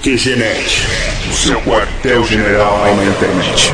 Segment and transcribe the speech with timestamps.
[0.00, 0.86] QGNet,
[1.28, 3.72] o seu quartel-general na internet.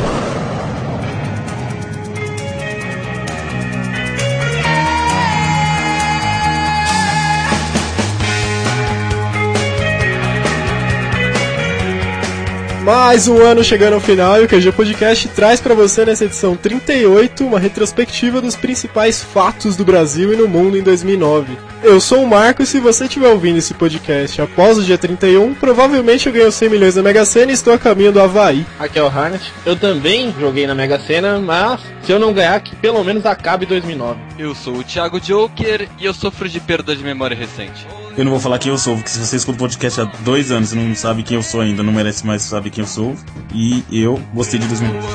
[12.83, 16.57] Mais um ano chegando ao final e o QG Podcast traz para você nessa edição
[16.57, 21.74] 38 uma retrospectiva dos principais fatos do Brasil e no mundo em 2009.
[21.85, 25.53] Eu sou o Marco e se você estiver ouvindo esse podcast após o dia 31,
[25.53, 28.67] provavelmente eu ganhei 100 milhões na Mega Sena e estou a caminho do Havaí.
[28.79, 29.53] Aqui é o Harnett.
[29.67, 33.67] Eu também joguei na Mega Sena, mas se eu não ganhar, que pelo menos acabe
[33.67, 34.19] 2009.
[34.39, 37.87] Eu sou o Thiago Joker e eu sofro de perda de memória recente.
[38.17, 40.51] Eu não vou falar quem eu sou, porque se você escuta o podcast há dois
[40.51, 43.15] anos e não sabe quem eu sou ainda, não merece mais saber quem eu sou.
[43.53, 45.07] E eu gostei de 2009.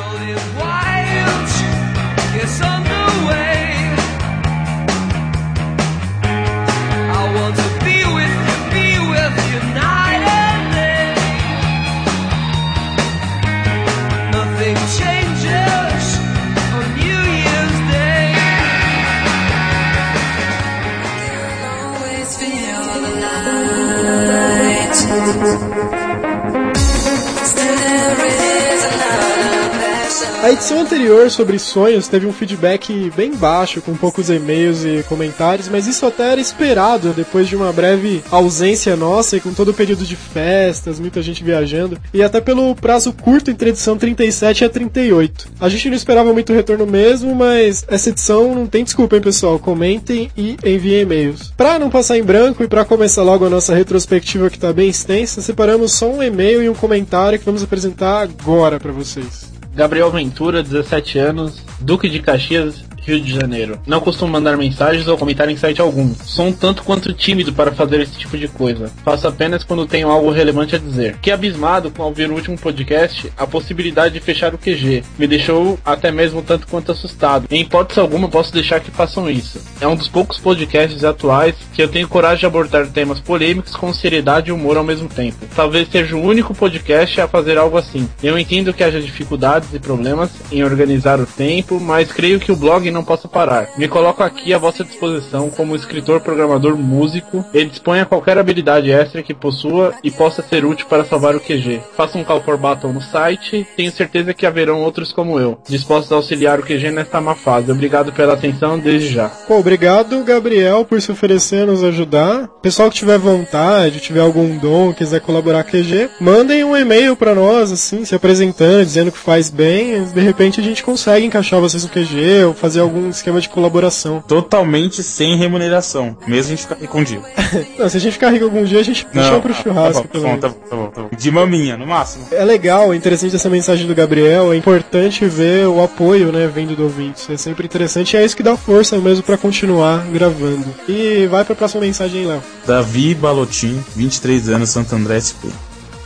[30.42, 35.68] A edição anterior sobre sonhos teve um feedback bem baixo, com poucos e-mails e comentários,
[35.68, 39.74] mas isso até era esperado depois de uma breve ausência nossa e com todo o
[39.74, 44.66] período de festas, muita gente viajando, e até pelo prazo curto entre edição 37 e
[44.66, 45.50] a 38.
[45.60, 49.60] A gente não esperava muito retorno mesmo, mas essa edição não tem desculpa, hein, pessoal?
[49.60, 51.54] Comentem e enviem e-mails.
[51.58, 54.88] Pra não passar em branco e para começar logo a nossa retrospectiva que tá bem
[54.88, 59.49] extensa, separamos só um e-mail e um comentário que vamos apresentar agora para vocês.
[59.80, 63.80] Gabriel Ventura, 17 anos, Duque de Caxias, Rio de Janeiro.
[63.88, 66.14] Não costumo mandar mensagens ou comentar em site algum.
[66.24, 68.92] Sou um tanto quanto tímido para fazer esse tipo de coisa.
[69.04, 71.18] Faço apenas quando tenho algo relevante a dizer.
[71.22, 75.04] Que abismado com ouvir o último podcast, a possibilidade de fechar o QG.
[75.18, 77.48] Me deixou até mesmo tanto quanto assustado.
[77.50, 79.60] Em hipótese alguma posso deixar que façam isso.
[79.82, 83.92] É um dos poucos podcasts atuais que eu tenho coragem de abordar temas polêmicos com
[83.94, 85.38] seriedade e humor ao mesmo tempo.
[85.56, 88.08] Talvez seja o único podcast a fazer algo assim.
[88.22, 92.56] Eu entendo que haja dificuldades e problemas em organizar o tempo, mas creio que o
[92.56, 93.70] blog não possa parar.
[93.78, 99.24] Me coloco aqui à vossa disposição como escritor, programador, músico e disponha qualquer habilidade extra
[99.24, 101.82] que possua e possa ser útil para salvar o QG.
[101.96, 106.12] Faça um call for battle no site, tenho certeza que haverão outros como eu, dispostos
[106.12, 107.72] a auxiliar o QG nesta má fase.
[107.72, 109.30] Obrigado pela atenção desde já.
[109.30, 112.48] Pô, obrigado, Gabriel, por se oferecer a nos ajudar.
[112.62, 117.16] Pessoal que tiver vontade, tiver algum dom, quiser colaborar com o QG, mandem um e-mail
[117.16, 120.04] para nós, assim, se apresentando, dizendo que faz bem.
[120.04, 124.24] De repente a gente consegue encaixar vocês no QG ou fazer algum esquema de colaboração.
[124.28, 127.22] Totalmente sem remuneração, mesmo a gente ficar rico um dia.
[127.78, 130.02] Não, se a gente ficar rico algum dia, a gente Não, chama pro ah, churrasco,
[130.04, 131.10] tá pelo bom, tá bom, tá bom, tá bom.
[131.16, 132.28] De maminha, no máximo.
[132.32, 136.76] É legal, é interessante essa mensagem do Gabriel, é importante ver o apoio, né, vindo
[136.76, 137.20] do ouvinte.
[137.20, 140.66] Isso é sempre interessante e é isso que dá força mesmo pra continuar gravando.
[140.88, 142.42] E vai pra próxima mensagem Léo.
[142.66, 145.50] Davi Balotin, 23 anos, Santo André SP.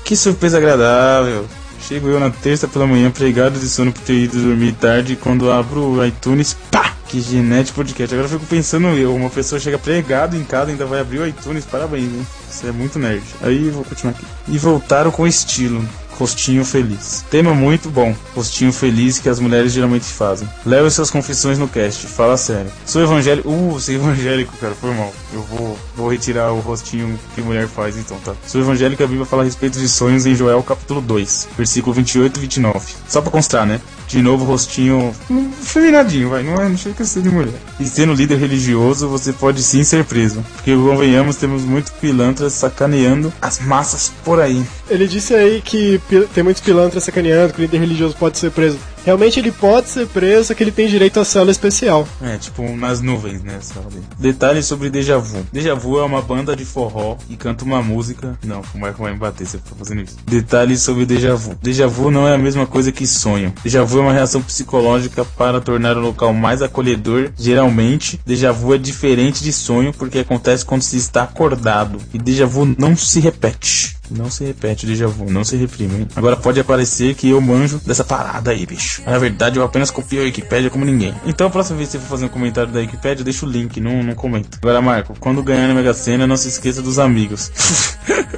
[0.03, 1.45] Que surpresa agradável.
[1.88, 5.16] Chego eu na terça pela manhã, pregado de sono por ter ido dormir tarde, e
[5.18, 6.94] quando abro o iTunes, pá!
[7.10, 8.16] Que genético podcast.
[8.16, 11.28] Agora eu fico pensando eu, uma pessoa chega pregado em casa ainda vai abrir o
[11.28, 12.26] iTunes, parabéns, hein?
[12.50, 13.24] Você é muito nerd.
[13.42, 14.26] Aí vou continuar aqui.
[14.48, 15.84] E voltaram com estilo.
[16.23, 17.25] Rostinho feliz.
[17.29, 18.16] Tema muito bom.
[18.34, 20.47] Rostinho feliz que as mulheres geralmente fazem.
[20.66, 22.07] Leve suas confissões no cast.
[22.07, 22.72] Fala sério.
[22.85, 23.50] Sou evangélico.
[23.50, 24.73] Uh, sou evangélico, cara.
[24.73, 25.13] Foi mal.
[25.34, 28.34] Eu vou, vou retirar o rostinho que mulher faz então, tá?
[28.47, 32.38] Sou evangélico a Bíblia fala a respeito de sonhos em Joel capítulo 2, versículo 28
[32.38, 32.94] e 29.
[33.09, 33.81] Só pra constar, né?
[34.07, 35.13] De novo, rostinho
[35.61, 36.44] feminadinho, vai.
[36.44, 37.53] Não, é, não chega a ser de mulher.
[37.79, 40.44] E sendo líder religioso, você pode sim ser preso.
[40.53, 44.63] Porque, convenhamos, temos muito pilantras sacaneando as massas por aí.
[44.90, 48.78] Ele disse aí que tem muitos pilantras sacaneando, que o líder religioso pode ser preso.
[49.06, 52.07] Realmente ele pode ser preso, só que ele tem direito a cela especial.
[52.22, 53.59] É, tipo, nas nuvens, né?
[53.75, 54.01] ali.
[54.18, 55.46] Detalhes sobre Deja Vu.
[55.52, 58.38] Deja Vu é uma banda de forró e canta uma música.
[58.46, 60.16] Não, o Marco vai me bater se eu for fazendo isso.
[60.25, 61.58] Detalhes sobre Deja Vu.
[61.61, 63.53] Deja Vu não é a mesma coisa que sonho.
[63.61, 67.32] Deja Vu é uma reação psicológica para tornar o local mais acolhedor.
[67.38, 71.99] Geralmente, Deja Vu é diferente de sonho porque acontece quando se está acordado.
[72.14, 73.97] E Deja Vu não se repete.
[74.11, 75.96] Não se repete, déjà vu, não se reprime.
[76.02, 76.08] hein?
[76.16, 79.02] Agora pode aparecer que eu manjo dessa parada aí, bicho.
[79.05, 81.14] Na verdade, eu apenas copio a Wikipédia como ninguém.
[81.26, 83.79] Então, a próxima vez que você for fazer um comentário da Wikipédia, deixa o link,
[83.79, 84.58] não, não comenta.
[84.61, 87.52] Agora, Marco, quando ganhar na Mega Sena, não se esqueça dos amigos.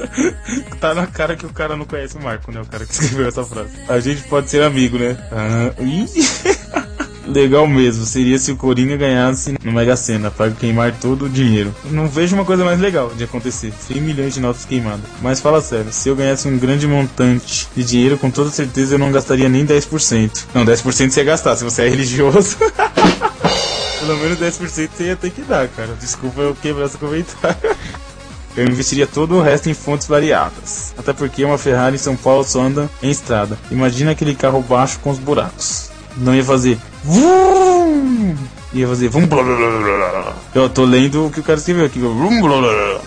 [0.79, 2.61] tá na cara que o cara não conhece o Marco, né?
[2.61, 3.71] O cara que escreveu essa frase.
[3.87, 5.17] A gente pode ser amigo, né?
[5.31, 5.73] Ah.
[7.27, 11.73] Legal mesmo, seria se o Coringa ganhasse no Mega Sena para queimar todo o dinheiro.
[11.85, 15.05] Não vejo uma coisa mais legal de acontecer: 100 milhões de notas queimadas.
[15.21, 18.99] Mas fala sério, se eu ganhasse um grande montante de dinheiro, com toda certeza eu
[18.99, 20.45] não gastaria nem 10%.
[20.53, 22.57] Não, 10% você ia gastar se você é religioso.
[23.99, 25.95] Pelo menos 10% você ia ter que dar, cara.
[25.99, 27.57] Desculpa eu quebrar esse comentário.
[28.57, 30.93] Eu investiria todo o resto em fontes variadas.
[30.97, 33.59] Até porque uma Ferrari em São Paulo só anda em estrada.
[33.69, 35.91] Imagina aquele carro baixo com os buracos.
[36.17, 36.77] Não ia fazer.
[37.03, 38.35] Vum!
[38.73, 39.09] Ia fazer.
[39.09, 40.33] Vum, blá, blá, blá.
[40.53, 41.99] Eu tô lendo o que o cara escreveu aqui.
[41.99, 43.01] Vum, blá, blá.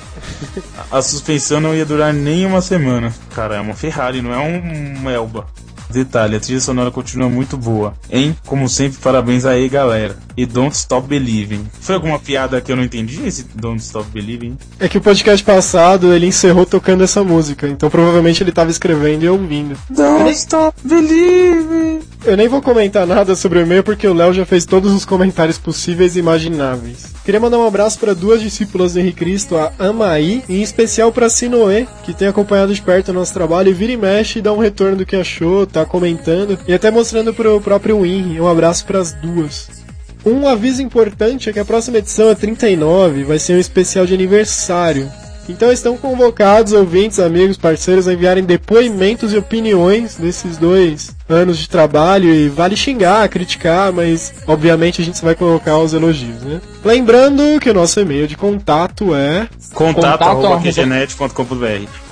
[0.90, 3.12] A suspensão não ia durar nem uma semana.
[3.34, 5.46] Cara, é uma Ferrari, não é um Elba.
[5.90, 7.94] Detalhe, a trilha sonora continua muito boa.
[8.10, 8.36] Hein?
[8.46, 10.16] Como sempre, parabéns aí, galera.
[10.38, 11.66] E Don't Stop Believing.
[11.80, 14.56] Foi alguma piada que eu não entendi esse Don't Stop Believing?
[14.78, 19.24] É que o podcast passado ele encerrou tocando essa música, então provavelmente ele tava escrevendo
[19.24, 19.76] e ouvindo.
[19.90, 22.02] Don't Stop Believing.
[22.24, 25.04] Eu nem vou comentar nada sobre o e-mail porque o Léo já fez todos os
[25.04, 27.12] comentários possíveis e imagináveis.
[27.24, 31.10] Queria mandar um abraço para duas discípulas do Henrique Cristo, a Amaí, e em especial
[31.10, 34.42] para Sinoé, que tem acompanhado de perto o nosso trabalho e vira e mexe e
[34.42, 38.38] dá um retorno do que achou, tá comentando e até mostrando pro próprio Win.
[38.38, 39.87] Um abraço para as duas.
[40.24, 44.14] Um aviso importante é que a próxima edição é 39, vai ser um especial de
[44.14, 45.10] aniversário.
[45.48, 51.68] Então estão convocados ouvintes, amigos, parceiros a enviarem depoimentos e opiniões desses dois anos de
[51.68, 56.60] trabalho e vale xingar, criticar, mas obviamente a gente vai colocar os elogios, né?
[56.84, 60.24] Lembrando que o nosso e-mail de contato é Contato, Contato.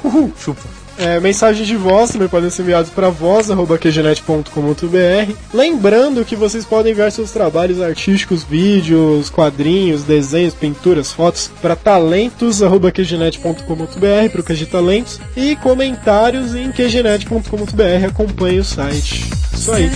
[0.02, 0.62] Uhul, chupa.
[0.98, 5.32] É, mensagens de voz também podem ser enviadas para voz.qgenet.com.br.
[5.52, 14.30] Lembrando que vocês podem enviar seus trabalhos artísticos, vídeos, quadrinhos, desenhos, pinturas, fotos para talentos.qgenet.com.br
[14.32, 18.06] para o QG Talentos e comentários em qgenet.com.br.
[18.08, 19.28] Acompanhe o site.
[19.52, 19.90] Isso aí.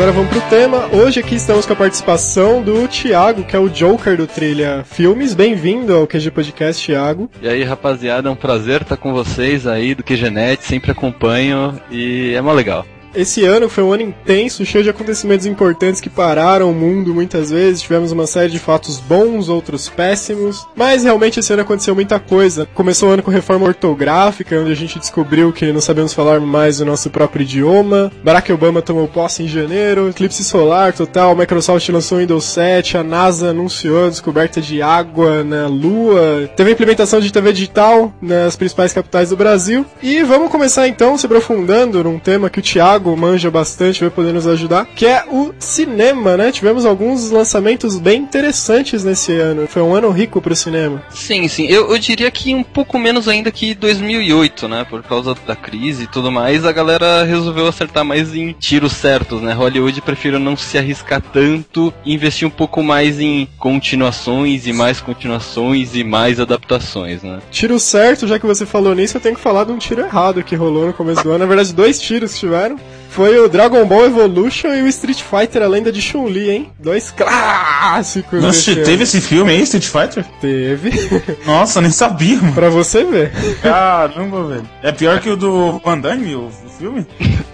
[0.00, 0.86] Agora vamos pro tema.
[0.94, 5.34] Hoje aqui estamos com a participação do Thiago, que é o Joker do Trilha Filmes.
[5.34, 7.30] Bem-vindo ao QG Podcast, Thiago.
[7.42, 12.32] E aí, rapaziada, é um prazer estar com vocês aí do QGNet, sempre acompanho e
[12.34, 12.86] é mó legal.
[13.14, 17.50] Esse ano foi um ano intenso, cheio de acontecimentos importantes que pararam o mundo muitas
[17.50, 17.82] vezes.
[17.82, 20.66] Tivemos uma série de fatos bons, outros péssimos.
[20.76, 22.68] Mas realmente esse ano aconteceu muita coisa.
[22.72, 26.80] Começou o ano com reforma ortográfica, onde a gente descobriu que não sabemos falar mais
[26.80, 28.12] o nosso próprio idioma.
[28.22, 30.10] Barack Obama tomou posse em janeiro.
[30.10, 31.34] Eclipse solar total.
[31.34, 32.96] Microsoft lançou o Windows 7.
[32.96, 36.48] A NASA anunciou a descoberta de água na Lua.
[36.54, 39.84] Teve a implementação de TV digital nas principais capitais do Brasil.
[40.00, 44.32] E vamos começar então se aprofundando num tema que o Thiago manja bastante, vai poder
[44.32, 46.52] nos ajudar, que é o cinema, né?
[46.52, 49.66] Tivemos alguns lançamentos bem interessantes nesse ano.
[49.66, 51.02] Foi um ano rico pro cinema.
[51.10, 54.86] Sim, sim, eu, eu diria que um pouco menos ainda que 2008, né?
[54.88, 59.40] Por causa da crise e tudo mais, a galera resolveu acertar mais em tiros certos,
[59.40, 59.52] né?
[59.52, 65.00] Hollywood prefere não se arriscar tanto e investir um pouco mais em continuações e mais
[65.00, 67.40] continuações e mais adaptações, né?
[67.50, 70.42] Tiro certo, já que você falou nisso, eu tenho que falar de um tiro errado
[70.42, 71.40] que rolou no começo do ano.
[71.40, 72.76] Na verdade, dois tiros que tiveram.
[73.10, 76.70] Foi o Dragon Ball Evolution e o Street Fighter, a lenda de Chun-Li, hein?
[76.78, 78.40] Dois clássicos.
[78.40, 79.02] Nossa, desse teve ano.
[79.02, 80.24] esse filme aí, Street Fighter?
[80.40, 80.90] Teve.
[81.44, 82.52] Nossa, nem sabia, mano.
[82.52, 83.32] pra você ver.
[83.60, 84.68] Caramba, velho.
[84.82, 87.06] É pior que o do Van Damme, o, o filme?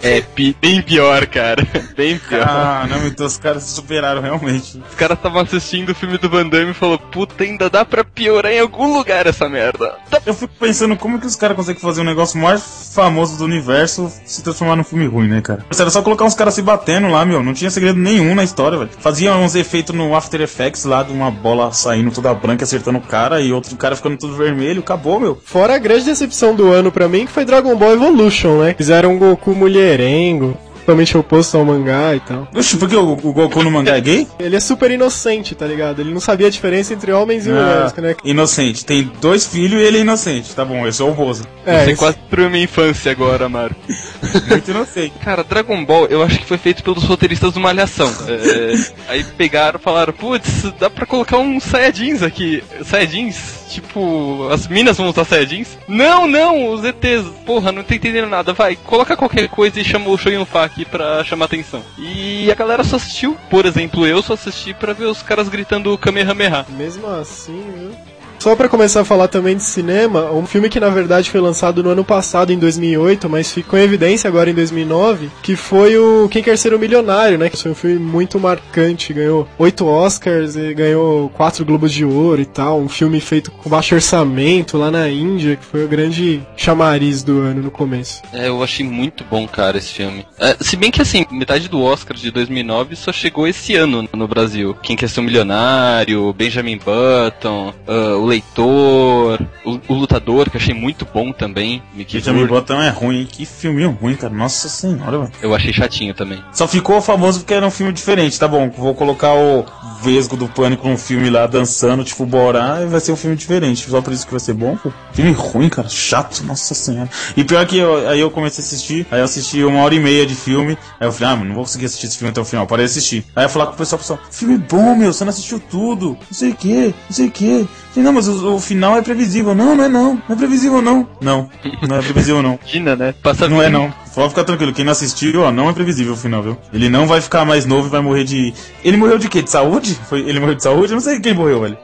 [0.03, 1.67] É pi- bem pior, cara.
[1.97, 2.45] Bem pior.
[2.45, 4.79] Caramba, então os caras se superaram realmente.
[4.91, 8.05] Os caras estavam assistindo o filme do Van Damme e falou, puta, ainda dá pra
[8.05, 9.95] piorar em algum lugar essa merda.
[10.11, 13.45] Tá Eu fico pensando como que os caras conseguem fazer um negócio mais famoso do
[13.45, 15.65] universo se transformar num filme ruim, né, cara?
[15.79, 17.43] Era só colocar uns caras se batendo lá, meu.
[17.43, 18.91] Não tinha segredo nenhum na história, velho.
[19.01, 23.03] Fazia uns efeitos no After Effects lá de uma bola saindo toda branca, acertando o
[23.03, 24.81] cara e outro cara ficando tudo vermelho.
[24.81, 25.41] Acabou, meu.
[25.45, 28.75] Fora a grande decepção do ano pra mim, que foi Dragon Ball Evolution, né?
[28.77, 30.55] Fizeram um Goku mulherengo,
[30.87, 32.47] totalmente oposto ao mangá e tal.
[32.55, 34.29] Oxe, porque o, o Goku no mangá é gay?
[34.39, 36.01] Ele é super inocente, tá ligado?
[36.01, 38.15] Ele não sabia a diferença entre homens e mulheres, Ah, né?
[38.25, 38.85] inocente.
[38.87, 40.55] Tem dois filhos e ele é inocente.
[40.55, 41.45] Tá bom, eu sou o Bozo.
[41.67, 43.75] É, Você esse- quase destruiu minha infância agora, Marco.
[44.49, 45.13] Muito inocente.
[45.25, 48.13] Cara, Dragon Ball, eu acho que foi feito pelos roteiristas do Malhação.
[48.29, 48.75] É,
[49.09, 52.63] aí pegaram e falaram, putz, dá pra colocar uns Saiyajins aqui.
[52.85, 53.67] Saiyajins?
[53.69, 55.77] Tipo, as minas vão usar Saiyajins?
[55.89, 57.27] Não, não, os ETs.
[57.45, 58.53] Porra, não tô entendendo nada.
[58.53, 61.83] Vai, coloca qualquer coisa e chama o Shoyun Fa aqui pra chamar atenção.
[61.99, 65.97] E a galera só assistiu, por exemplo, eu só assisti pra ver os caras gritando
[65.97, 66.67] Kamehameha.
[66.69, 67.97] Mesmo assim?
[68.39, 71.83] Só pra começar a falar também de cinema, um filme que na verdade foi lançado
[71.83, 76.29] no ano passado, em 2008, mas ficou em evidência agora em 2009, que foi o
[76.29, 77.49] Quem Quer Ser o Milionário, né?
[77.49, 82.41] Que foi um filme muito marcante, ganhou oito Oscars e ganhou quatro Globos de Ouro
[82.41, 82.79] e tal.
[82.79, 87.41] Um filme feito com baixo orçamento lá na Índia, que foi o grande chamariz do
[87.41, 88.23] ano no começo.
[88.33, 90.27] É, eu achei muito bom, cara, esse filme.
[90.39, 94.29] É, se bem que, assim, metade do Oscar de 2009 só chegou esse ano no
[94.29, 94.77] Brasil.
[94.83, 100.61] Quem Quer Ser um Milionário, Benjamin Button, ah, o Leitor, o, o Lutador, que eu
[100.61, 101.83] achei muito bom também.
[101.95, 102.47] Benjamin.
[102.47, 103.29] Button é ruim, hein?
[103.31, 104.35] Que filminho ruim, cara.
[104.35, 105.33] Nossa senhora, velho.
[105.41, 106.43] Eu achei chatinho também.
[106.53, 108.69] Só ficou famoso porque era um filme diferente, tá bom?
[108.71, 109.65] Vou colocar o
[110.03, 113.89] Vesgo do Pânico num filme lá dançando, tipo Borá, e vai ser um filme diferente.
[113.89, 114.93] Só por isso que vai ser bom, pô.
[115.13, 115.89] Filme ruim, cara.
[115.89, 117.09] Chato, nossa senhora.
[117.37, 120.01] E pior que eu, aí eu comecei a assistir, aí eu assisti uma hora e
[120.01, 120.77] meia de filme.
[120.99, 122.67] Aí eu falei, ah, mano, não vou conseguir assistir esse filme até o final.
[122.67, 123.25] Parei de assistir.
[123.37, 126.11] Aí eu falar com o pessoal, pessoal, filme bom, meu, você não assistiu tudo.
[126.11, 127.69] Não sei o que, não sei o que.
[127.97, 129.55] Não, mas o, o final é previsível.
[129.55, 130.15] Não, não é não.
[130.29, 131.07] Não é previsível, não.
[131.21, 131.49] Não,
[131.89, 132.59] não é previsível, não.
[132.65, 133.15] Imagina, né?
[133.23, 133.93] Passa Não é não.
[134.15, 136.57] Pode ficar tranquilo, quem não assistiu, ó, não é previsível o final, viu?
[136.73, 138.55] Ele não vai ficar mais novo e vai morrer de.
[138.83, 139.43] Ele morreu de quê?
[139.43, 139.95] De saúde?
[140.09, 140.21] Foi...
[140.21, 140.93] Ele morreu de saúde?
[140.93, 141.77] Eu não sei quem morreu, velho.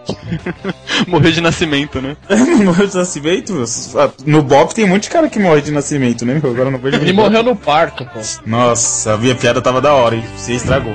[1.07, 2.17] Morreu de nascimento, né?
[2.65, 3.63] Morreu de nascimento?
[3.97, 6.41] Ah, No Bop tem um monte de cara que morre de nascimento, né?
[6.43, 8.21] Agora não vejo Ele morreu no parto, pô.
[8.47, 10.25] Nossa, a minha piada tava da hora, hein?
[10.37, 10.95] Você estragou.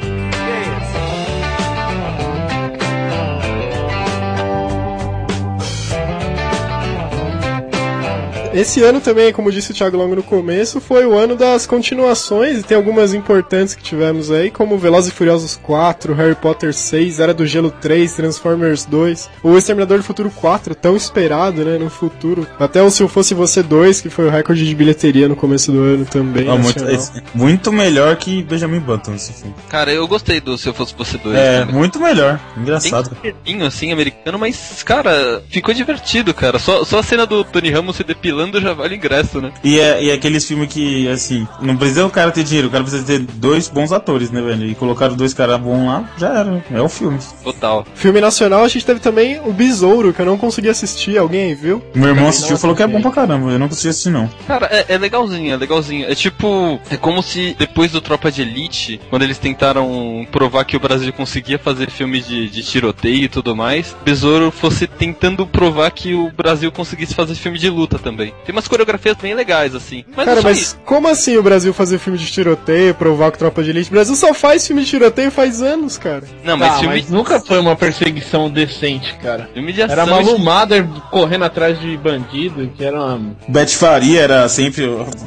[8.60, 12.60] Esse ano também, como disse o Thiago Longo no começo, foi o ano das continuações
[12.60, 17.20] e tem algumas importantes que tivemos aí, como Velozes e Furiosos 4, Harry Potter 6,
[17.20, 21.90] Era do Gelo 3, Transformers 2, o Exterminador do Futuro 4, tão esperado, né, no
[21.90, 22.48] futuro.
[22.60, 25.72] Até o Se Eu Fosse Você 2, que foi o recorde de bilheteria no começo
[25.72, 26.48] do ano também.
[26.50, 29.56] Ó, muito, esse- muito melhor que Benjamin Button esse filme.
[29.70, 31.36] Cara, eu gostei do Se Eu Fosse Você 2.
[31.38, 31.76] É, também.
[31.76, 32.40] muito melhor.
[32.54, 33.16] Tem Engraçado.
[33.22, 36.58] certinho, assim, americano, mas, cara, ficou divertido, cara.
[36.60, 39.52] Só, só a cena do Tony Ramos se depilando já vale ingresso, né?
[39.64, 42.72] E é, e é aqueles filmes que, assim, não precisa o cara ter dinheiro, o
[42.72, 44.66] cara precisa ter dois bons atores, né, velho?
[44.66, 46.64] E colocaram dois caras bons lá, já era.
[46.72, 47.20] É o filme.
[47.44, 47.86] Total.
[47.96, 51.18] Filme nacional, a gente teve também o Besouro, que eu não consegui assistir.
[51.18, 51.82] Alguém aí viu?
[51.94, 53.52] Meu irmão assistiu e falou que é bom pra caramba.
[53.52, 54.30] Eu não consegui assistir, não.
[54.48, 56.10] Cara, é, é legalzinho, é legalzinho.
[56.10, 60.78] É tipo, é como se depois do Tropa de Elite, quando eles tentaram provar que
[60.78, 65.92] o Brasil conseguia fazer filme de, de tiroteio e tudo mais, Besouro fosse tentando provar
[65.92, 68.34] que o Brasil conseguisse fazer filme de luta também.
[68.46, 70.06] Tem umas coreografias bem legais, assim.
[70.16, 70.80] Mas Cara, mas isso.
[70.86, 73.90] como assim o Brasil fazer filme de tiroteio, provar que tropa de elite?
[73.90, 76.24] O Brasil só faz filme de tiroteio faz anos, cara.
[76.44, 79.50] Não, mas Ah, filme, mas nunca foi uma perseguição decente, cara.
[79.54, 79.94] filme de ação.
[79.94, 83.36] Era Malu Mother correndo atrás de bandido, que era uma...
[83.48, 84.86] Beth Faria era sempre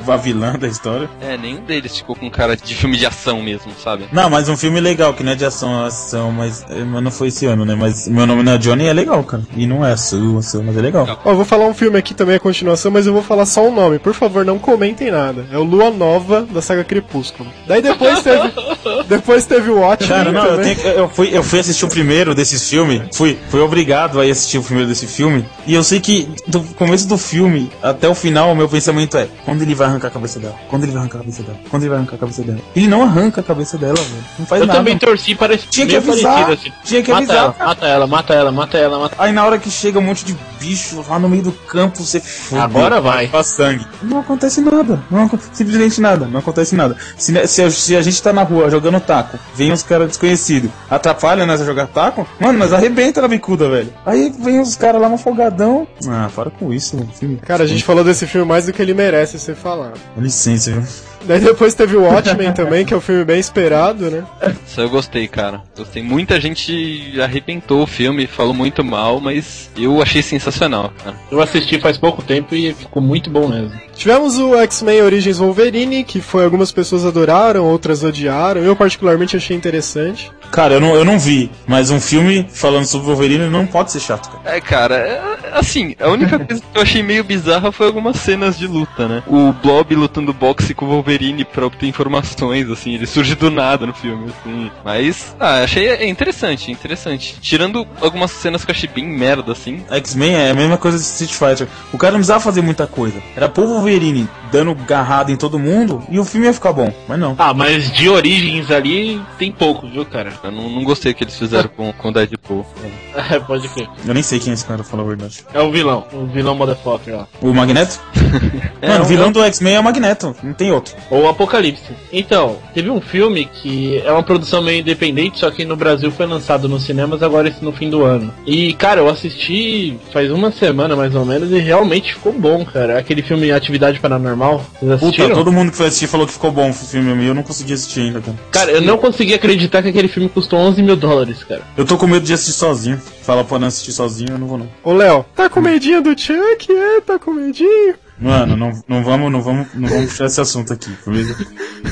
[0.08, 1.08] a vilã da história.
[1.20, 4.04] É, nenhum deles ficou com cara de filme de ação mesmo, sabe?
[4.12, 7.02] Não, mas um filme legal, que não é de ação, é ação, mas, é, mas
[7.02, 7.74] não foi esse ano, né?
[7.74, 9.42] Mas meu nome não é Johnny é legal, cara.
[9.56, 11.20] E não é sua, sua, mas é legal.
[11.24, 13.66] Ó, eu vou falar um filme aqui também, a continuação, mas eu vou falar só
[13.66, 13.98] o nome.
[13.98, 15.46] Por favor, não comentem nada.
[15.52, 17.48] É o Lua Nova da saga Crepúsculo.
[17.66, 18.52] Daí depois teve.
[19.08, 20.74] depois teve o Watchmen Cara, não, eu, também.
[20.74, 24.26] tenho que- eu, fui, eu fui assistir o primeiro desses filmes, fui, fui obrigado a
[24.26, 28.08] ir assistir o primeiro desse filme, e eu sei que do começo do filme até
[28.08, 30.54] o final, o meu pensamento é, quando ele vai arrancar a cabeça dela?
[30.68, 31.58] Quando ele vai arrancar a cabeça dela?
[31.70, 32.58] Quando ele vai arrancar a cabeça dela?
[32.74, 34.24] Ele não arranca a cabeça dela, velho.
[34.38, 34.78] Não faz Eu nada.
[34.78, 36.72] também torci para esse Tinha que avisar, parecido, assim.
[36.84, 39.58] tinha que mata avisar, Ela, mata ela, mata ela, mata ela, mata Aí na hora
[39.58, 43.28] que chega um monte de bicho lá no meio do campo, você fudeu, Agora vai.
[43.28, 43.86] faz sangue.
[44.02, 45.00] Não acontece nada.
[45.10, 46.26] Não, simplesmente nada.
[46.26, 46.96] Não acontece nada.
[47.16, 50.70] Se, se, a- se a gente tá na rua jogando taco, vem uns caras desconhecidos,
[50.90, 53.92] atrapalha nós a jogar taco, mano, nós arrebenta na bicuda, velho.
[54.04, 55.86] Aí vem os caras lá no folgadão.
[56.08, 57.10] Ah, para com isso, mano.
[57.12, 57.36] Filme.
[57.36, 59.98] Cara, a gente falou desse filme mais do que ele merece ser falado.
[60.16, 60.82] Licença, viu?
[61.24, 64.24] Daí depois teve o Watchmen também, que é um filme bem esperado, né?
[64.66, 65.62] Isso eu gostei, cara.
[65.76, 66.02] Gostei.
[66.02, 71.16] Muita gente arrebentou o filme, falou muito mal, mas eu achei sensacional, cara.
[71.30, 73.72] Eu assisti faz pouco tempo e ficou muito bom mesmo.
[73.94, 78.62] Tivemos o X-Men Origins Wolverine, que foi algumas pessoas adoraram, outras odiaram.
[78.62, 80.32] Eu particularmente achei interessante.
[80.50, 84.00] Cara, eu não, eu não vi, mas um filme falando sobre Wolverine não pode ser
[84.00, 84.56] chato, cara.
[84.56, 88.58] É, cara, é, assim, a única coisa que eu achei meio bizarra foi algumas cenas
[88.58, 89.22] de luta, né?
[89.26, 93.86] O Blob lutando boxe com o Wolverine pra obter informações, assim, ele surge do nada
[93.86, 94.70] no filme, assim.
[94.84, 97.36] Mas, ah, achei é interessante, interessante.
[97.40, 99.84] Tirando algumas cenas que eu achei bem merda, assim.
[99.90, 101.68] X-Men é a mesma coisa de Street Fighter.
[101.92, 103.22] O cara não precisava fazer muita coisa.
[103.36, 106.92] Era pôr o Wolverine dando garrada em todo mundo e o filme ia ficar bom.
[107.08, 107.36] Mas não.
[107.38, 110.32] Ah, mas de origens ali tem pouco, viu, cara?
[110.42, 112.66] Eu não, não gostei que eles fizeram com, com o Deadpool.
[113.14, 113.88] É, pode crer.
[114.06, 115.44] Eu nem sei quem é esse cara, pra falar a verdade.
[115.52, 117.28] É o vilão, o vilão motherfucker lá.
[117.42, 118.00] O Magneto?
[118.82, 120.94] Mano, um- o vilão do X-Men é o Magneto, não tem outro.
[121.10, 121.82] Ou Apocalipse.
[122.12, 126.26] Então, teve um filme que é uma produção meio independente, só que no Brasil foi
[126.26, 128.32] lançado nos cinemas agora esse no fim do ano.
[128.46, 132.98] E, cara, eu assisti faz uma semana mais ou menos e realmente ficou bom, cara.
[132.98, 134.58] Aquele filme Atividade Paranormal.
[134.80, 135.34] Vocês Puta, assistiram?
[135.34, 137.72] todo mundo que foi assistir falou que ficou bom o filme, e eu não consegui
[137.74, 138.36] assistir ainda, cara.
[138.50, 141.62] Cara, eu não consegui acreditar que aquele filme custou 11 mil dólares, cara.
[141.76, 143.00] Eu tô com medo de assistir sozinho.
[143.22, 144.68] Fala pra não assistir sozinho, eu não vou não.
[144.82, 146.66] Ô, Léo, tá com medinho do Chuck?
[146.72, 147.94] É, tá com medinho?
[148.20, 150.90] Mano, não, não vamos, não vamos, não vamos puxar esse assunto aqui?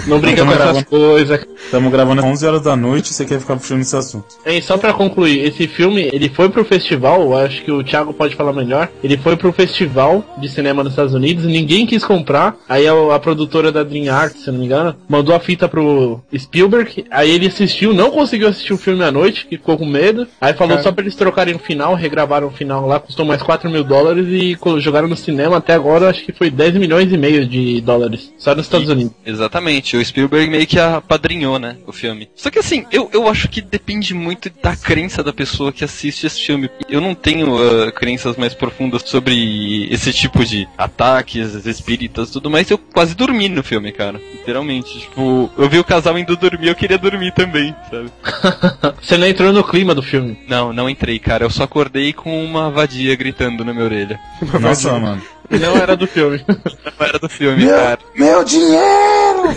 [0.06, 1.46] Não brinca com essas coisas.
[1.64, 4.26] Estamos gravando às 11 horas da noite e você quer ficar puxando esse assunto.
[4.44, 8.36] E só pra concluir, esse filme, ele foi pro festival, acho que o Thiago pode
[8.36, 8.88] falar melhor.
[9.02, 12.56] Ele foi pro festival de cinema nos Estados Unidos, ninguém quis comprar.
[12.68, 16.20] Aí a, a produtora da DreamWorks, se eu não me engano, mandou a fita pro
[16.36, 17.06] Spielberg.
[17.10, 20.26] Aí ele assistiu, não conseguiu assistir o filme à noite, que ficou com medo.
[20.40, 20.82] Aí falou Cara.
[20.82, 24.26] só pra eles trocarem o final, regravaram o final lá, custou mais 4 mil dólares
[24.28, 25.56] e jogaram no cinema.
[25.56, 29.12] Até agora acho que foi 10 milhões e meio de dólares, só nos Estados Unidos.
[29.24, 32.28] Exatamente, o Spielberg meio que apadrinhou, né, o filme.
[32.34, 36.26] Só que assim, eu, eu acho que depende muito da crença da pessoa que assiste
[36.26, 36.68] esse filme.
[36.88, 42.50] Eu não tenho ah, crenças mais profundas sobre esse tipo de ataques espíritas e tudo
[42.50, 42.68] mais.
[42.70, 44.20] Eu quase dormi no filme, cara.
[44.32, 45.00] Literalmente.
[45.00, 48.10] Tipo, eu vi o casal indo dormir, eu queria dormir também, sabe?
[49.00, 50.38] Você não entrou no clima do filme.
[50.48, 51.44] Não, não entrei, cara.
[51.44, 54.18] Eu só acordei com uma vadia gritando na minha orelha.
[54.60, 55.22] Nossa, mano.
[55.50, 56.44] Não era do filme.
[56.48, 57.98] Não era do filme, cara.
[58.14, 59.54] Meu dinheiro!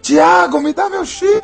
[0.00, 1.42] Tiago, me dá meu chip!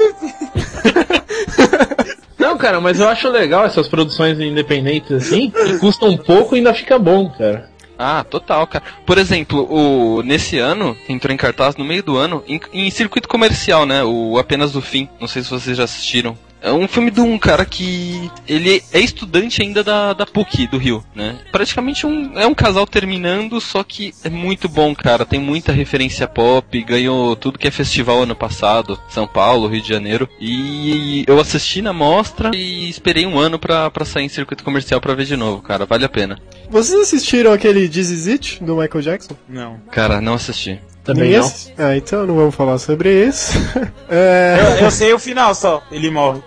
[2.39, 6.59] Não, cara, mas eu acho legal essas produções independentes assim, que custam um pouco e
[6.59, 7.69] ainda fica bom, cara.
[7.99, 8.85] Ah, total, cara.
[9.07, 13.29] Por exemplo, o nesse ano, entrou em cartaz no meio do ano, em, em circuito
[13.29, 14.05] comercial, né?
[14.05, 15.09] O Apenas do Fim.
[15.19, 16.37] Não sei se vocês já assistiram.
[16.61, 20.79] É um filme de um cara que ele é estudante ainda da, da PUC do
[20.79, 21.39] Rio, né?
[21.53, 25.25] Praticamente um, é um casal terminando, só que é muito bom, cara.
[25.25, 29.89] Tem muita referência pop, ganhou tudo que é festival ano passado, São Paulo, Rio de
[29.89, 30.29] Janeiro.
[30.41, 35.01] E eu assisti na mostra e esperei um ano pra, pra sair em circuito comercial
[35.01, 35.87] pra ver de novo, cara.
[35.87, 36.39] Vale a pena.
[36.69, 39.37] Vocês assistiram aquele This Is It, do Michael Jackson?
[39.49, 39.81] Não.
[39.91, 40.81] Cara, não assisti.
[41.07, 41.53] Também não.
[41.79, 43.53] Ah, então não vamos falar sobre isso.
[44.11, 44.57] é...
[44.59, 46.43] Eu, eu sei o final só, ele morre.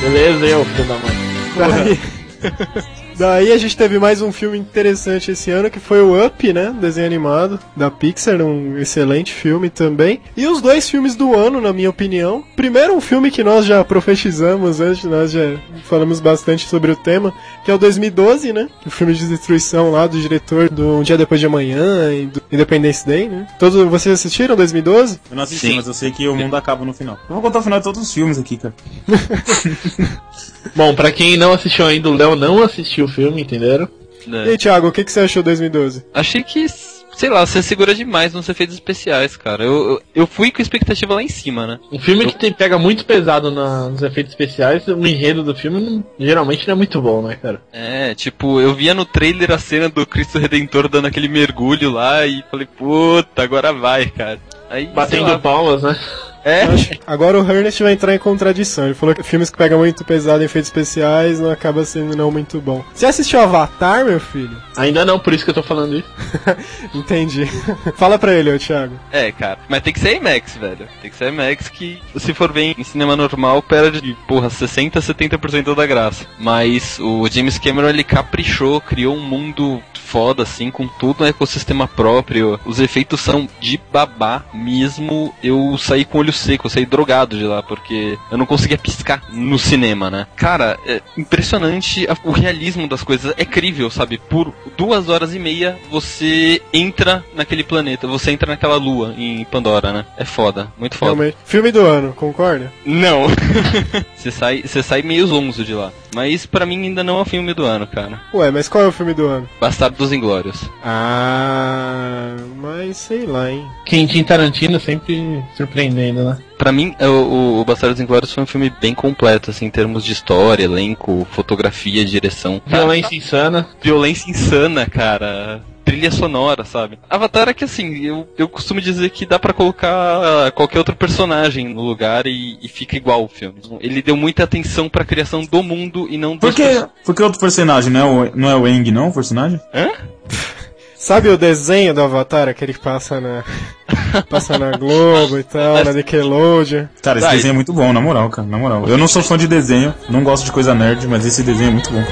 [0.00, 1.12] Beleza, eu, filho da mãe.
[1.56, 2.92] Daí...
[3.16, 6.74] Daí a gente teve mais um filme interessante esse ano, que foi o Up, né?
[6.80, 10.20] Desenho animado da Pixar, um excelente filme também.
[10.36, 12.42] E os dois filmes do ano, na minha opinião.
[12.56, 17.32] Primeiro, um filme que nós já profetizamos antes, nós já falamos bastante sobre o tema,
[17.64, 18.68] que é o 2012, né?
[18.86, 22.42] O filme de destruição lá do diretor do Um Dia Depois de Amanhã e do
[22.50, 23.46] Independence Day, né?
[23.58, 25.20] Todos vocês assistiram 2012?
[25.30, 25.76] Eu não assisti, Sim.
[25.76, 27.18] mas eu sei que o mundo acaba no final.
[27.28, 28.74] Eu vou contar o final de todos os filmes aqui, cara.
[30.74, 33.88] Bom, pra quem não assistiu ainda, o Léo não assistiu o filme, entenderam?
[34.26, 34.46] né?
[34.46, 36.04] E aí, Thiago, o que, que você achou 2012?
[36.14, 39.64] Achei que, sei lá, você segura demais nos efeitos especiais, cara.
[39.64, 41.80] Eu, eu, eu fui com expectativa lá em cima, né?
[41.90, 45.80] Um filme que tem- pega muito pesado na- nos efeitos especiais, o enredo do filme
[45.80, 47.60] não- geralmente não é muito bom, né, cara?
[47.72, 52.24] É, tipo, eu via no trailer a cena do Cristo Redentor dando aquele mergulho lá
[52.24, 54.38] e falei, puta, agora vai, cara.
[54.70, 55.98] Aí, Batendo lá, palmas, né?
[56.44, 56.62] É,
[57.06, 58.86] Agora o Ernest vai entrar em contradição.
[58.86, 62.30] Ele falou que filmes que pegam muito pesado em efeitos especiais não acaba sendo não
[62.30, 62.84] muito bom.
[62.94, 64.56] Você assistiu Avatar, meu filho?
[64.76, 66.08] Ainda não, por isso que eu tô falando isso.
[66.94, 67.46] Entendi.
[67.94, 68.98] Fala pra ele, ô Thiago.
[69.12, 69.58] é, cara.
[69.68, 70.88] Mas tem que ser IMAX, velho.
[71.00, 75.74] Tem que ser IMAX que, se for bem em cinema normal, perde, porra, 60, 70%
[75.74, 76.26] da graça.
[76.38, 81.88] Mas o James Cameron, ele caprichou, criou um mundo foda, assim, com tudo um ecossistema
[81.88, 82.60] próprio.
[82.66, 85.34] Os efeitos são de babá mesmo.
[85.42, 88.78] Eu saí com o olho seco, eu saí drogado de lá, porque eu não conseguia
[88.78, 90.26] piscar no cinema, né?
[90.36, 93.34] Cara, é impressionante o realismo das coisas.
[93.36, 94.18] É crível, sabe?
[94.18, 99.92] Por duas horas e meia você entra naquele planeta, você entra naquela lua em Pandora,
[99.92, 100.04] né?
[100.16, 101.12] É foda, muito foda.
[101.12, 101.36] Realmente.
[101.44, 102.72] Filme do ano, concorda?
[102.84, 103.26] Não.
[104.16, 105.92] você sai, você sai meio zonzo de lá.
[106.14, 108.20] Mas pra mim ainda não é o filme do ano, cara.
[108.34, 109.48] Ué, mas qual é o filme do ano?
[109.60, 110.62] Bastardo dos Inglórios.
[110.84, 113.66] Ah, mas sei lá, hein.
[113.86, 116.38] Quentin Tarantino sempre surpreendendo, né?
[116.58, 120.04] Pra mim, é, o, o, Bastardos Inglórios foi um filme bem completo, assim, em termos
[120.04, 122.60] de história, elenco, fotografia, direção.
[122.66, 123.68] Violência insana.
[123.80, 125.62] Violência insana, cara.
[125.84, 126.98] Trilha sonora, sabe?
[127.10, 131.68] Avatar é que assim, eu, eu costumo dizer que dá pra colocar qualquer outro personagem
[131.68, 133.60] no lugar e, e fica igual o filme.
[133.80, 137.40] Ele deu muita atenção pra criação do mundo e não Por que, por que outro
[137.40, 137.92] personagem?
[137.92, 139.60] Não é o, não é o Eng, não, o personagem?
[139.74, 139.90] Hã?
[141.02, 143.42] Sabe o desenho do Avatar, aquele que passa na.
[144.30, 146.86] passa na Globo e tal, na Nickelodeon?
[147.02, 148.86] Cara, esse desenho é muito bom, na moral, cara, na moral.
[148.86, 151.72] Eu não sou fã de desenho, não gosto de coisa nerd, mas esse desenho é
[151.72, 152.04] muito bom.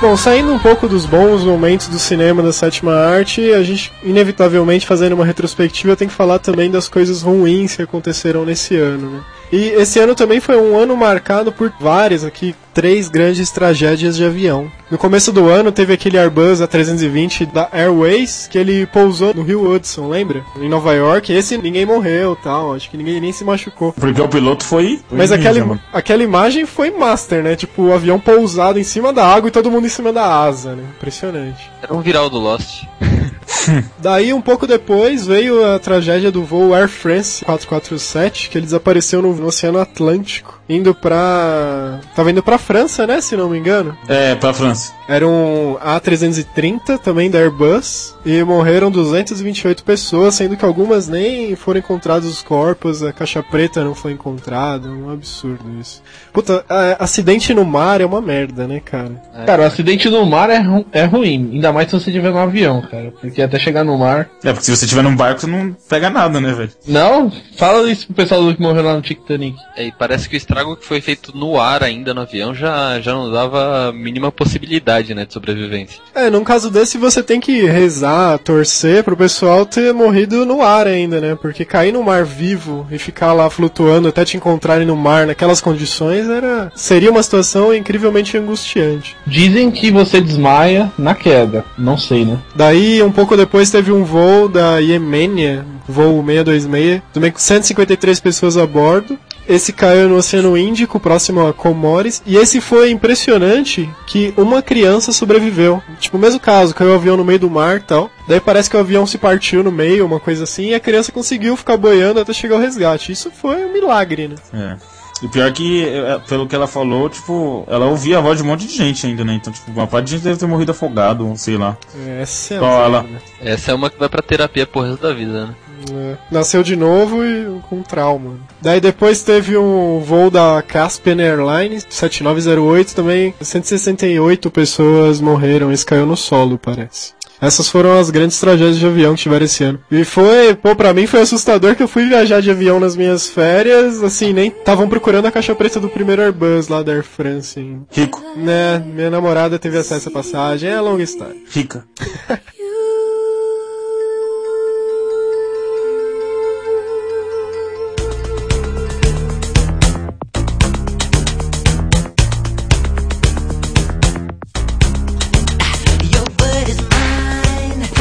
[0.00, 4.86] Bom, saindo um pouco dos bons momentos do cinema da sétima arte, a gente, inevitavelmente,
[4.86, 9.20] fazendo uma retrospectiva, tem que falar também das coisas ruins que aconteceram nesse ano, né?
[9.52, 14.24] E esse ano também foi um ano marcado por várias aqui, três grandes tragédias de
[14.24, 14.70] avião.
[14.90, 19.70] No começo do ano teve aquele Airbus A320 da Airways, que ele pousou no Rio
[19.70, 20.44] Hudson, lembra?
[20.60, 21.32] Em Nova York.
[21.32, 23.92] Esse ninguém morreu tal, acho que ninguém nem se machucou.
[23.92, 25.00] Porque o piloto foi.
[25.08, 25.80] foi Mas aquela, mano.
[25.92, 27.56] aquela imagem foi master, né?
[27.56, 30.74] Tipo, o avião pousado em cima da água e todo mundo em cima da asa,
[30.74, 30.84] né?
[30.96, 31.70] Impressionante.
[31.82, 32.84] Era um viral do Lost.
[33.98, 39.22] Daí, um pouco depois, veio a tragédia do voo Air France 447, que ele desapareceu
[39.22, 41.98] no, no Oceano Atlântico, indo pra...
[42.14, 43.20] Tava indo pra França, né?
[43.20, 43.96] Se não me engano.
[44.08, 44.92] É, pra França.
[45.08, 51.80] Era um A330, também da Airbus, e morreram 228 pessoas, sendo que algumas nem foram
[51.80, 56.00] encontrados os corpos, a caixa preta não foi encontrada, um absurdo isso.
[56.32, 59.20] Puta, a- acidente no mar é uma merda, né, cara?
[59.46, 62.38] Cara, o acidente no mar é, ru- é ruim, ainda mais se você estiver no
[62.38, 63.12] avião, cara.
[63.20, 64.28] Porque até chegar no mar.
[64.44, 66.70] É, porque se você estiver num barco, você não pega nada, né, velho?
[66.86, 69.56] Não, fala isso pro pessoal que morreu lá no Titanic.
[69.76, 73.00] É, e parece que o estrago que foi feito no ar ainda no avião já,
[73.00, 76.00] já não dava a mínima possibilidade, né, de sobrevivência.
[76.14, 80.86] É, num caso desse você tem que rezar, torcer pro pessoal ter morrido no ar
[80.86, 81.36] ainda, né?
[81.40, 85.60] Porque cair no mar vivo e ficar lá flutuando até te encontrarem no mar naquelas
[85.60, 89.16] condições era seria uma situação incrivelmente angustiante.
[89.26, 91.64] Dizem que você desmaia na queda.
[91.76, 92.38] Não sei, né?
[92.54, 98.56] Daí, um pouco depois, teve um voo da Iemenia, voo 626, também com 153 pessoas
[98.56, 99.18] a bordo.
[99.50, 105.12] Esse caiu no Oceano Índico, próximo a Comores, e esse foi impressionante que uma criança
[105.12, 105.82] sobreviveu.
[105.98, 108.08] Tipo, o mesmo caso, caiu o avião no meio do mar e tal.
[108.28, 111.10] Daí parece que o avião se partiu no meio, uma coisa assim, e a criança
[111.10, 113.10] conseguiu ficar boiando até chegar ao resgate.
[113.10, 114.36] Isso foi um milagre, né?
[114.54, 114.76] É.
[115.20, 118.46] E pior que, é, pelo que ela falou, tipo, ela ouvia a voz de um
[118.46, 119.34] monte de gente ainda, né?
[119.34, 121.76] Então, tipo, uma parte de gente deve ter morrido afogado, sei lá.
[122.20, 123.06] Essa é a ela.
[123.40, 125.54] Essa é uma que vai pra terapia pro resto da vida, né?
[125.92, 128.38] É, Nasceu de novo e com trauma.
[128.60, 133.34] Daí depois teve um voo da Caspian Airlines 7908 também.
[133.40, 135.72] 168 pessoas morreram.
[135.72, 137.12] Esse caiu no solo, parece.
[137.40, 139.80] Essas foram as grandes tragédias de avião que tiveram esse ano.
[139.90, 143.28] E foi, pô, pra mim foi assustador que eu fui viajar de avião nas minhas
[143.28, 147.78] férias, assim, nem estavam procurando a caixa preta do primeiro Airbus lá da Air France.
[147.90, 148.22] Rico.
[148.36, 151.36] Né, minha namorada teve acesso à passagem, é longa história.
[151.50, 151.84] Rica.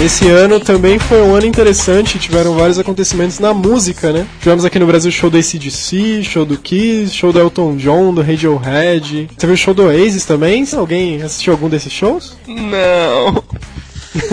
[0.03, 4.25] Esse ano também foi um ano interessante, tiveram vários acontecimentos na música, né?
[4.39, 8.21] Tivemos aqui no Brasil show do ACDC, show do Kiss, show do Elton John, do
[8.21, 9.29] Radiohead.
[9.37, 10.65] Teve o show do Oasis também.
[10.73, 12.37] Alguém assistiu algum desses shows?
[12.47, 13.43] Não!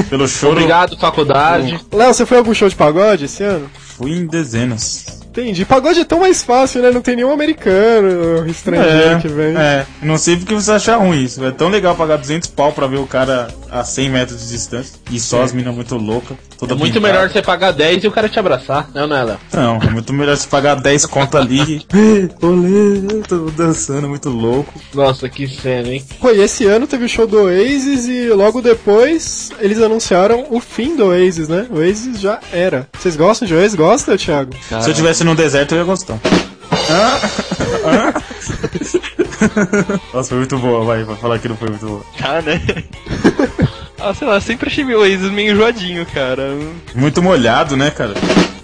[0.08, 1.80] Pelo choro, Obrigado, faculdade.
[1.92, 3.68] Léo, você foi a algum show de pagode esse ano?
[3.96, 5.25] fui em dezenas.
[5.36, 5.64] Entendi.
[5.66, 6.90] Pagode é tão mais fácil, né?
[6.90, 9.54] Não tem nenhum americano, estrangeiro que vem.
[9.56, 11.44] é, não sei porque você acha ruim isso.
[11.44, 14.98] É tão legal pagar 200 pau pra ver o cara a 100 metros de distância.
[15.10, 16.36] E só as minas muito loucas.
[16.68, 18.88] É muito melhor você pagar 10 e o cara te abraçar.
[18.94, 19.38] Não, não é, Léo?
[19.52, 21.84] Não, é muito melhor você pagar 10 conto ali.
[22.40, 24.72] Olê, tô dançando, muito louco.
[24.94, 26.02] Nossa, que cena, hein?
[26.18, 30.58] Pô, e esse ano teve o show do Oasis e logo depois eles anunciaram o
[30.60, 31.66] fim do Oasis, né?
[31.70, 32.88] O Oasis já era.
[32.98, 33.74] Vocês gostam de Oasis?
[33.74, 34.52] Gosta, Thiago?
[34.80, 36.18] Se eu tivesse no deserto, eu ia gostar.
[40.14, 42.04] Nossa, foi muito boa, vai, vai falar que não foi muito boa.
[42.16, 42.60] Tá, né?
[43.98, 46.54] ah, sei lá, sempre achei meu Oasis meio enjoadinho, cara.
[46.94, 48.14] Muito molhado, né, cara?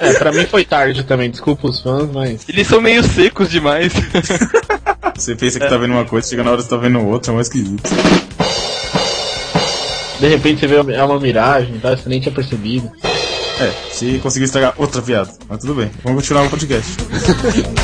[0.00, 2.42] É, pra mim foi tarde também, desculpa os fãs, mas.
[2.46, 3.90] Eles são meio secos demais.
[5.16, 7.32] Você pensa que tá vendo uma coisa, chega na hora que você tá vendo outra,
[7.32, 7.88] é mais esquisito.
[10.20, 11.96] De repente você vê uma miragem, tá?
[11.96, 12.90] Você nem tinha percebido.
[13.60, 15.32] É, se conseguir estragar outra piada.
[15.48, 16.96] Mas tudo bem, vamos continuar o podcast.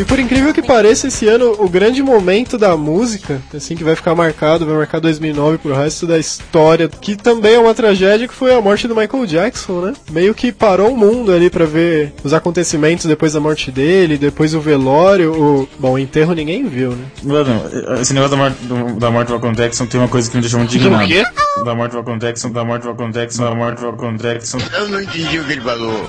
[0.00, 3.94] E por incrível que pareça, esse ano o grande momento da música, assim, que vai
[3.94, 8.32] ficar marcado, vai marcar 2009 pro resto da história, que também é uma tragédia, que
[8.32, 9.92] foi a morte do Michael Jackson, né?
[10.10, 14.54] Meio que parou o mundo ali pra ver os acontecimentos depois da morte dele, depois
[14.54, 15.68] o velório, o...
[15.78, 17.04] Bom, o enterro ninguém viu, né?
[17.22, 17.62] Mano,
[18.00, 20.40] esse negócio da morte, do- da morte do Michael Jackson tem uma coisa que me
[20.40, 21.02] deixou muito indignado.
[21.02, 21.26] Do quê?
[21.62, 24.58] Da morte do Michael Jackson, da morte do Michael Jackson, da morte do Michael Jackson,
[24.78, 26.08] Eu não entendi o que ele falou.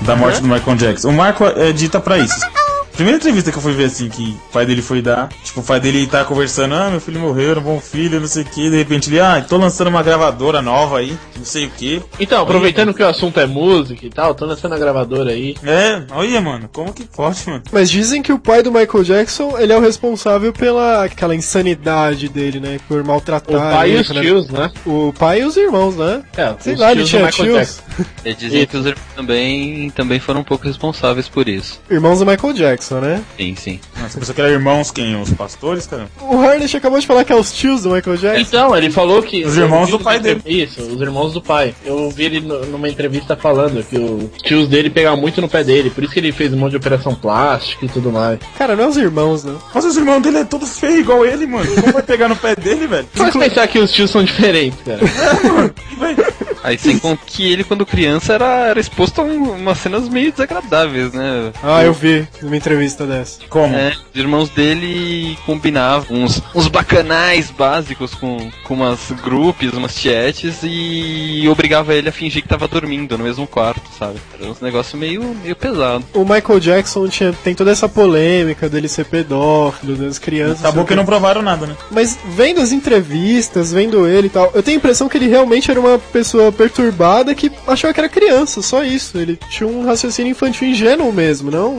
[0.00, 1.10] da morte do Michael Jackson.
[1.10, 2.40] O Marco é dita pra isso.
[2.98, 5.62] Primeira entrevista que eu fui ver assim, que o pai dele foi dar, tipo, o
[5.62, 8.46] pai dele tá conversando, ah, meu filho morreu, era um bom filho, não sei o
[8.46, 12.02] que, de repente ele, ah, tô lançando uma gravadora nova aí, não sei o que.
[12.18, 15.54] Então, aproveitando que o assunto é música e tal, tô lançando a gravadora aí.
[15.62, 17.62] É, olha, mano, como que pode, mano?
[17.70, 22.28] Mas dizem que o pai do Michael Jackson, ele é o responsável pela aquela insanidade
[22.28, 22.80] dele, né?
[22.88, 24.20] Por maltratar O pai e ele, os né?
[24.20, 24.72] tios, né?
[24.84, 26.22] O pai e os irmãos, né?
[26.36, 27.56] É, Sei os lá, ele tinha Michael tios.
[27.56, 27.82] Jackson.
[28.24, 31.80] E dizem que os irmãos também, também foram um pouco responsáveis por isso.
[31.88, 33.22] Irmãos do Michael Jackson, né?
[33.36, 33.80] Sim, sim.
[34.00, 35.20] Nossa, pensou que era irmãos quem?
[35.20, 36.08] Os pastores, cara?
[36.20, 38.40] O Harnish acabou de falar que é os tios do Michael Jackson.
[38.40, 39.44] Então, ele falou que.
[39.44, 40.62] Os irmãos do pai ele- dele.
[40.64, 41.74] Isso, os irmãos do pai.
[41.84, 45.90] Eu vi ele numa entrevista falando que os tios dele pegavam muito no pé dele,
[45.90, 48.38] por isso que ele fez um monte de operação plástica e tudo mais.
[48.56, 49.58] Cara, não é os irmãos, não.
[49.74, 51.70] Mas os irmãos dele é todo feio igual ele, mano.
[51.80, 53.06] Como vai pegar no pé dele, velho?
[53.12, 54.98] Faz pensar que os tios são diferentes, cara.
[56.62, 60.30] Aí sem contar que ele, quando criança, era, era exposto a um- umas cenas meio
[60.32, 61.52] desagradáveis, né?
[61.62, 63.40] Ah, eu vi numa entrevista dessa.
[63.48, 63.74] Como?
[63.74, 70.58] É, os irmãos dele combinavam uns, uns bacanais básicos com, com umas grupos, umas tietes
[70.62, 74.18] e obrigava ele a fingir que tava dormindo no mesmo quarto, sabe?
[74.38, 76.04] Era uns negócios meio, meio pesado.
[76.14, 80.60] O Michael Jackson tinha, tem toda essa polêmica dele ser pedófilo, das crianças.
[80.64, 81.76] Acabou que não provaram nada, né?
[81.90, 85.70] Mas vendo as entrevistas, vendo ele e tal, eu tenho a impressão que ele realmente
[85.70, 89.18] era uma pessoa perturbada que achava que era criança, só isso.
[89.18, 91.78] Ele tinha um raciocínio infantil ingênuo mesmo, não?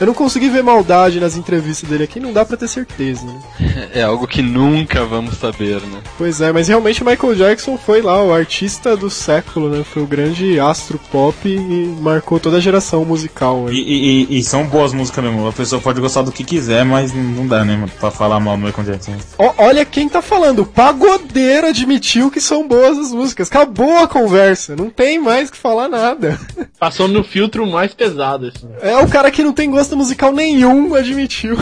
[0.00, 3.40] Eu não consegui ver maldade nas entrevistas dele aqui, não dá pra ter certeza, né?
[3.94, 6.00] É algo que nunca vamos saber, né?
[6.18, 9.84] Pois é, mas realmente o Michael Jackson foi lá o artista do século, né?
[9.84, 13.66] Foi o grande astro pop e marcou toda a geração musical.
[13.68, 13.76] E, Aí.
[13.78, 15.46] e- e- e são boas músicas mesmo.
[15.48, 17.90] A pessoa pode gostar do que quiser, mas não dá, né, mano?
[17.98, 19.14] Pra falar mal do Michael Jackson.
[19.38, 23.48] Ó, olha quem tá falando, o pagodeiro admitiu que são boas as músicas.
[23.48, 26.38] Acabou a conversa, não tem mais que falar nada.
[26.80, 28.68] Passou no filtro mais pesado, assim.
[28.80, 31.56] É o cara que não tem gosto musical nenhum admitiu.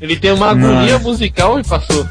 [0.00, 2.06] Ele tem uma agonia musical e passou.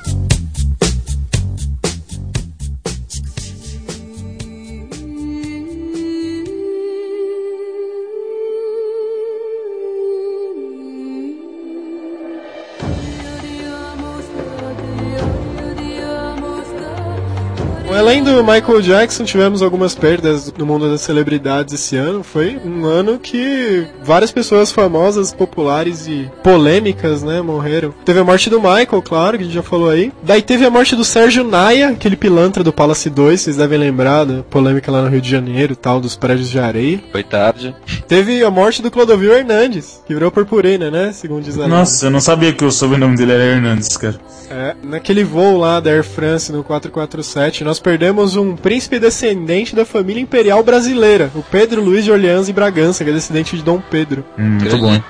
[18.09, 22.23] Além do Michael Jackson, tivemos algumas perdas no mundo das celebridades esse ano.
[22.23, 27.93] Foi um ano que várias pessoas famosas, populares e polêmicas, né, morreram.
[28.03, 30.11] Teve a morte do Michael, claro, que a gente já falou aí.
[30.23, 34.25] Daí teve a morte do Sérgio Naia, aquele pilantra do Palace 2, vocês devem lembrar
[34.25, 36.99] da polêmica lá no Rio de Janeiro e tal, dos prédios de areia.
[37.11, 37.75] Foi tarde.
[38.07, 41.75] Teve a morte do Clodovil Hernandes, que virou purpurina, né, segundo diz a lenda.
[41.75, 44.19] Nossa, eu não sabia que o sobrenome dele era Hernandes, cara.
[44.49, 47.98] É, naquele voo lá da Air France no 447, nós perdemos
[48.37, 53.09] um príncipe descendente da família imperial brasileira, o Pedro Luiz de Orleans e Bragança, que
[53.09, 54.23] é descendente de Dom Pedro.
[54.37, 55.01] Hum, muito bom.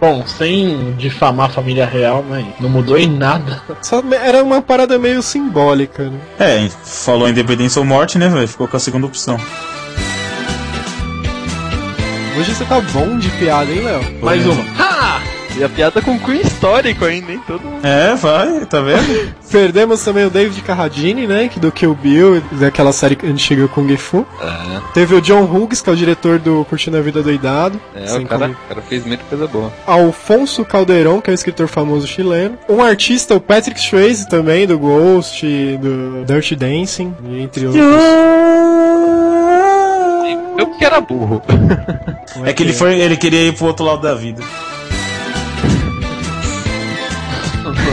[0.00, 3.62] Bom, sem difamar a família real, mas não mudou em nada.
[3.82, 6.18] Só era uma parada meio simbólica, né?
[6.38, 8.48] É, falou independência ou morte, né, velho?
[8.48, 9.38] Ficou com a segunda opção.
[12.36, 14.20] Hoje você tá bom de piada, hein, Léo?
[14.20, 14.64] Mais uma.
[14.78, 15.33] Ha!
[15.56, 17.40] E a piada com cunho histórico ainda, hein?
[17.46, 17.86] Todo mundo.
[17.86, 19.32] É, vai, tá vendo?
[19.50, 24.26] Perdemos também o David Carradine, né, que do Kill Bill, daquela série antiga Kung Fu.
[24.40, 27.80] É, Teve o John Hughes, que é o diretor do Curtindo a Vida Doidado.
[27.94, 29.72] é o, cara, o cara fez muita coisa boa.
[29.86, 32.58] Alfonso Caldeirão, que é um escritor famoso chileno.
[32.68, 35.46] Um artista, o Patrick Swayze também, do Ghost,
[35.78, 37.84] do Dirty Dancing, entre outros.
[40.58, 41.40] Eu que era burro.
[42.44, 44.42] É que ele foi, ele queria ir pro outro lado da vida.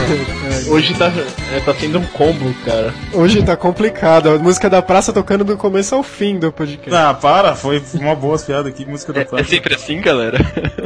[0.68, 1.12] Hoje tá,
[1.52, 2.94] é, tá sendo um combo, cara.
[3.12, 6.94] Hoje tá complicado, a música da praça tocando do começo ao fim do podcast.
[6.94, 9.44] Ah, para, foi uma boa piada aqui, música da É, é praça.
[9.50, 10.38] sempre assim, galera.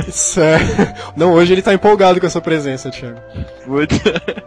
[0.09, 0.59] Isso é.
[1.17, 3.19] Não, hoje ele tá empolgado com a sua presença, Thiago.
[3.65, 4.01] Putz.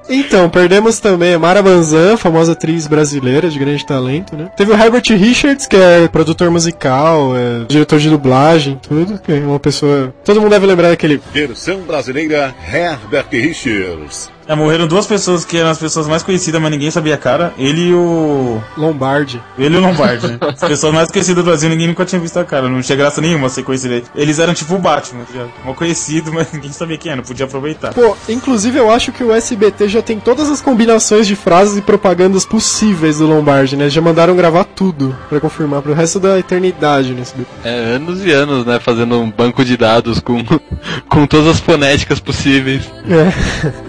[0.10, 4.49] Então, perdemos também a Mara Banzan, famosa atriz brasileira de grande talento, né?
[4.58, 9.36] Teve o Herbert Richards, que é produtor musical, é diretor de dublagem, tudo, que é
[9.39, 10.13] uma pessoa...
[10.23, 11.21] Todo mundo deve lembrar daquele...
[11.32, 14.32] Versão brasileira Herbert Richards.
[14.50, 17.54] É, morreram duas pessoas que eram as pessoas mais conhecidas, mas ninguém sabia a cara.
[17.56, 18.60] Ele e o.
[18.76, 19.40] Lombardi.
[19.60, 20.40] Ele e o Lombardi, né?
[20.42, 22.68] As pessoas mais conhecidas do Brasil, ninguém nunca tinha visto a cara.
[22.68, 24.02] Não tinha graça nenhuma ser conhecido.
[24.16, 25.46] Eles eram tipo o Batman, tá?
[25.64, 27.94] Mal conhecido, mas ninguém sabia quem era, não podia aproveitar.
[27.94, 31.82] Pô, inclusive eu acho que o SBT já tem todas as combinações de frases e
[31.84, 33.88] propagandas possíveis do Lombardi, né?
[33.88, 37.48] Já mandaram gravar tudo pra confirmar pro resto da eternidade no SBT.
[37.64, 38.80] É, anos e anos, né?
[38.80, 40.44] Fazendo um banco de dados com,
[41.08, 42.90] com todas as fonéticas possíveis.
[43.08, 43.88] É.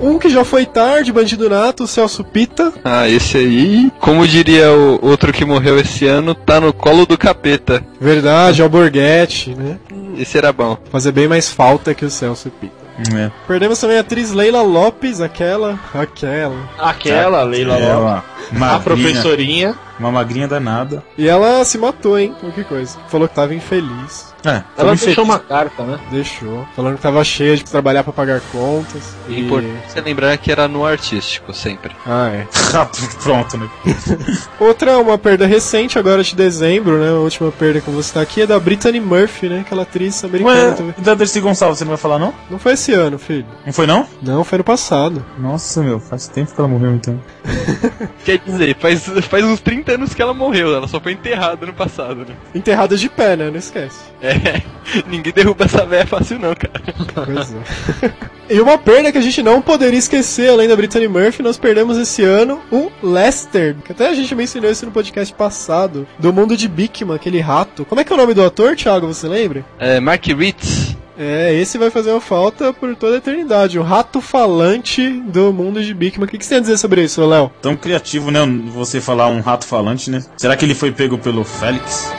[0.00, 2.72] Um que já foi tarde, Bandido Nato, o Celso Pita.
[2.84, 7.16] Ah, esse aí, como diria o outro que morreu esse ano, tá no colo do
[7.18, 7.82] capeta.
[8.00, 9.78] Verdade, Alborguete, né?
[10.18, 10.76] Esse era bom.
[10.90, 12.86] Fazer bem mais falta que o Celso Pita.
[13.14, 13.30] É.
[13.46, 15.78] Perdemos também a atriz Leila Lopes, aquela.
[15.94, 16.56] Aquela.
[16.78, 18.24] Aquela, Leila É, Lopes.
[18.52, 19.74] uma A magrinha, professorinha.
[19.98, 21.02] uma magrinha danada.
[21.18, 22.34] E ela se matou, hein?
[22.40, 22.96] Qualquer coisa.
[23.08, 24.34] Falou que tava infeliz.
[24.46, 25.98] É, Ela deixou uma carta, né?
[26.10, 26.66] Deixou.
[26.76, 29.02] Falando que tava cheia de trabalhar pra pagar contas.
[29.28, 29.40] É E...
[29.40, 31.92] importante você lembrar que era no artístico, sempre.
[32.06, 32.46] Ah, é.
[33.22, 33.68] Pronto, né?
[34.60, 37.08] Outra, uma perda recente, agora de dezembro, né?
[37.10, 39.60] A última perda que eu vou citar aqui é da Brittany Murphy, né?
[39.60, 40.94] Aquela atriz americana Ué, também.
[40.96, 42.32] e da Dercy Gonçalves, você não vai falar não?
[42.50, 43.46] Não foi esse ano, filho.
[43.64, 44.06] Não foi não?
[44.22, 45.24] Não, foi no passado.
[45.38, 47.20] Nossa, meu, faz tempo que ela morreu então.
[48.24, 51.72] Quer dizer, faz, faz uns 30 anos que ela morreu, ela só foi enterrada no
[51.72, 52.34] passado, né?
[52.54, 53.50] Enterrada de pé, né?
[53.50, 53.98] Não esquece.
[54.20, 54.35] É,
[55.06, 56.82] ninguém derruba essa véia fácil não, cara.
[57.24, 58.12] Pois é.
[58.50, 61.98] e uma perda que a gente não poderia esquecer, além da Brittany Murphy, nós perdemos
[61.98, 66.56] esse ano o Lester, que até a gente mencionou isso no podcast passado, do mundo
[66.56, 67.84] de Bikman, aquele rato.
[67.84, 69.64] Como é que é o nome do ator, Thiago, você lembra?
[69.78, 70.96] É, Mark Ritz.
[71.18, 73.78] É, esse vai fazer uma falta por toda a eternidade.
[73.78, 76.26] O rato falante do mundo de Bikman.
[76.26, 77.50] O que, que você tem a dizer sobre isso, Léo?
[77.62, 78.40] Tão criativo, né?
[78.74, 80.22] Você falar um rato falante, né?
[80.36, 82.12] Será que ele foi pego pelo Félix?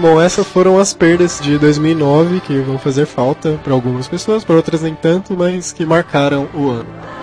[0.00, 4.56] Bom, essas foram as perdas de 2009 que vão fazer falta para algumas pessoas, para
[4.56, 7.21] outras nem tanto, mas que marcaram o ano.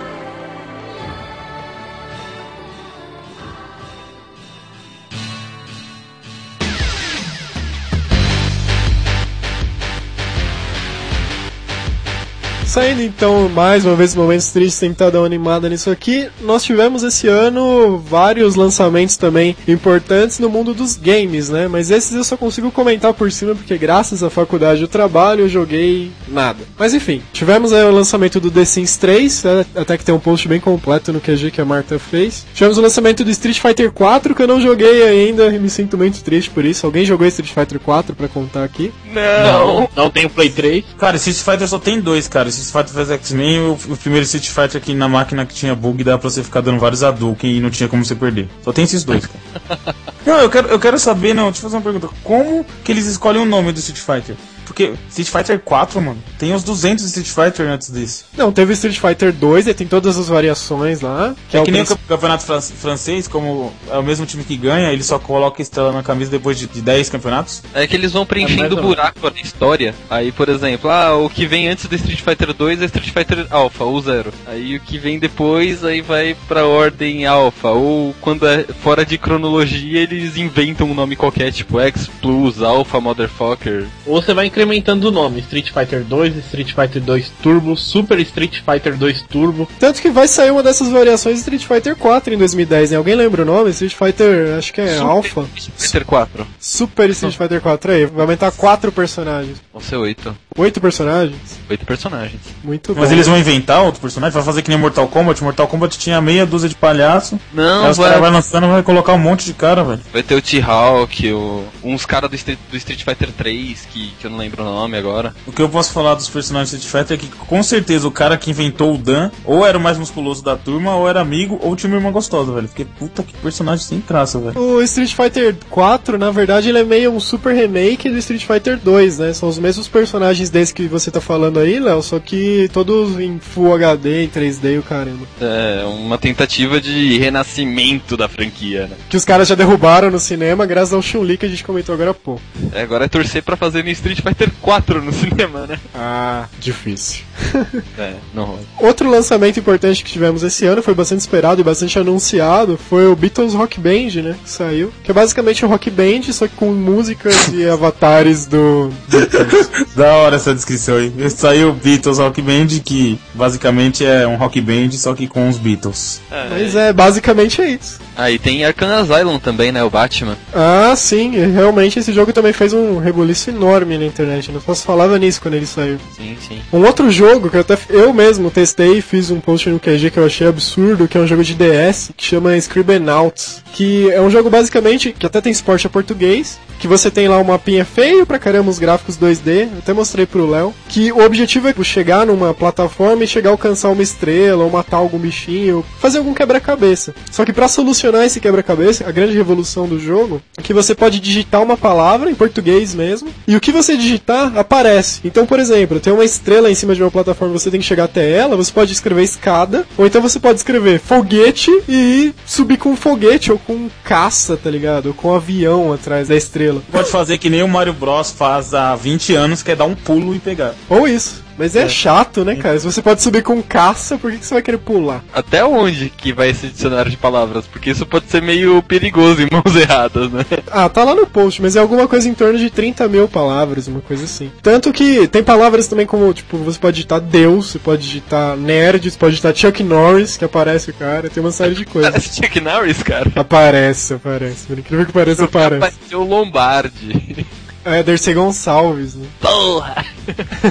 [12.79, 17.03] Saindo então mais uma vez momentos tristes, tentar dar uma animada nisso aqui, nós tivemos
[17.03, 21.67] esse ano vários lançamentos também importantes no mundo dos games, né?
[21.67, 25.49] Mas esses eu só consigo comentar por cima porque graças à faculdade do trabalho eu
[25.49, 26.59] joguei nada.
[26.77, 29.65] Mas enfim, tivemos aí o lançamento do The Sims 3, né?
[29.75, 32.45] até que tem um post bem completo no QG que a Marta fez.
[32.53, 35.97] Tivemos o lançamento do Street Fighter 4 que eu não joguei ainda e me sinto
[35.97, 36.85] muito triste por isso.
[36.85, 38.89] Alguém jogou Street Fighter 4 pra contar aqui?
[39.13, 40.85] Não, não tem o Play 3.
[40.97, 42.47] Cara, Street Fighter só tem dois, cara.
[42.47, 45.75] Street Fighter vs X-Men e o, o primeiro Street Fighter aqui na máquina que tinha
[45.75, 48.47] bug, dava pra você ficar dando vários Hadouken e não tinha como você perder.
[48.63, 49.95] Só tem esses dois, cara.
[50.25, 52.09] não, eu quero, eu quero saber, não, deixa eu fazer uma pergunta.
[52.23, 54.35] Como que eles escolhem o nome do Street Fighter?
[54.69, 58.25] Porque Street Fighter 4, mano, tem uns 200 Street Fighter antes desse.
[58.37, 61.33] Não, teve Street Fighter 2, ele tem todas as variações lá.
[61.49, 64.43] Que É, é, que o nem o campeonato fran- francês, como é o mesmo time
[64.43, 67.63] que ganha, ele só coloca estrela na camisa depois de, de 10 campeonatos.
[67.73, 69.95] É que eles vão É preenchendo o buraco na história.
[70.09, 73.47] Aí, por exemplo, ah, o que vem antes do Street Fighter 2 é Street Fighter
[73.49, 74.31] Alpha, ou Zero.
[74.45, 77.69] Aí o que vem depois, aí vai pra ordem Alpha.
[77.69, 82.99] Ou quando é fora de cronologia, eles inventam um nome qualquer, tipo X Plus, Alpha,
[83.01, 83.87] Motherfucker.
[84.05, 85.39] Ou você vai incrementando o nome.
[85.39, 89.67] Street Fighter 2, Street Fighter 2 Turbo, Super Street Fighter 2 Turbo.
[89.79, 92.97] Tanto que vai sair uma dessas variações de Street Fighter 4 em 2010, né?
[92.97, 93.69] Alguém lembra o nome?
[93.71, 95.45] Street Fighter, acho que é Super Alpha.
[95.55, 96.47] Street Fighter 4.
[96.59, 98.05] Super Street Fighter 4 aí.
[98.05, 99.57] Vai aumentar 4 personagens.
[99.71, 100.35] Vão ser 8.
[100.57, 101.37] 8 personagens?
[101.69, 102.41] 8 personagens.
[102.63, 102.99] Muito bom.
[103.01, 104.33] Mas eles vão inventar outro personagem?
[104.33, 105.41] Vai fazer que nem Mortal Kombat?
[105.43, 107.39] Mortal Kombat tinha meia dúzia de palhaço.
[107.53, 110.01] Não, aí os vai, caras vão lançando vai colocar um monte de cara, velho.
[110.11, 114.25] vai ter o T-Hawk, o- uns caras do, Street- do Street Fighter 3, que, que
[114.25, 115.33] eu não lembro o nome agora.
[115.45, 118.11] O que eu posso falar dos personagens de Street Fighter é que com certeza o
[118.11, 121.59] cara que inventou o Dan ou era o mais musculoso da turma, ou era amigo,
[121.61, 122.67] ou tinha uma irmã gostosa, velho.
[122.67, 124.59] Porque puta que personagem sem traça, velho.
[124.59, 128.77] O Street Fighter 4, na verdade, ele é meio um super remake do Street Fighter
[128.77, 129.33] 2, né?
[129.33, 133.39] São os mesmos personagens desse que você tá falando aí, Léo, só que todos em
[133.39, 135.25] Full HD, em 3D e o caramba.
[135.41, 138.95] É uma tentativa de renascimento da franquia, né?
[139.09, 142.11] Que os caras já derrubaram no cinema, graças ao Chun-Li que a gente comentou agora
[142.11, 142.41] há pouco.
[142.73, 145.79] É, agora é torcer pra fazer no Street Fighter 4 no cinema, né?
[145.93, 147.23] Ah, difícil.
[147.97, 148.59] É, não rola.
[148.77, 153.15] Outro lançamento importante que tivemos esse ano, foi bastante esperado e bastante anunciado, foi o
[153.15, 154.35] Beatles Rock Band, né?
[154.41, 154.93] Que saiu.
[155.03, 159.69] Que é basicamente um rock band, só que com músicas e avatares do Beatles.
[159.95, 161.11] Da hora essa descrição aí.
[161.29, 165.57] Saiu o Beatles Rock Band, que basicamente é um rock band, só que com os
[165.57, 166.21] Beatles.
[166.49, 167.99] Mas é, basicamente é isso.
[168.21, 169.81] Ah, e tem Arkham Asylum também, né?
[169.81, 170.37] O Batman.
[170.53, 174.51] Ah, sim, realmente esse jogo também fez um rebuliço enorme na internet.
[174.51, 175.97] Não posso falava nisso quando ele saiu.
[176.17, 176.61] Sim, sim.
[176.73, 180.11] Um outro jogo que eu até eu mesmo testei e fiz um post no QG
[180.11, 184.19] que eu achei absurdo, que é um jogo de DS, que chama Scribblenauts, que é
[184.19, 187.85] um jogo basicamente que até tem suporte a português, que você tem lá um mapinha
[187.85, 191.83] feio pra caramba os gráficos 2D, eu até mostrei pro Léo, que o objetivo é
[191.83, 196.33] chegar numa plataforma e chegar a alcançar uma estrela ou matar algum bichinho, fazer algum
[196.33, 197.13] quebra-cabeça.
[197.31, 201.19] Só que pra solucionar esse quebra-cabeça, a grande revolução do jogo é que você pode
[201.19, 205.21] digitar uma palavra em português mesmo, e o que você digitar aparece.
[205.23, 208.05] Então, por exemplo, tem uma estrela em cima de uma plataforma, você tem que chegar
[208.05, 212.89] até ela, você pode escrever escada, ou então você pode escrever foguete e subir com
[212.89, 215.07] um foguete ou com um caça, tá ligado?
[215.07, 216.81] Ou com um avião atrás da estrela.
[216.91, 219.95] Pode fazer que nem o Mario Bros faz há 20 anos, que é dar um
[219.95, 220.73] pulo e pegar.
[220.89, 221.48] Ou isso.
[221.59, 222.79] Mas é, chato, né, cara?
[222.79, 225.21] Se você pode subir com caça, por que, que você vai querer pular?
[225.33, 227.67] Até onde que vai esse dicionário de palavras?
[227.67, 230.45] Porque isso pode ser meio perigoso em mãos erradas, né?
[230.71, 233.89] Ah, tá lá no post, mas é alguma coisa em torno de 30 mil palavras,
[233.89, 234.49] uma coisa assim.
[234.61, 239.11] Tanto que tem palavras também como, tipo, você pode digitar Deus, você pode digitar nerd,
[239.11, 242.09] você pode digitar Chuck Norris, que aparece o cara, tem uma série de coisas.
[242.09, 243.29] Parece Chuck Norris, cara.
[243.35, 244.65] Aparece, aparece.
[244.65, 245.83] Por incrível que pareça, aparece.
[245.83, 247.45] Apareceu o Lombardi.
[247.89, 249.25] É, Dercy Gonçalves, né?
[249.41, 250.05] Porra!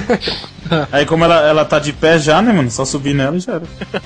[0.91, 2.69] Aí como ela, ela tá de pé já, né, mano?
[2.69, 3.63] Só subir nela e já era.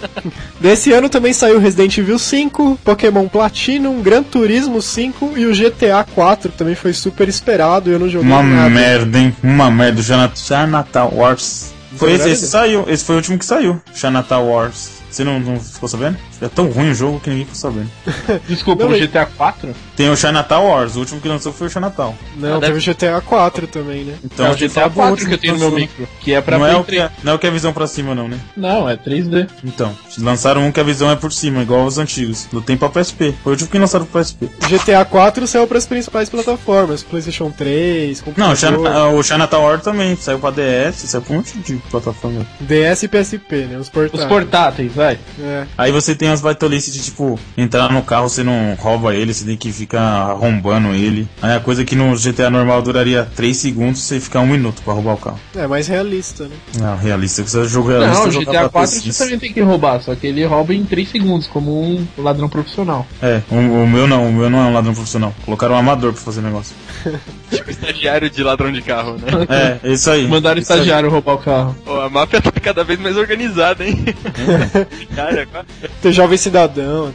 [0.60, 6.06] Desse ano também saiu Resident Evil 5, Pokémon Platinum, Gran Turismo 5 e o GTA
[6.16, 8.70] 4 também foi super esperado e eu não joguei Uma nada.
[8.70, 9.36] merda, hein?
[9.44, 10.02] Uma merda.
[10.36, 11.74] Chinatown Wars.
[11.96, 12.32] Foi esse, Verdade.
[12.32, 12.86] esse saiu.
[12.88, 13.80] Esse foi o último que saiu.
[13.94, 15.03] Chinatown Wars.
[15.14, 16.18] Você não, não ficou sabendo?
[16.42, 17.90] É tão ruim o jogo que ninguém ficou sabendo.
[18.50, 19.76] Desculpa, Não, GTA 4?
[19.96, 20.96] Tem o Chinatown Wars.
[20.96, 22.16] O último que lançou foi o Chinatown.
[22.36, 24.16] Não, Ah, teve deve- o GTA 4 também, né?
[24.24, 26.08] Então, é o a GTA fala do 4 último que eu tenho no meu micro.
[26.20, 28.16] Que é pra Não é, o que, não é o que é visão pra cima,
[28.16, 28.40] não, né?
[28.56, 28.58] 3.
[28.58, 29.48] Não, é 3D.
[29.64, 32.48] Então, lançaram um que a visão é por cima, igual aos antigos.
[32.52, 33.36] Do tempo pra PSP.
[33.44, 34.50] Foi o último que lançaram pro PSP.
[34.68, 39.84] GTA 4 saiu para as principais plataformas, PlayStation 3, Não, o, China, o Chinatown Wars
[39.84, 40.16] também.
[40.16, 42.46] Saiu pra DS, saiu pra um monte de plataforma.
[42.62, 43.78] DS e PSP, né?
[43.78, 44.92] Os Os portáteis.
[45.40, 45.66] É.
[45.78, 49.46] Aí você tem as baitolices de tipo, entrar no carro, você não rouba ele, você
[49.46, 51.28] tem que ficar arrombando ele.
[51.42, 54.94] Aí a coisa que no GTA normal duraria 3 segundos, você fica um minuto pra
[54.94, 55.40] roubar o carro.
[55.56, 56.56] é mais realista, né?
[56.80, 58.26] Não, realista, que você joga realista.
[58.26, 59.12] Não, GTA pra 4 PC.
[59.12, 62.48] você também tem que roubar, só que ele rouba em 3 segundos, como um ladrão
[62.50, 63.06] profissional.
[63.22, 65.34] É, o, o meu não, o meu não é um ladrão profissional.
[65.46, 66.76] Colocaram um amador pra fazer o negócio.
[67.52, 69.80] Tipo estagiário de ladrão de carro, né?
[69.84, 70.28] É, é isso aí.
[70.28, 70.80] Mandaram o Isso aí.
[70.80, 71.76] estagiário roubar o carro.
[71.86, 74.04] Pô, a máfia tá cada vez mais organizada, hein?
[75.16, 75.68] Cara, quase-
[76.02, 77.14] Ter jovem cidadão.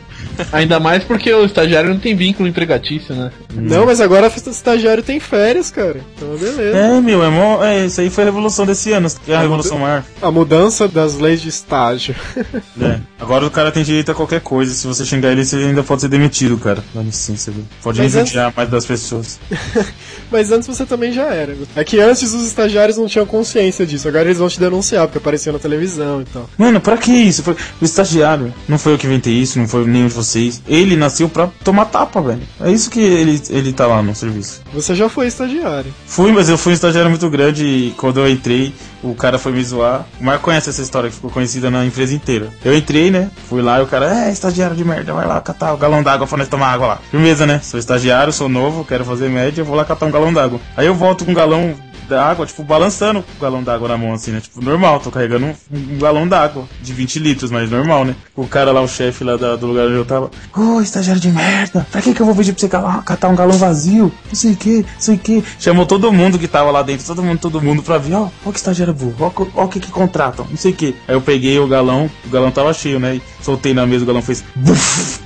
[0.53, 3.31] Ainda mais porque o estagiário não tem vínculo empregatício, né?
[3.55, 6.01] Não, mas agora o estagiário tem férias, cara.
[6.17, 6.77] Então beleza.
[6.77, 9.41] É, meu, é, mó, é, isso aí foi a revolução desse ano, que é a
[9.41, 10.05] revolução maior.
[10.23, 12.15] A mudança das leis de estágio.
[12.81, 13.01] É.
[13.21, 14.73] Agora o cara tem direito a qualquer coisa.
[14.73, 16.83] Se você xingar ele, você ainda pode ser demitido, cara.
[16.95, 17.65] Dá licença, viu?
[17.83, 19.41] Pode Mas injuriar mais das pessoas.
[20.31, 21.57] Mas antes você também já era.
[21.75, 24.07] É que antes os estagiários não tinham consciência disso.
[24.07, 26.49] Agora eles vão te denunciar, porque apareceu na televisão e tal.
[26.57, 27.43] Mano, pra que isso?
[27.43, 28.53] Foi o estagiário.
[28.69, 30.63] Não foi eu que inventei isso, não foi nenhum de vocês.
[30.67, 32.43] Ele nasceu pra tomar tapa, velho.
[32.61, 34.61] É isso que ele, ele tá lá no serviço.
[34.73, 35.93] Você já foi estagiário.
[36.07, 39.53] Fui, mas eu fui um estagiário muito grande e quando eu entrei, o cara foi
[39.53, 40.05] me zoar.
[40.21, 42.49] O Marco conhece essa história que ficou conhecida na empresa inteira.
[42.65, 43.31] Eu entrei, né?
[43.49, 46.27] Fui lá e o cara, é, estagiário de merda, vai lá catar o galão d'água
[46.27, 46.99] pra nós tomar água lá.
[47.11, 47.61] Firmeza, né?
[47.63, 50.61] Sou estagiário, sou novo, quero fazer média, vou lá catar um galão d'água.
[50.77, 51.75] Aí eu volto com um galão
[52.09, 54.41] d'água, tipo, balançando o galão d'água na mão, assim, né?
[54.41, 58.15] Tipo, normal, tô carregando um, um galão d'água de 20 litros, mas normal, né?
[58.35, 61.29] O cara lá, o chefe lá da- do lugar onde eu tava, ô, estagiário de
[61.31, 64.11] merda, pra que que eu vou pedir pra você calar- catar um galão vazio?
[64.27, 65.45] Não sei o que, não sei o que.
[65.61, 68.51] Chamou todo mundo que tava lá dentro, todo mundo, todo mundo pra ver, ó, ó
[68.53, 70.95] que estagiário co- ó o que que contratam, não sei o que.
[71.07, 73.17] Aí eu peguei o galão, o galão tava cheio, né?
[73.17, 75.21] E soltei na mesa, o galão fez, buf.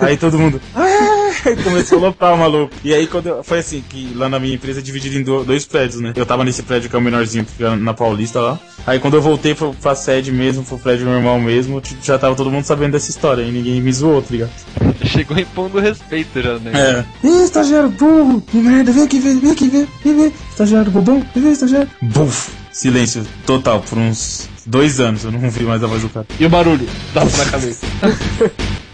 [0.00, 1.16] Aí todo mundo, ah!
[1.62, 2.72] começou a lotar o maluco.
[2.84, 5.44] E aí quando eu, foi assim, que lá na minha empresa é dividido em do-
[5.44, 6.12] dois prédios, né?
[6.16, 8.58] Eu tava nesse prédio que é o menorzinho, que fica na Paulista lá.
[8.86, 12.50] Aí quando eu voltei pro, pra sede mesmo, pro prédio normal mesmo, já tava todo
[12.50, 14.50] mundo sabendo dessa história e ninguém me zoou, tá ligado?
[15.04, 16.72] Chegou impondo respeito já, né?
[17.22, 17.26] É.
[17.26, 20.32] Ih, estagiário burro, que merda, vem aqui ver, vem aqui ver, vem ver.
[20.50, 21.88] Estagiário bobão, vem ver, estagiário.
[22.02, 22.50] Buf!
[22.76, 26.26] Silêncio total por uns dois anos, eu não vi mais a voz do cara.
[26.38, 26.86] E o barulho?
[27.14, 27.86] Tapa na cabeça.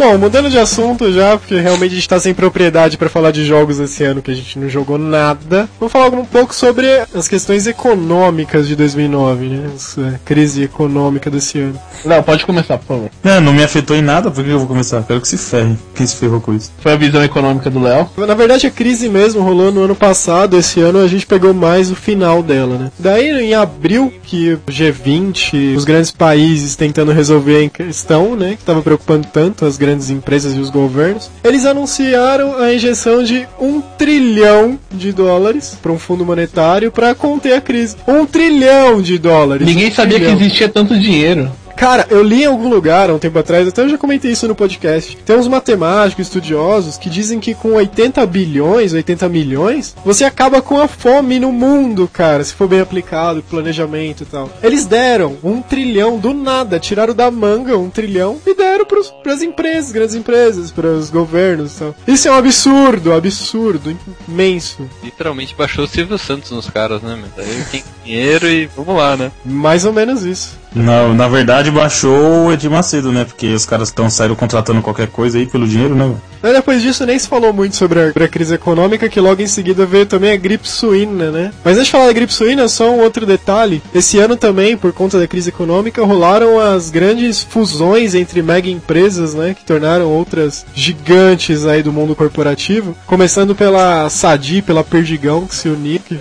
[0.00, 3.44] Bom, mudando de assunto já, porque realmente a gente tá sem propriedade pra falar de
[3.44, 5.68] jogos esse ano que a gente não jogou nada.
[5.78, 9.70] Vamos falar um pouco sobre as questões econômicas de 2009, né?
[9.74, 11.78] Essa crise econômica desse ano.
[12.02, 13.10] Léo, pode começar, por favor.
[13.22, 15.02] É, não me afetou em nada, por que eu vou começar?
[15.02, 15.76] Quero que se ferre.
[15.94, 16.72] Quem se ferrou com isso?
[16.78, 18.08] Foi a visão econômica do Léo.
[18.16, 20.56] Na verdade, a crise mesmo rolou no ano passado.
[20.56, 22.90] Esse ano a gente pegou mais o final dela, né?
[22.98, 28.56] Daí, em abril, que o G20, os grandes países tentando resolver a questão, né?
[28.58, 33.46] Que tava preocupando tanto as grandes empresas e os governos, eles anunciaram a injeção de
[33.58, 37.96] um trilhão de dólares para um fundo monetário para conter a crise.
[38.06, 39.66] Um trilhão de dólares.
[39.66, 40.36] Ninguém Um sabia trilhão.
[40.36, 41.50] que existia tanto dinheiro.
[41.80, 44.46] Cara, eu li em algum lugar há um tempo atrás, até eu já comentei isso
[44.46, 45.16] no podcast.
[45.16, 50.78] Tem uns matemáticos, estudiosos, que dizem que com 80 bilhões, 80 milhões, você acaba com
[50.78, 54.50] a fome no mundo, cara, se for bem aplicado, planejamento e tal.
[54.62, 59.40] Eles deram um trilhão do nada, tiraram da manga um trilhão e deram pros, pras
[59.40, 61.94] empresas, grandes empresas, pros governos e tal.
[62.06, 63.96] Isso é um absurdo, absurdo,
[64.28, 64.86] imenso.
[65.02, 67.30] Literalmente baixou o Silvio Santos nos caras, né, meu?
[67.34, 69.32] Daí tem dinheiro e vamos lá, né?
[69.46, 70.60] Mais ou menos isso.
[70.74, 73.24] Na, na verdade, baixou o Edir Macedo, né?
[73.24, 76.14] Porque os caras estão saíram contratando qualquer coisa aí pelo dinheiro, né?
[76.42, 79.42] Mas depois disso nem se falou muito sobre a, sobre a crise econômica, que logo
[79.42, 81.52] em seguida veio também a gripe suína, né?
[81.62, 83.82] Mas antes de falar da gripe suína, só um outro detalhe.
[83.94, 89.34] Esse ano também, por conta da crise econômica, rolaram as grandes fusões entre mega empresas,
[89.34, 89.54] né?
[89.54, 92.96] Que tornaram outras gigantes aí do mundo corporativo.
[93.06, 96.18] Começando pela Sadi, pela Perdigão, que se uniu, que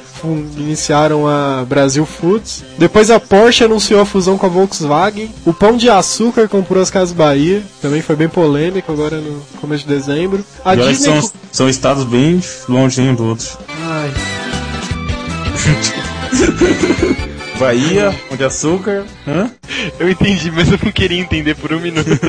[0.57, 2.63] iniciaram a Brasil Foods.
[2.77, 5.31] Depois a Porsche anunciou a fusão com a Volkswagen.
[5.45, 7.61] O Pão de Açúcar comprou as Casas Bahia.
[7.81, 10.43] Também foi bem polêmico agora no começo de dezembro.
[10.63, 11.21] A E Disney.
[11.21, 13.47] são, são estados bem longe um do outro.
[13.81, 14.11] Ai,
[17.59, 19.03] Bahia, Pão de Açúcar.
[19.27, 19.51] Hã?
[19.99, 22.09] Eu entendi, mas eu não queria entender por um minuto.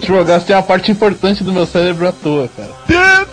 [0.00, 3.26] Tipo, eu gastei uma parte importante do meu cérebro à toa, cara.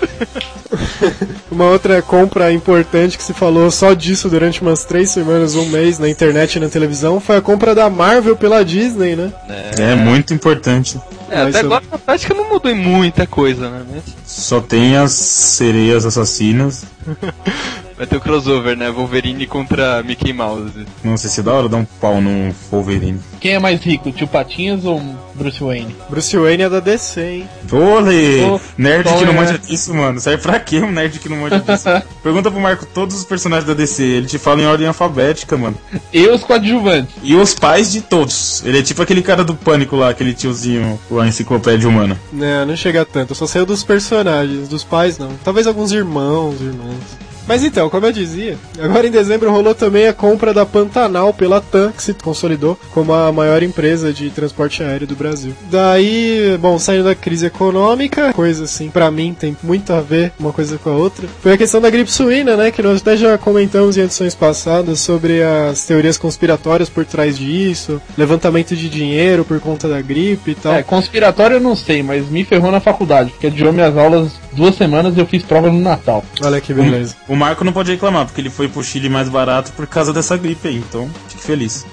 [1.52, 6.00] Uma outra compra importante que se falou só disso durante umas três semanas, um mês
[6.00, 9.32] na internet e na televisão foi a compra da Marvel pela Disney, né?
[9.78, 11.00] É muito importante.
[11.30, 13.86] É, até agora na prática não mudou em muita coisa, né?
[13.92, 16.86] Mas Só tem as sereias assassinas.
[17.98, 18.92] vai ter o crossover, né?
[18.92, 20.86] Wolverine contra Mickey Mouse.
[21.04, 23.20] Não sei se é da hora dar um pau no Wolverine.
[23.40, 25.02] Quem é mais rico, tio Patinhas ou
[25.34, 25.96] Bruce Wayne?
[26.10, 27.50] Bruce Wayne é da DC, hein?
[27.72, 28.44] Olê!
[28.44, 29.36] Ô, nerd que não é?
[29.36, 30.20] manja disso, mano.
[30.20, 31.88] Serve pra quê um nerd que não manja disso?
[32.24, 34.04] Pergunta pro Marco todos os personagens da DC.
[34.04, 35.78] Ele te fala em ordem alfabética, mano.
[36.14, 37.16] E os coadjuvantes?
[37.24, 38.64] E os pais de todos.
[38.66, 42.20] Ele é tipo aquele cara do pânico lá, aquele tiozinho, a enciclopédia humana.
[42.32, 43.32] Não, não chega tanto.
[43.32, 45.32] Eu só sei dos personagens, dos pais não.
[45.44, 47.27] Talvez alguns irmãos, irmãs.
[47.48, 51.62] Mas então, como eu dizia, agora em dezembro rolou também a compra da Pantanal pela
[51.62, 55.54] TAM, que se consolidou como a maior empresa de transporte aéreo do Brasil.
[55.72, 60.52] Daí, bom, saindo da crise econômica, coisa assim, pra mim tem muito a ver uma
[60.52, 61.28] coisa com a outra.
[61.42, 65.00] Foi a questão da gripe suína, né, que nós até já comentamos em edições passadas
[65.00, 70.56] sobre as teorias conspiratórias por trás disso, levantamento de dinheiro por conta da gripe e
[70.56, 70.74] tal.
[70.74, 74.76] É, conspiratório eu não sei, mas me ferrou na faculdade, porque adiou minhas aulas duas
[74.76, 76.26] semanas eu fiz prova no Natal.
[76.44, 77.16] Olha que beleza.
[77.30, 80.36] O Marco não pode reclamar, porque ele foi pro Chile mais barato por causa dessa
[80.36, 81.86] gripe aí, então fique feliz.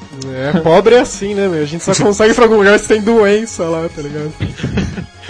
[0.55, 1.63] É, pobre é assim, né, meu?
[1.63, 4.33] A gente só consegue ir pra algum lugar se tem doença lá, tá ligado?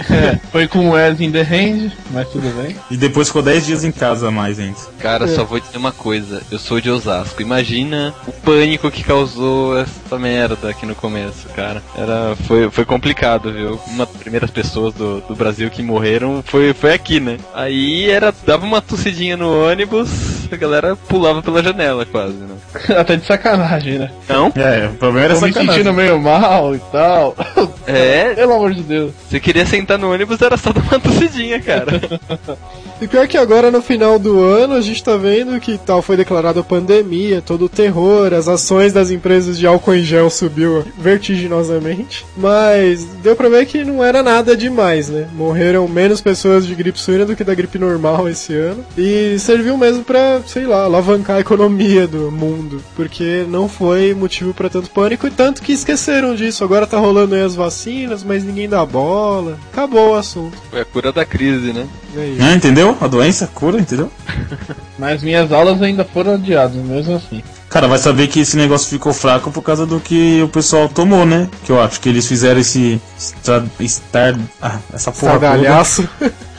[0.09, 2.75] É, foi com o Wes in the Hand, mas tudo bem.
[2.91, 4.77] E depois ficou 10 dias em casa a mais ainda.
[4.99, 5.27] Cara, É.
[5.29, 6.41] só vou dizer uma coisa.
[6.51, 7.41] Eu sou de Osasco.
[7.41, 11.81] Imagina o pânico que causou essa merda aqui no começo, cara.
[11.97, 13.79] Era, foi, foi complicado, viu?
[13.87, 17.37] Uma das primeiras pessoas do, do Brasil que morreram foi, foi aqui, né?
[17.53, 20.09] Aí era, dava uma tossidinha no ônibus,
[20.53, 22.55] a galera pulava pela janela quase, né?
[22.99, 24.11] Até de sacanagem, né?
[24.29, 24.51] Não?
[24.55, 25.83] É, o problema era Tô me sacanagem.
[25.83, 27.35] sentindo meio mal e tal.
[27.87, 29.11] É, Pelo amor de Deus.
[29.29, 32.01] você queria sentar no ônibus, era só dar uma tossidinha, cara.
[33.01, 36.15] E pior que agora no final do ano a gente tá vendo que tal foi
[36.15, 40.85] declarada a pandemia, todo o terror, as ações das empresas de álcool em gel subiu
[40.97, 42.25] vertiginosamente.
[42.37, 45.27] Mas deu pra ver que não era nada demais, né?
[45.33, 48.85] Morreram menos pessoas de gripe suína do que da gripe normal esse ano.
[48.97, 52.81] E serviu mesmo pra, sei lá, alavancar a economia do mundo.
[52.95, 56.63] Porque não foi motivo pra tanto pânico e tanto que esqueceram disso.
[56.63, 59.57] Agora tá rolando aí as vacinas, mas ninguém dá bola.
[59.71, 60.57] Acabou o assunto.
[60.69, 61.87] Foi a cura da crise, né?
[62.15, 62.37] É.
[62.41, 62.97] Ah, entendeu?
[63.01, 64.09] A doença cura, entendeu?
[64.97, 67.43] Mas minhas aulas ainda foram adiadas, mesmo assim.
[67.69, 71.25] Cara, vai saber que esse negócio ficou fraco por causa do que o pessoal tomou,
[71.25, 71.49] né?
[71.65, 75.33] Que eu acho que eles fizeram esse estar, estar ah, essa porra.
[75.33, 76.07] Estardalhaço.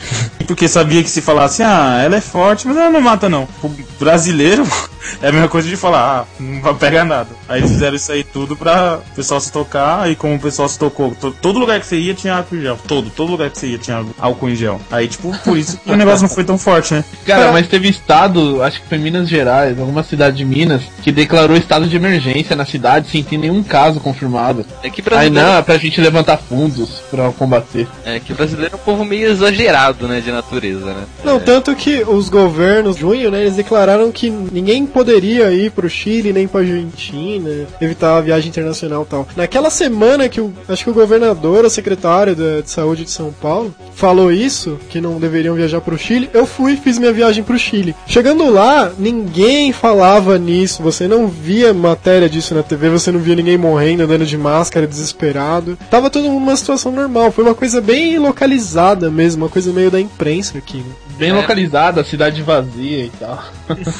[0.47, 3.47] Porque sabia que se falasse, ah, ela é forte, mas ela não mata não.
[3.63, 3.69] O
[3.99, 4.65] brasileiro
[5.21, 7.29] É a mesma coisa de falar, ah, não vai pegar nada.
[7.47, 10.67] Aí eles fizeram isso aí tudo pra o pessoal se tocar, e como o pessoal
[10.67, 12.77] se tocou, to- todo lugar que você ia tinha álcool em gel.
[12.85, 14.81] Todo, todo lugar que você ia tinha álcool em gel.
[14.91, 17.05] Aí, tipo, por isso que o negócio não foi tão forte, né?
[17.25, 21.55] Cara, mas teve estado, acho que foi Minas Gerais, alguma cidade de Minas, que declarou
[21.55, 24.65] estado de emergência na cidade sem ter nenhum caso confirmado.
[24.83, 27.87] É que Aí brasileiro, não, é pra gente levantar fundos pra combater.
[28.03, 31.03] é que brasileiro é um povo meio exagerado, né, de natureza, né?
[31.23, 36.33] Não, tanto que os governos, junho, né, eles declararam que ninguém poderia ir pro Chile
[36.33, 39.27] nem pra Argentina, evitar a viagem internacional e tal.
[39.35, 43.31] Naquela semana que o, acho que o governador, o secretário da- de saúde de São
[43.31, 47.43] Paulo, falou isso, que não deveriam viajar pro Chile, eu fui e fiz minha viagem
[47.43, 47.95] pro Chile.
[48.07, 53.35] Chegando lá, ninguém falava nisso, você não via matéria disso na TV, você não via
[53.35, 55.77] ninguém morrendo, andando de máscara, desesperado.
[55.89, 59.91] Tava todo mundo numa situação normal, foi uma coisa bem localizada mesmo, uma coisa meio
[59.91, 60.77] da imprensa aqui.
[60.77, 60.85] né?
[61.17, 61.33] Bem É.
[61.33, 63.43] localizada, cidade vazia e tal.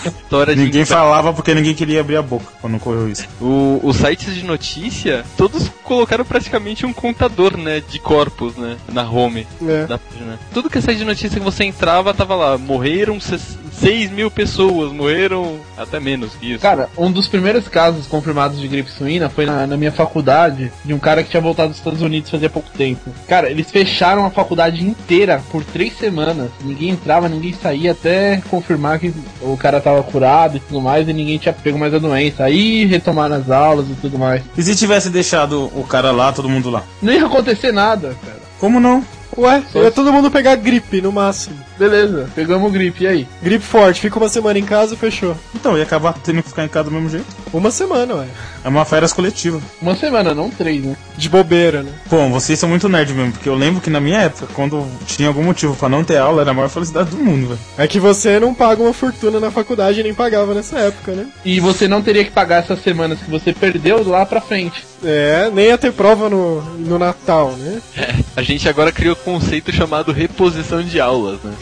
[0.06, 3.26] História de Ninguém falava porque ninguém queria abrir a boca quando ocorreu isso.
[3.42, 9.04] O, os sites de notícia, todos colocaram praticamente um contador, né, de corpos, né, na
[9.10, 9.86] home É.
[9.86, 10.40] da página.
[10.54, 14.92] Tudo que é site de notícia que você entrava, tava lá, morreram 6 mil pessoas,
[14.92, 16.62] morreram até menos que isso.
[16.62, 20.94] Cara, um dos primeiros casos confirmados de gripe suína foi na, na minha faculdade, de
[20.94, 23.10] um cara que tinha voltado dos Estados Unidos fazia pouco tempo.
[23.28, 26.50] Cara, eles fecharam a faculdade inteira por três semanas.
[26.64, 31.14] Ninguém entrava, ninguém saía até confirmar que o cara tava curado e tudo mais, e
[31.14, 32.44] ninguém tinha pego mais a doença.
[32.44, 34.42] Aí retomaram as aulas e tudo mais.
[34.58, 36.84] E se tivesse deixado o cara lá, todo mundo lá?
[37.02, 38.40] Não ia acontecer nada, cara.
[38.60, 39.04] Como não?
[39.38, 41.58] Ué, ia todo mundo pegar gripe no máximo.
[41.78, 43.28] Beleza, pegamos gripe, e aí?
[43.42, 45.36] Gripe forte, fica uma semana em casa e fechou.
[45.54, 47.26] Então, ia acabar tendo que ficar em casa do mesmo jeito.
[47.54, 48.28] Uma semana, ué.
[48.64, 49.62] É uma férias coletiva.
[49.82, 50.96] Uma semana, não três, né?
[51.18, 51.92] De bobeira, né?
[52.10, 55.28] Bom, vocês são muito nerd mesmo, porque eu lembro que na minha época, quando tinha
[55.28, 57.60] algum motivo pra não ter aula, era a maior felicidade do mundo, velho.
[57.78, 61.28] É que você não paga uma fortuna na faculdade nem pagava nessa época, né?
[61.46, 64.86] E você não teria que pagar essas semanas que você perdeu lá pra frente.
[65.04, 67.82] É, nem ia ter prova no, no Natal, né?
[68.36, 71.54] A gente agora criou um conceito chamado reposição de aulas, né?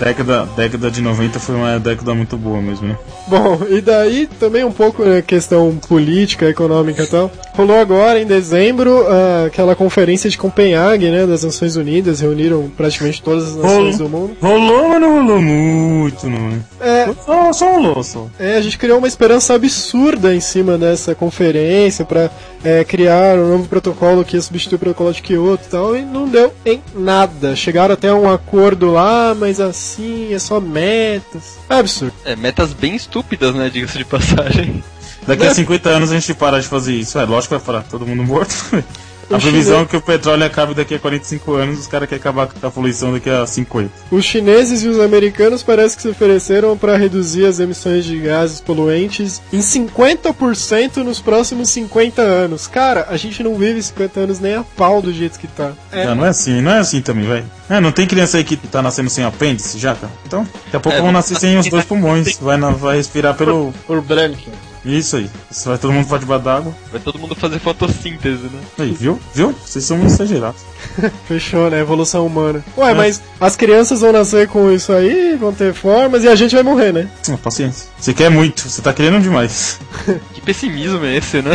[0.00, 2.96] Década, década de 90 foi uma década muito boa mesmo, né?
[3.28, 7.30] Bom, e daí também um pouco né, questão política, econômica e tal.
[7.54, 13.22] Rolou agora em dezembro ah, aquela conferência de Copenhague, né, das Nações Unidas, reuniram praticamente
[13.22, 14.36] todas as nações do mundo.
[14.40, 16.60] Rolou, mas não rolou muito, não, né?
[16.80, 18.26] É, Só, só rolou, só.
[18.38, 22.30] É, a gente criou uma esperança absurda em cima dessa conferência pra
[22.64, 26.02] é, criar um novo protocolo que ia substituir o protocolo de Kyoto e tal, e
[26.02, 27.54] não deu em nada.
[27.56, 31.58] Chegaram até um acordo lá, mas assim, é só metas.
[31.68, 32.14] É absurdo.
[32.24, 34.82] É, metas bem estúpidas, né, diga-se de passagem.
[35.26, 37.18] Daqui a 50 anos a gente para de fazer isso.
[37.18, 38.54] É lógico que vai parar todo mundo morto.
[39.28, 42.20] A previsão chinês- é que o petróleo acabe daqui a 45 anos, os caras querem
[42.20, 43.90] acabar com a poluição daqui a 50.
[44.10, 48.60] Os chineses e os americanos parece que se ofereceram para reduzir as emissões de gases
[48.60, 52.66] poluentes em 50% nos próximos 50 anos.
[52.66, 55.72] Cara, a gente não vive 50 anos nem a pau do jeito que tá.
[55.92, 57.44] É, Já não é assim, não é assim também, velho.
[57.68, 60.12] É, não tem criança aí que tá nascendo sem apêndice já, cara?
[60.26, 62.36] Então, daqui a pouco É, vão não- nascer sem os dois pulmões.
[62.40, 63.72] Vai, na- vai respirar pelo.
[63.86, 64.50] Por branco.
[64.86, 65.28] Isso aí.
[65.50, 66.74] Isso vai todo mundo pra debaixo d'água.
[66.92, 68.60] Vai todo mundo fazer fotossíntese, né?
[68.78, 69.18] Aí, viu?
[69.34, 69.54] Viu?
[69.64, 70.60] Vocês são muito exagerados.
[71.26, 71.80] Fechou, né?
[71.80, 72.64] Evolução humana.
[72.78, 72.94] Ué, É.
[72.94, 76.62] mas as crianças vão nascer com isso aí, vão ter formas e a gente vai
[76.62, 77.08] morrer, né?
[77.28, 77.88] Ah, paciência.
[77.98, 79.78] Você quer muito, você tá querendo demais.
[80.32, 81.50] Que pessimismo é esse, né?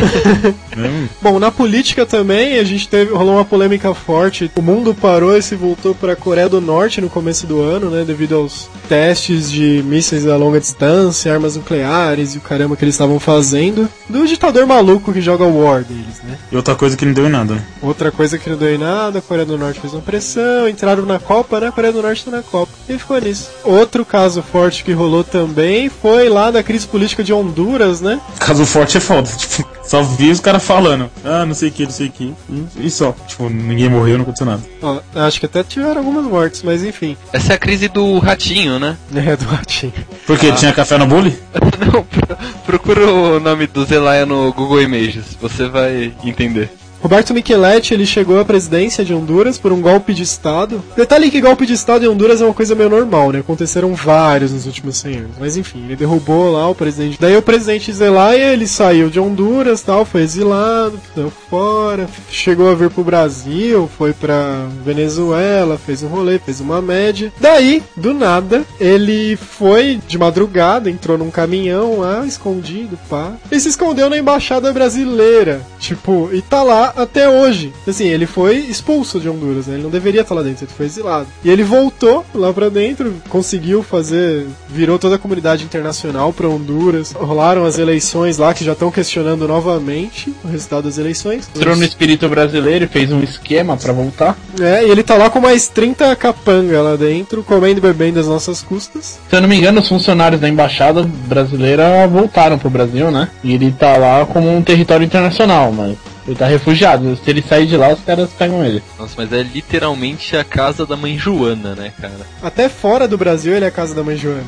[0.78, 4.52] Hum, Bom, na política também a gente teve rolou uma polêmica forte.
[4.56, 7.90] O mundo parou e se voltou para a Coreia do Norte no começo do ano,
[7.90, 12.84] né, devido aos testes de mísseis a longa distância, armas nucleares e o caramba que
[12.84, 16.38] eles estavam fazendo do ditador maluco que joga War deles, né?
[16.52, 17.64] E outra coisa que não deu em nada, né?
[17.82, 21.06] Outra coisa que não deu em nada, a Coreia do Norte fez uma pressão, entraram
[21.06, 21.68] na Copa, né?
[21.68, 22.72] A Coreia do Norte tá na Copa.
[22.90, 23.50] E ficou nisso.
[23.64, 28.20] Outro caso forte que rolou também foi lá da crise política de Honduras, né?
[28.40, 29.30] Caso forte é foda.
[29.52, 31.10] Tipo, só vi os caras falando.
[31.26, 32.34] Ah, não sei o que, não sei o que.
[32.78, 33.14] E só.
[33.28, 34.62] Tipo, ninguém morreu, não aconteceu nada.
[34.82, 37.18] Ó, acho que até tiveram algumas mortes, mas enfim.
[37.34, 38.96] Essa é a crise do ratinho, né?
[39.32, 39.94] É, do ratinho.
[40.26, 41.38] Porque tinha café no bully?
[41.92, 46.70] Não, pro- procura o nome do Zelaya no Google Images, você vai entender.
[47.02, 50.84] Roberto Micheletti, ele chegou à presidência de Honduras por um golpe de Estado.
[50.96, 53.40] Detalhe que golpe de Estado em Honduras é uma coisa meio normal, né?
[53.40, 55.32] Aconteceram vários nos últimos 100 anos.
[55.40, 57.18] Mas enfim, ele derrubou lá o presidente.
[57.20, 62.76] Daí o presidente Zelaya, ele saiu de Honduras, tal, foi exilado, deu fora, chegou a
[62.76, 67.34] vir pro Brasil, foi pra Venezuela, fez um rolê, fez uma média.
[67.40, 73.70] Daí, do nada, ele foi de madrugada, entrou num caminhão lá, escondido, pá, e se
[73.70, 75.62] escondeu na embaixada brasileira.
[75.80, 77.74] Tipo, e tá lá até hoje.
[77.88, 79.76] Assim, ele foi expulso de Honduras, né?
[79.76, 81.28] Ele não deveria estar lá dentro, ele foi exilado.
[81.44, 87.12] E ele voltou lá pra dentro, conseguiu fazer, virou toda a comunidade internacional pra Honduras.
[87.12, 91.50] Rolaram as eleições lá que já estão questionando novamente o resultado das eleições.
[91.56, 94.38] Entrou no espírito brasileiro e fez um esquema pra voltar.
[94.60, 98.28] É, e ele tá lá com mais 30 capanga lá dentro, comendo e bebendo às
[98.28, 99.20] nossas custas.
[99.30, 103.30] Se eu não me engano, os funcionários da embaixada brasileira voltaram pro Brasil, né?
[103.44, 105.98] E ele tá lá como um território internacional, mas
[106.28, 107.18] ele tá refugiado.
[107.24, 108.82] Se ele sair de lá, os caras pegam ele.
[109.00, 112.14] Nossa, mas é literalmente a casa da mãe Joana, né, cara?
[112.42, 114.44] Até fora do Brasil ele é a casa da mãe Joana.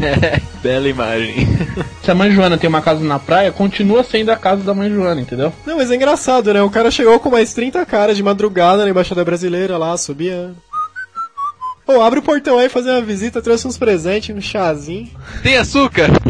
[0.00, 1.48] É, bela imagem.
[2.02, 4.90] Se a mãe Joana tem uma casa na praia, continua sendo a casa da mãe
[4.90, 5.52] Joana, entendeu?
[5.64, 6.62] Não, mas é engraçado, né?
[6.62, 10.56] O cara chegou com mais 30 caras de madrugada na Embaixada Brasileira lá, subiando.
[11.86, 15.06] Pô, abre o portão aí, fazer uma visita, trouxe uns presentes, um chazinho.
[15.42, 16.08] Tem açúcar?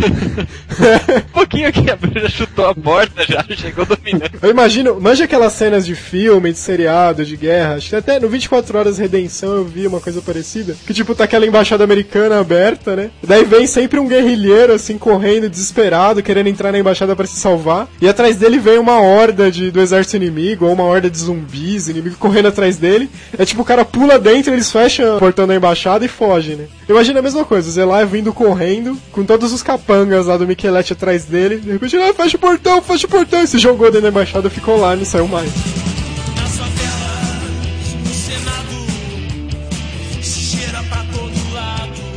[1.17, 4.33] um pouquinho aqui, abriu, já chutou a porta, já chegou dominando.
[4.43, 7.77] Eu imagino, manja aquelas cenas de filme, de seriado, de guerra.
[7.77, 10.75] Acho que até no 24 Horas Redenção eu vi uma coisa parecida.
[10.85, 13.11] Que tipo, tá aquela embaixada americana aberta, né?
[13.23, 17.87] Daí vem sempre um guerrilheiro, assim, correndo, desesperado, querendo entrar na embaixada pra se salvar.
[18.01, 21.89] E atrás dele vem uma horda de, do exército inimigo, ou uma horda de zumbis,
[21.89, 23.09] inimigo correndo atrás dele.
[23.39, 26.67] É tipo, o cara pula dentro, eles fecham o portão da embaixada e foge, né?
[26.89, 30.93] Imagina a mesma coisa, o Zelai vindo correndo, com todos os capangas lá do Michelete
[30.93, 31.57] atrás dele.
[31.57, 33.43] De repente, ah, fecha o portão, fecha o portão.
[33.43, 35.84] E se jogou dentro da embaixada, ficou lá não saiu mais.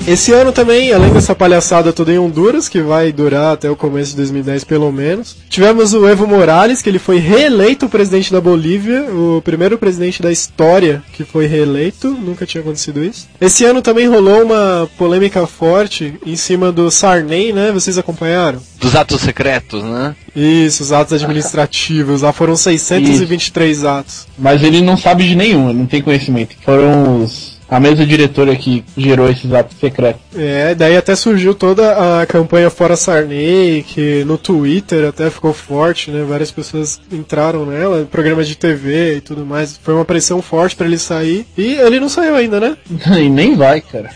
[0.07, 4.11] Esse ano também, além dessa palhaçada toda em Honduras, que vai durar até o começo
[4.11, 9.01] de 2010 pelo menos, tivemos o Evo Morales, que ele foi reeleito presidente da Bolívia,
[9.11, 13.27] o primeiro presidente da história que foi reeleito, nunca tinha acontecido isso.
[13.41, 17.73] Esse ano também rolou uma polêmica forte em cima do Sarney, né?
[17.73, 18.61] Vocês acompanharam?
[18.79, 20.15] Dos atos secretos, né?
[20.33, 24.25] Isso, os atos administrativos, lá foram 623 atos.
[24.37, 26.55] Mas ele não sabe de nenhum, ele não tem conhecimento.
[26.63, 27.46] Foram os.
[27.69, 30.21] A mesa diretora que gerou esses atos secretos.
[30.35, 36.09] É, daí até surgiu toda a campanha Fora Sarney, que no Twitter até ficou forte,
[36.11, 36.23] né?
[36.23, 39.77] Várias pessoas entraram nela, programas de TV e tudo mais.
[39.83, 41.45] Foi uma pressão forte pra ele sair.
[41.57, 42.77] E ele não saiu ainda, né?
[43.19, 44.09] e nem vai, cara.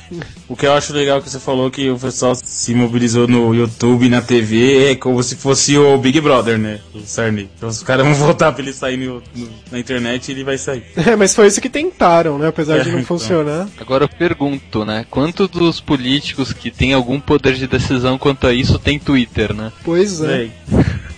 [0.48, 4.10] O que eu acho legal que você falou que o pessoal se mobilizou no YouTube,
[4.10, 6.80] na TV, é como se fosse o Big Brother, né?
[6.94, 7.50] O Sarney.
[7.58, 10.58] Então os caras vão votar pra ele sair no- no- na internet e ele vai
[10.58, 10.84] sair.
[11.12, 12.48] É, mas foi isso que tentaram, né?
[12.48, 13.08] Apesar de É, não então.
[13.42, 13.68] Funcionar.
[13.80, 15.06] Agora eu pergunto, né?
[15.10, 19.72] Quantos dos políticos que têm algum poder de decisão quanto a isso tem Twitter, né?
[19.84, 20.50] Pois é.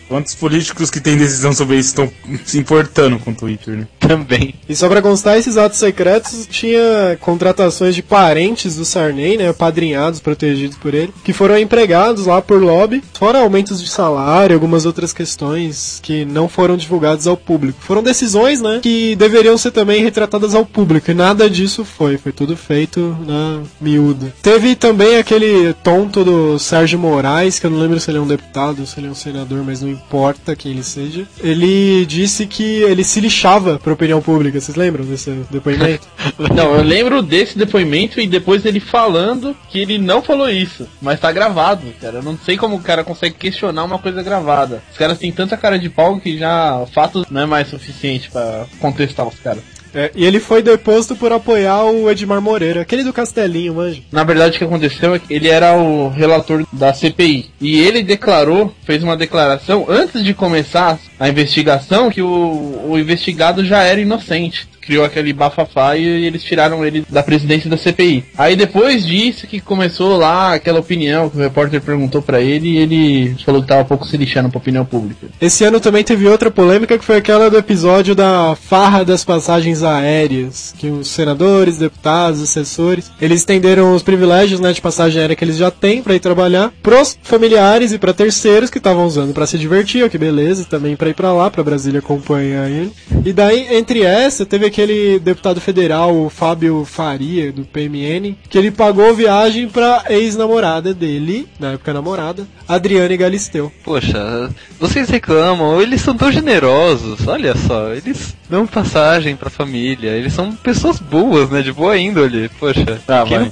[0.08, 2.12] Quantos políticos que têm decisão sobre isso estão
[2.46, 3.88] se importando com o Twitter, né?
[4.08, 4.54] Também.
[4.68, 10.20] E só pra constar, esses atos secretos tinha contratações de parentes do Sarney, né, padrinhados,
[10.20, 15.14] protegidos por ele, que foram empregados lá por lobby, fora aumentos de salário, algumas outras
[15.14, 17.80] questões que não foram divulgadas ao público.
[17.82, 22.32] Foram decisões, né, que deveriam ser também retratadas ao público, e nada disso foi, foi
[22.32, 24.34] tudo feito na miúda.
[24.42, 28.28] Teve também aquele tonto do Sérgio Moraes, que eu não lembro se ele é um
[28.28, 31.26] deputado, se ele é um senador, mas não importa quem ele seja.
[31.42, 36.08] Ele disse que ele se lixava opinião pública, vocês lembram desse depoimento?
[36.56, 40.88] Não, eu lembro desse depoimento e depois ele falando que ele não falou isso.
[41.02, 42.18] Mas tá gravado, cara.
[42.18, 44.84] Eu não sei como o cara consegue questionar uma coisa gravada.
[44.92, 48.66] Os caras têm tanta cara de pau que já fato não é mais suficiente pra
[48.80, 49.64] contestar os caras.
[49.94, 54.02] É, e ele foi deposto por apoiar o Edmar Moreira, aquele do Castelinho, manja.
[54.12, 57.52] Na verdade, o que aconteceu é que ele era o relator da CPI.
[57.62, 63.64] E ele declarou, fez uma declaração antes de começar a investigação que o, o investigado
[63.66, 64.68] já era inocente.
[64.82, 68.26] Criou aquele bafafá e eles tiraram ele da presidência da CPI.
[68.38, 72.78] Aí depois disso que começou lá aquela opinião que o repórter perguntou pra ele e
[72.78, 75.28] ele falou que tava pouco se lixando pra opinião pública.
[75.40, 79.84] Esse ano também teve outra polêmica que foi aquela do episódio da farra das passagens
[79.84, 85.46] aéreas, que os senadores, deputados, assessores, eles estenderam os privilégios né, de passagem aérea que
[85.46, 89.48] eles já têm pra ir trabalhar pros familiares e pra terceiros que estavam usando pra
[89.48, 92.90] se divertir, ó, que beleza, também pra ir pra lá, pra Brasília acompanhar ele.
[93.26, 98.72] E daí, entre essa, teve aquele deputado federal, o Fábio Faria, do PMN, que ele
[98.72, 103.70] pagou viagem pra ex-namorada dele, na época namorada, Adriane Galisteu.
[103.84, 104.50] Poxa,
[104.80, 110.54] vocês reclamam, eles são tão generosos, olha só, eles dão passagem pra família, eles são
[110.56, 113.02] pessoas boas, né, de boa índole, poxa.
[113.06, 113.40] Tá, vai.
[113.40, 113.52] não-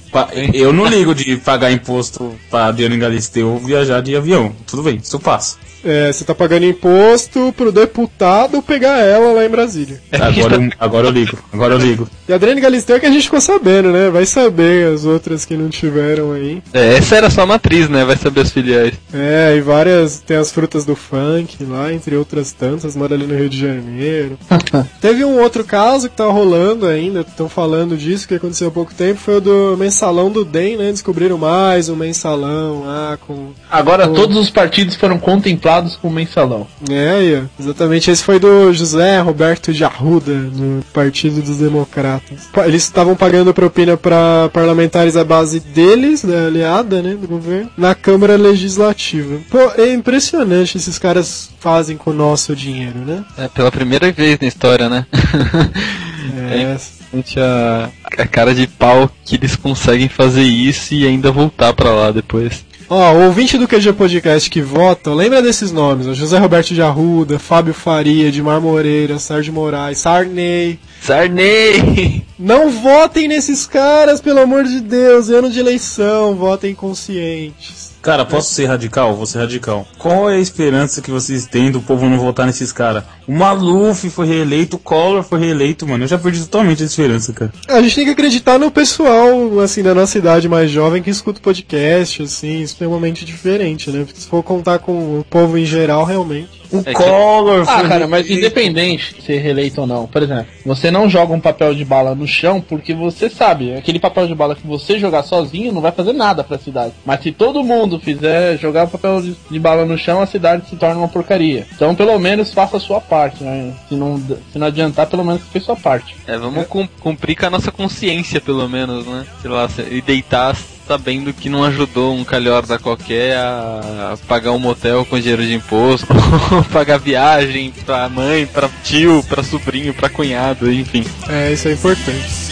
[0.54, 4.54] Eu não ligo de pagar imposto pra Adriano Galisteu viajar de avião.
[4.66, 5.58] Tudo bem, isso passa.
[5.84, 10.00] É, você tá pagando imposto pro deputado pegar ela lá em Brasília.
[10.12, 12.08] Agora, eu- agora eu ligo, agora eu ligo.
[12.28, 14.10] E a Adriane Galisteu é que a gente ficou sabendo, né?
[14.10, 16.62] Vai saber as outras que não tiveram aí.
[16.74, 18.06] É, essa era só a matriz, né?
[18.06, 18.94] Vai saber as filiais.
[19.14, 20.20] É, e várias.
[20.20, 24.38] Tem as frutas do funk lá, entre outras tantas, mora ali no Rio de Janeiro.
[25.02, 28.94] Teve um outro caso que tá rolando ainda, estão falando disso, que aconteceu há pouco
[28.94, 30.92] tempo, foi o do mensalão do DEM, né?
[30.92, 33.48] Descobriram mais um mensalão lá com.
[33.70, 34.14] Agora Oh.
[34.14, 35.71] todos os partidos foram contemplados
[36.02, 36.68] com mensalão.
[36.90, 37.62] É, aí, ó.
[37.62, 42.50] Exatamente, esse foi do José Roberto de Arruda, no Partido dos Democratas.
[42.66, 47.96] Eles estavam pagando propina para parlamentares à base deles, da aliada, né, do governo, na
[47.96, 49.40] Câmara Legislativa.
[49.50, 53.24] Pô, é impressionante esses caras fazem com o nosso dinheiro, né?
[53.38, 55.06] É pela primeira vez na história, né?
[56.34, 56.78] É,
[57.14, 61.92] Gente, a, a cara de pau que eles conseguem fazer isso e ainda voltar pra
[61.92, 62.64] lá depois.
[62.94, 66.82] Ó, o ouvinte do QG Podcast que vota, lembra desses nomes, ó, José Roberto de
[66.82, 70.78] Arruda, Fábio Faria, Edmar Moreira, Sérgio Moraes, Sarney.
[71.02, 72.26] Sarney!
[72.38, 77.91] Não votem nesses caras, pelo amor de Deus, é ano de eleição, votem conscientes.
[78.02, 79.16] Cara, posso ser radical?
[79.16, 79.88] Vou ser radical.
[79.98, 83.04] Qual é a esperança que vocês têm do povo não votar nesses caras?
[83.28, 86.04] O Maluf foi reeleito, o Collor foi reeleito, mano.
[86.04, 87.54] Eu já perdi totalmente a esperança, cara.
[87.68, 91.40] A gente tem que acreditar no pessoal, assim, da nossa idade mais jovem que escuta
[91.40, 94.04] podcast, assim, extremamente diferente, né?
[94.04, 96.61] Porque se for contar com o povo em geral, realmente.
[96.72, 100.24] O É que- Collor Ah, foi cara, mas independente de ser reeleito ou não, por
[100.24, 104.28] exemplo, você não joga um papel de bala no chão porque você sabe, aquele papel
[104.28, 106.94] de bala que você jogar sozinho não vai fazer nada pra cidade.
[107.06, 110.70] Mas se todo mundo fizer jogar o papel de, de bala no chão, a cidade
[110.70, 111.66] se torna uma porcaria.
[111.76, 113.74] Então, pelo menos faça a sua parte, né?
[113.90, 114.18] Se não,
[114.52, 116.16] se não adiantar, pelo menos fez sua parte.
[116.28, 119.26] É, vamos cum- cumprir com a nossa consciência, pelo menos, né?
[119.42, 120.56] Sei lá, se- e deitar
[120.92, 126.08] sabendo que não ajudou um calhorda qualquer a, pagar um motel com dinheiro de imposto,
[126.70, 131.06] pagar viagem pra mãe, pra tio, pra sobrinho, pra cunhado, enfim.
[131.30, 132.51] É, isso é importante.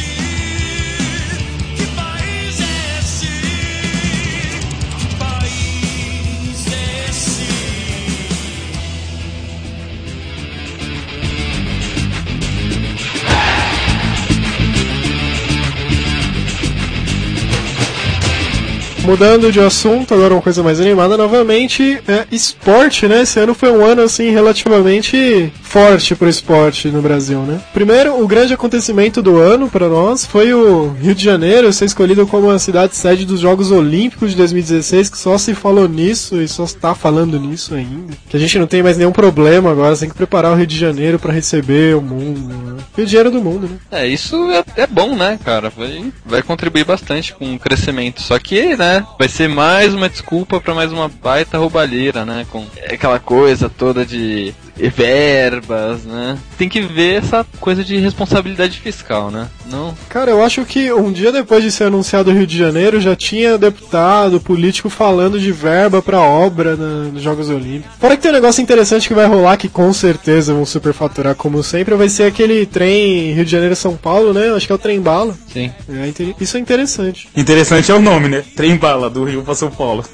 [19.10, 23.24] Mudando de assunto, agora uma coisa mais animada novamente, é esporte, né?
[23.24, 27.60] Esse ano foi um ano, assim, relativamente forte pro esporte no Brasil, né?
[27.74, 32.28] Primeiro, o grande acontecimento do ano para nós foi o Rio de Janeiro ser escolhido
[32.28, 36.48] como a cidade sede dos Jogos Olímpicos de 2016, que só se falou nisso e
[36.48, 38.14] só está falando nisso ainda.
[38.30, 40.78] Que a gente não tem mais nenhum problema agora, tem que preparar o Rio de
[40.78, 42.84] Janeiro para receber o mundo, né?
[42.96, 43.78] Rio de Janeiro do mundo, né?
[43.92, 45.72] É, isso é, é bom, né, cara?
[45.76, 48.22] Vai, vai contribuir bastante com o crescimento.
[48.22, 52.46] Só que, né, vai ser mais uma desculpa pra mais uma baita roubalheira, né?
[52.52, 54.54] Com aquela coisa toda de
[54.88, 56.38] verbas, né?
[56.58, 59.48] Tem que ver essa coisa de responsabilidade fiscal, né?
[59.70, 59.94] Não.
[60.08, 63.16] Cara, eu acho que um dia depois de ser anunciado o Rio de Janeiro, já
[63.16, 67.96] tinha deputado, político falando de verba pra obra na- nos Jogos Olímpicos.
[68.00, 71.62] Fora que tem um negócio interessante que vai rolar, que com certeza vão superfaturar como
[71.64, 74.50] sempre, vai ser aquele trem Rio de Janeiro-São Paulo, né?
[74.56, 75.36] Acho que é o trem bala.
[75.52, 75.72] Sim.
[75.90, 77.28] É, isso é interessante.
[77.36, 78.44] Interessante é o nome, né?
[78.56, 80.04] Trem bala do Rio pra São Paulo.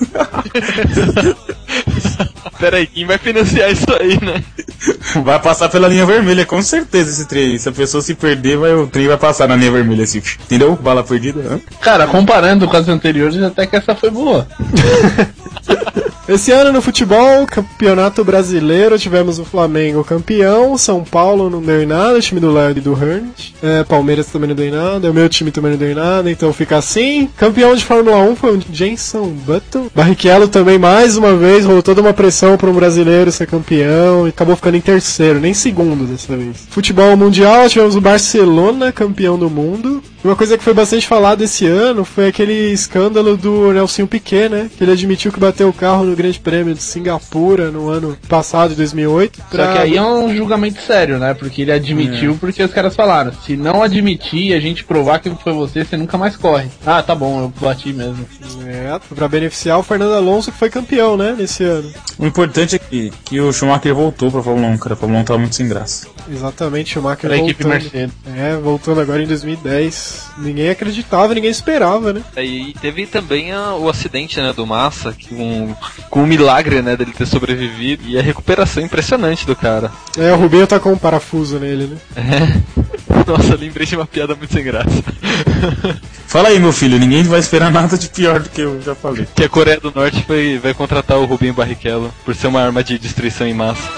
[2.60, 4.44] Pera aí, quem vai financiar isso aí, né?
[5.24, 7.58] Vai passar pela linha vermelha, com certeza, esse trem.
[7.58, 10.22] Se a pessoa se perder, vai, o trem vai passar na linha vermelha, assim.
[10.44, 10.76] Entendeu?
[10.76, 11.40] Bala perdida.
[11.42, 11.60] hã?
[11.82, 14.48] Cara, comparando com as anteriores, até que essa foi boa.
[16.28, 21.86] Esse ano no futebol, campeonato brasileiro, tivemos o Flamengo campeão, São Paulo não deu em
[21.86, 23.54] nada, o time do Léo e do Hernit.
[23.62, 26.32] É, Palmeiras também não deu em nada, o meu time também não deu em nada,
[26.32, 27.30] então fica assim.
[27.38, 29.88] Campeão de Fórmula 1 foi o Jenson Button.
[29.94, 34.30] Barrichello também, mais uma vez, rolou toda uma pressão para um brasileiro ser campeão e
[34.32, 36.66] acabou ficando em terceiro, nem segundo dessa vez.
[36.72, 40.02] Futebol mundial, tivemos o Barcelona campeão do mundo.
[40.26, 44.72] Uma coisa que foi bastante falada esse ano foi aquele escândalo do Nelson Piquet, né?
[44.76, 48.70] Que ele admitiu que bateu o carro no Grande Prêmio de Singapura no ano passado,
[48.70, 49.42] de 2008.
[49.52, 51.34] Só que aí é um julgamento sério, né?
[51.34, 52.36] Porque ele admitiu É.
[52.40, 55.98] porque os caras falaram, se não admitir e a gente provar que foi você, você
[55.98, 56.68] nunca mais corre.
[56.86, 58.26] Ah, tá bom, eu bati mesmo.
[58.68, 61.36] É, pra beneficiar o Fernando Alonso, que foi campeão, né?
[61.38, 61.92] Nesse ano.
[62.18, 64.94] O importante é que, que o Schumacher voltou pra Fórmula 1, cara.
[64.94, 66.08] A Fórmula 1 tava muito sem graça.
[66.32, 67.82] Exatamente, o Schumacher Pra equipe voltando.
[67.84, 68.16] Mercedes.
[68.36, 70.26] É, voltando agora em 2010.
[70.38, 72.22] Ninguém acreditava, ninguém esperava, né?
[72.38, 75.76] E teve também a- o acidente, né, do Massa, que com,
[76.10, 78.04] com o milagre, né, dele ter sobrevivido.
[78.08, 79.92] E a recuperação impressionante do cara.
[80.18, 82.64] É, o Rubinho tá com um parafuso nele, né?
[83.28, 84.90] Nossa, lembrei de uma piada muito sem graça.
[86.28, 89.28] Fala aí, meu filho, ninguém vai esperar nada de pior do que eu já falei.
[89.34, 92.84] Que a Coreia do Norte vai, vai contratar o Rubinho Barrichello por ser uma arma
[92.84, 93.90] de destruição em massa.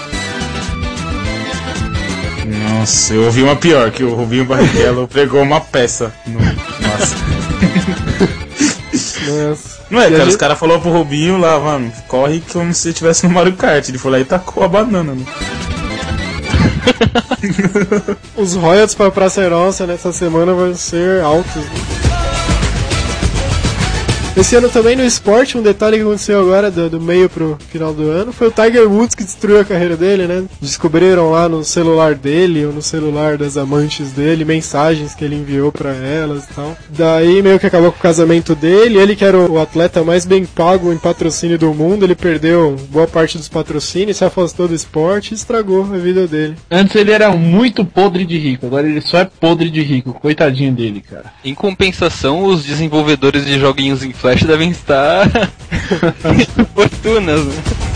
[2.78, 6.38] Nossa, eu ouvi uma pior, que o Rubinho Barrichello pregou uma peça no.
[6.38, 7.47] Nossa.
[9.30, 9.78] Nossa.
[9.90, 13.26] Não é, cara, os gente- caras falaram pro Rubinho lá, mano, corre como se estivesse
[13.26, 13.88] no Mario Kart.
[13.88, 15.24] Ele foi lá e tacou a banana, né?
[18.36, 21.54] Os royalties pra Praça Nossa nessa semana vão ser altos.
[21.56, 22.07] né?
[24.38, 27.92] Esse ano também no esporte, um detalhe que aconteceu agora do, do meio pro final
[27.92, 30.44] do ano foi o Tiger Woods que destruiu a carreira dele, né?
[30.60, 35.72] Descobriram lá no celular dele ou no celular das amantes dele mensagens que ele enviou
[35.72, 36.78] pra elas e tal.
[36.88, 38.96] Daí meio que acabou com o casamento dele.
[38.96, 43.08] Ele que era o atleta mais bem pago em patrocínio do mundo, ele perdeu boa
[43.08, 46.54] parte dos patrocínios, se afastou do esporte e estragou a vida dele.
[46.70, 50.12] Antes ele era muito podre de rico, agora ele só é podre de rico.
[50.12, 51.24] Coitadinho dele, cara.
[51.44, 55.26] Em compensação, os desenvolvedores de joguinhos em Flash devem estar
[56.74, 57.46] fortunas.
[57.46, 57.87] Né?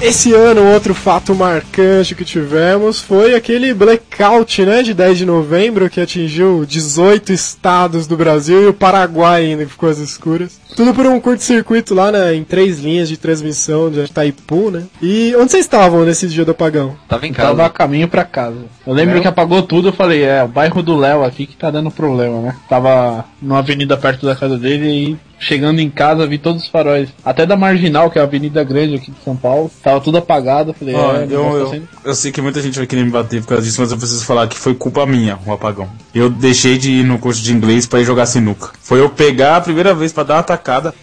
[0.00, 5.90] Esse ano, outro fato marcante que tivemos foi aquele blackout, né, de 10 de novembro,
[5.90, 10.60] que atingiu 18 estados do Brasil e o Paraguai ainda ficou às escuras.
[10.76, 14.84] Tudo por um curto-circuito lá né, em três linhas de transmissão de Itaipu, né?
[15.02, 16.94] E onde vocês estavam nesse dia do apagão?
[17.08, 17.70] Tava em Tava a casa.
[17.70, 18.56] caminho pra casa.
[18.86, 19.22] Eu lembro Léo?
[19.22, 22.40] que apagou tudo, eu falei, é, o bairro do Léo aqui que tá dando problema,
[22.40, 22.56] né?
[22.68, 27.08] Tava numa avenida perto da casa dele e chegando em casa vi todos os faróis.
[27.24, 30.70] Até da Marginal, que é a avenida grande aqui de São Paulo, tava tudo apagado.
[30.70, 33.10] Eu falei, Ó, é, eu, eu, sendo- eu sei que muita gente vai querer me
[33.10, 35.88] bater por causa disso, mas eu preciso falar que foi culpa minha o apagão.
[36.14, 38.70] Eu deixei de ir no curso de inglês pra ir jogar sinuca.
[38.82, 40.94] Foi eu pegar a primeira vez pra dar uma tacada.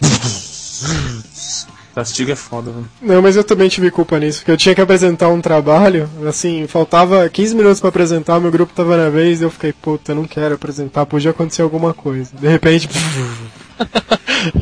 [1.94, 2.84] Castigo é foda, velho.
[3.00, 6.66] Não, mas eu também tive culpa nisso, porque eu tinha que apresentar um trabalho, assim,
[6.66, 10.16] faltava 15 minutos pra apresentar, meu grupo tava na vez, e eu fiquei, puta, eu
[10.16, 12.32] não quero apresentar, podia acontecer alguma coisa.
[12.38, 12.86] De repente,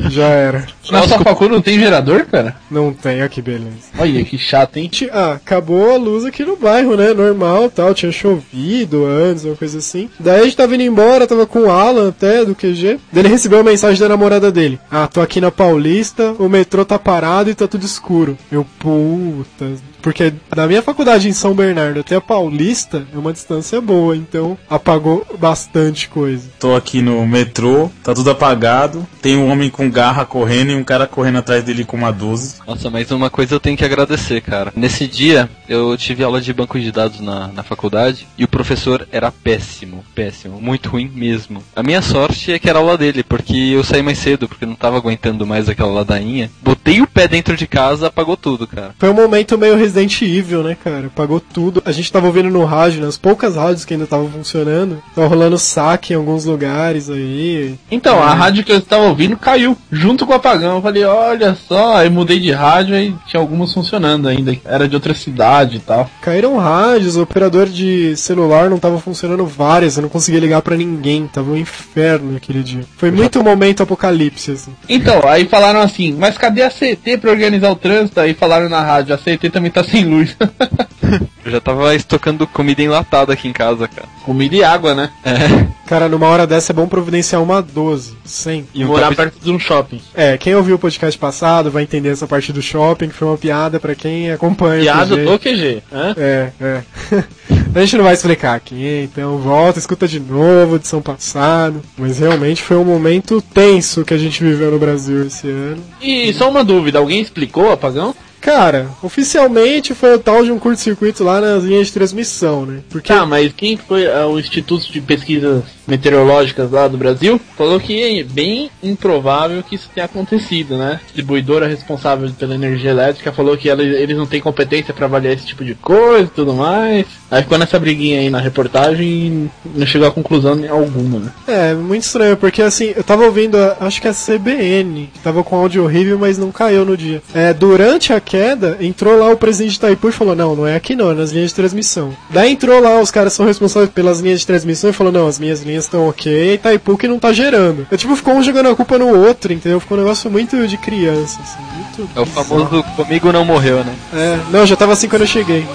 [0.09, 0.67] já era.
[0.89, 2.55] Na sua facu não tem gerador, cara?
[2.69, 3.89] Não tem, ó que beleza.
[3.97, 4.89] Olha, que chato, hein?
[5.11, 7.13] Ah, acabou a luz aqui no bairro, né?
[7.13, 10.09] Normal tal, tinha chovido antes, uma coisa assim.
[10.19, 12.99] Daí a gente tava indo embora, tava com o Alan até do QG.
[13.11, 14.79] Daí ele recebeu a mensagem da namorada dele.
[14.89, 18.37] Ah, tô aqui na Paulista, o metrô tá parado e tá tudo escuro.
[18.51, 19.65] Eu, puta.
[20.05, 24.55] Porque da minha faculdade em São Bernardo até a Paulista é uma distância boa, então
[24.69, 26.47] apagou bastante coisa.
[26.59, 29.07] Tô aqui no metrô, tá tudo apagado.
[29.19, 32.57] Tem um homem com garra correndo e um cara correndo atrás dele com uma 12.
[32.67, 34.71] Nossa, mas uma coisa eu tenho que agradecer, cara.
[34.75, 39.07] Nesse dia, eu tive aula de banco de dados na, na faculdade e o professor
[39.11, 41.63] era péssimo, péssimo, muito ruim mesmo.
[41.75, 44.69] A minha sorte é que era aula dele, porque eu saí mais cedo, porque eu
[44.69, 46.51] não tava aguentando mais aquela ladainha.
[46.61, 48.93] Botei o pé dentro de casa, apagou tudo, cara.
[48.99, 51.09] Foi um momento meio Resident Evil, né, cara?
[51.15, 51.81] Pagou tudo.
[51.85, 55.01] A gente tava ouvindo no rádio, nas poucas rádios que ainda estavam funcionando.
[55.15, 57.75] Tava rolando saque em alguns lugares aí.
[57.89, 60.75] Então, a rádio que eu estava ouvindo caiu, junto com o apagão.
[60.75, 64.55] Eu falei, olha só, aí mudei de rádio e tinha algumas funcionando ainda.
[64.65, 66.09] Era de outra cidade e tal.
[66.21, 70.75] Caíram rádios, o operador de celular não tava funcionando várias, eu não conseguia ligar pra
[70.75, 71.27] ninguém.
[71.27, 72.81] Tava um inferno aquele dia.
[72.97, 74.73] Foi muito momento apocalipse, assim.
[74.89, 78.19] Então, aí falaram assim, mas cadê a CET pra organizar o trânsito?
[78.19, 80.35] Aí falaram na rádio, a CET também tá sem luz.
[81.45, 84.07] Eu já tava estocando comida enlatada aqui em casa, cara.
[84.23, 85.11] Comida e água, né?
[85.23, 85.67] É.
[85.85, 88.69] Cara, numa hora dessa é bom providenciar uma 12, sempre.
[88.73, 90.01] E morar perto de um shopping.
[90.15, 93.37] É, quem ouviu o podcast passado vai entender essa parte do shopping, que foi uma
[93.37, 94.81] piada pra quem acompanha.
[94.81, 95.25] o Piada PG.
[95.25, 95.83] do QG.
[95.93, 96.15] Hã?
[96.17, 96.83] É, é.
[97.75, 101.81] A gente não vai explicar aqui, então volta, escuta de novo, edição passado.
[101.97, 105.83] Mas realmente foi um momento tenso que a gente viveu no Brasil esse ano.
[106.01, 108.15] E só uma dúvida, alguém explicou o apagão?
[108.45, 112.81] Cara, oficialmente foi o tal de um curto-circuito lá nas linhas de transmissão, né?
[112.91, 117.79] Porque Tá, mas quem foi ah, o Instituto de Pesquisas Meteorológicas lá do Brasil falou
[117.79, 120.99] que é bem improvável que isso tenha acontecido, né?
[121.01, 125.33] A distribuidora responsável pela energia elétrica falou que ela- eles não têm competência pra avaliar
[125.33, 127.05] esse tipo de coisa e tudo mais.
[127.31, 131.31] Aí ficou nessa briguinha aí na reportagem e não chegou a conclusão alguma, né?
[131.47, 135.43] É, muito estranho, porque assim, eu tava ouvindo, a- acho que a CBN, que tava
[135.43, 137.21] com áudio horrível, mas não caiu no dia.
[137.33, 140.75] É, durante a queda, entrou lá o presidente de Itaipu e falou, não, não é
[140.75, 142.13] aqui não, é nas linhas de transmissão.
[142.29, 145.39] Daí entrou lá, os caras são responsáveis pelas linhas de transmissão e falou, não, as
[145.39, 147.87] minhas linhas estão ok, Itaipu que não tá gerando.
[147.89, 149.79] Eu, tipo, ficou um jogando a culpa no outro, entendeu?
[149.79, 151.59] Ficou um negócio muito de criança, assim,
[151.97, 153.95] muito É o famoso comigo não morreu, né?
[154.13, 155.65] É, não, já tava assim quando eu cheguei.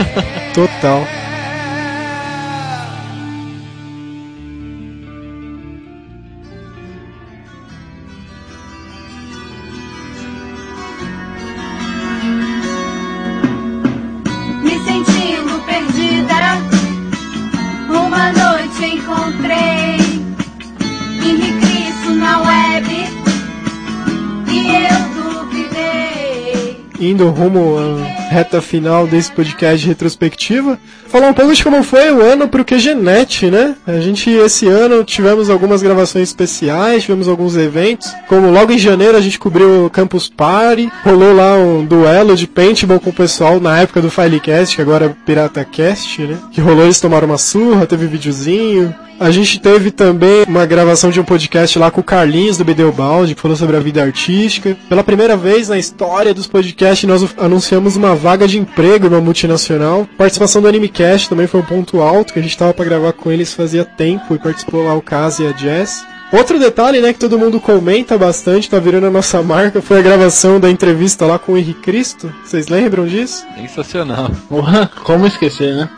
[0.54, 1.06] Total.
[27.16, 30.78] Indo rumo à reta final desse podcast de retrospectiva,
[31.08, 33.74] falar um pouco de como foi o ano pro QGNet, né?
[33.86, 39.16] A gente, esse ano, tivemos algumas gravações especiais, tivemos alguns eventos, como logo em janeiro
[39.16, 43.60] a gente cobriu o Campus Party, rolou lá um duelo de paintball com o pessoal
[43.60, 46.38] na época do Filecast, que agora é PirataCast, né?
[46.52, 51.18] Que rolou, eles tomaram uma surra, teve videozinho, a gente teve também uma gravação de
[51.18, 54.76] um podcast lá com o Carlinhos do Bedelbalde, que falou sobre a vida artística.
[54.90, 60.06] Pela primeira vez na história dos podcasts, nós anunciamos uma vaga de emprego numa multinacional.
[60.18, 63.30] Participação do Animecast também foi um ponto alto, que a gente tava para gravar com
[63.30, 66.06] eles fazia tempo e participou lá o Caso e a Jess.
[66.32, 70.02] Outro detalhe, né, que todo mundo comenta bastante, tá virando a nossa marca, foi a
[70.02, 72.32] gravação da entrevista lá com o Henrique Cristo.
[72.44, 73.46] Vocês lembram disso?
[73.56, 74.30] Sensacional.
[74.48, 75.88] Porra, como esquecer, né?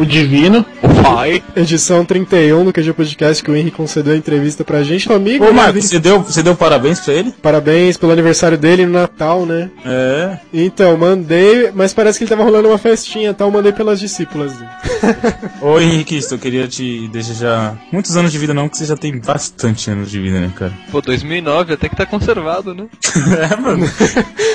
[0.00, 0.66] o Divino.
[0.82, 1.42] O pai.
[1.54, 5.10] Edição 31 do QG Podcast que o Henrique concedeu a entrevista pra gente.
[5.10, 7.32] Um amigo, Ô, né, Marcos, você deu, você deu parabéns pra ele?
[7.40, 9.70] Parabéns pelo aniversário dele no Natal, né?
[9.86, 10.38] É.
[10.52, 13.44] Então, mandei, mas parece que ele tava rolando uma festinha, tá?
[13.44, 14.52] Eu mandei pelas discípulas.
[14.54, 14.70] dele.
[15.62, 19.18] Ô, Henrique, eu queria te desejar muitos anos de vida, não, porque você já tem
[19.18, 20.72] bastante anos de vida, né, cara?
[20.90, 22.86] Pô, 2009 até que tá conservado, né?
[23.50, 23.88] é, mano.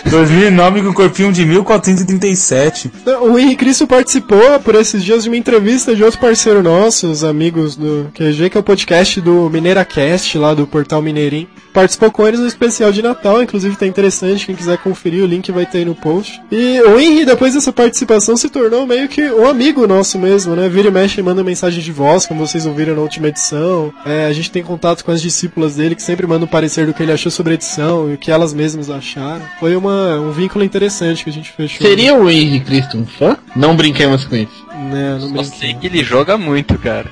[0.09, 2.91] 2009 com um corpinho de 1437.
[3.21, 7.23] O Henrique Cristo participou por esses dias de uma entrevista de outro parceiro nosso, os
[7.23, 11.47] amigos do QG, que é o podcast do MineiraCast, lá do portal Mineirinho.
[11.73, 15.51] Participou com eles no especial de Natal, inclusive tá interessante, quem quiser conferir, o link
[15.51, 16.41] vai ter aí no post.
[16.51, 20.69] E o Henry, depois dessa participação, se tornou meio que um amigo nosso mesmo, né?
[20.69, 23.91] Vira e mexe e manda mensagem de voz, como vocês ouviram na última edição.
[24.05, 26.93] É, a gente tem contato com as discípulas dele, que sempre mandam um parecer do
[26.93, 29.41] que ele achou sobre a edição e o que elas mesmas acharam.
[29.59, 31.85] Foi uma, um vínculo interessante que a gente fechou.
[31.85, 33.37] Seria o Henrique Cristo um fã?
[33.55, 34.65] Não brinquemos com isso.
[34.91, 37.11] Né, não Só sei que ele joga muito, cara.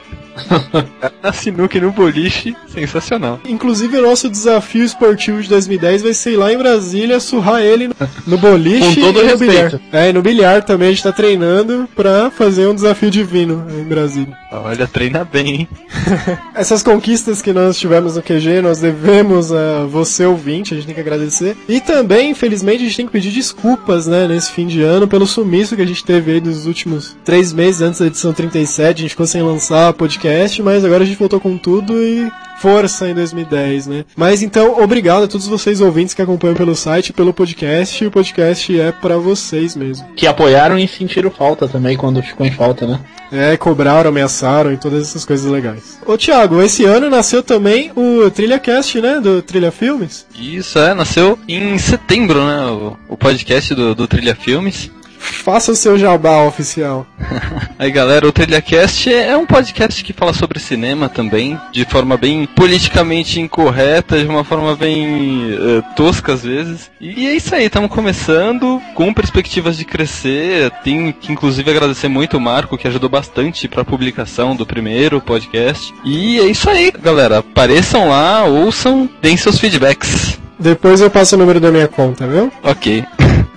[1.24, 3.40] Na sinuca e no boliche, sensacional.
[3.48, 7.90] Inclusive, o nosso desafio esportivo de 2010 vai ser ir lá em Brasília, surrar ele
[8.26, 9.78] no, boliche Com todo e no respeito.
[9.78, 9.82] bilhar.
[9.92, 13.84] É, e no bilhar também a gente tá treinando pra fazer um desafio divino em
[13.84, 14.36] Brasília.
[14.52, 15.68] Olha, treina bem, hein?
[16.56, 20.96] Essas conquistas que nós tivemos no QG, nós devemos a você ouvinte, a gente tem
[20.96, 21.56] que agradecer.
[21.70, 25.26] E também, infelizmente, a gente tem que pedir desculpas, né, nesse fim de ano, pelo
[25.28, 28.98] sumiço que a gente teve aí nos últimos três meses antes da edição 37.
[28.98, 30.22] A gente ficou sem lançar podcast,
[30.62, 34.06] mas agora a gente voltou com tudo e força em 2010, né?
[34.16, 38.04] Mas então, obrigado a todos vocês ouvintes que acompanham pelo site, pelo podcast.
[38.04, 40.08] E o podcast é pra vocês mesmo.
[40.16, 43.00] Que apoiaram e sentiram falta também quando ficou em falta, né?
[43.32, 45.98] É, cobraram, ameaçaram e todas essas coisas legais.
[46.06, 49.20] Ô Thiago, esse ano nasceu também o TrilhaCast, né?
[49.20, 50.28] Do Trilha Filmes.
[50.38, 52.66] Isso, é, nasceu em setembro, né?
[52.68, 54.92] O, o podcast do, do Trilha Filmes.
[55.22, 57.06] Faça o seu jabá oficial.
[57.78, 62.46] Aí galera, o TrilhaCast é um podcast que fala sobre cinema também, de forma bem
[62.46, 66.90] politicamente incorreta, de uma forma bem eh, tosca às vezes.
[67.00, 70.72] E é isso aí, estamos começando com perspectivas de crescer.
[70.84, 75.22] Tenho que inclusive agradecer muito o Marco, que ajudou bastante para a publicação do primeiro
[75.22, 75.94] podcast.
[76.04, 77.40] E é isso aí, galera.
[77.40, 80.40] Apareçam lá, ouçam, deem seus feedbacks.
[80.60, 82.52] Depois eu passo o número da minha conta, viu?
[82.64, 83.04] Ok.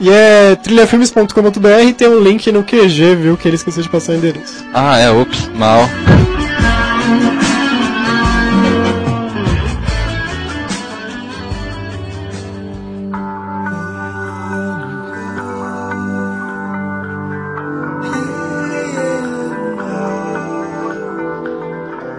[0.04, 3.38] E é trilhafilmes.com.br tem um link no QG, viu?
[3.38, 4.62] Que ele esqueceu de passar o endereço.
[4.74, 5.88] Ah, é, ops, mal.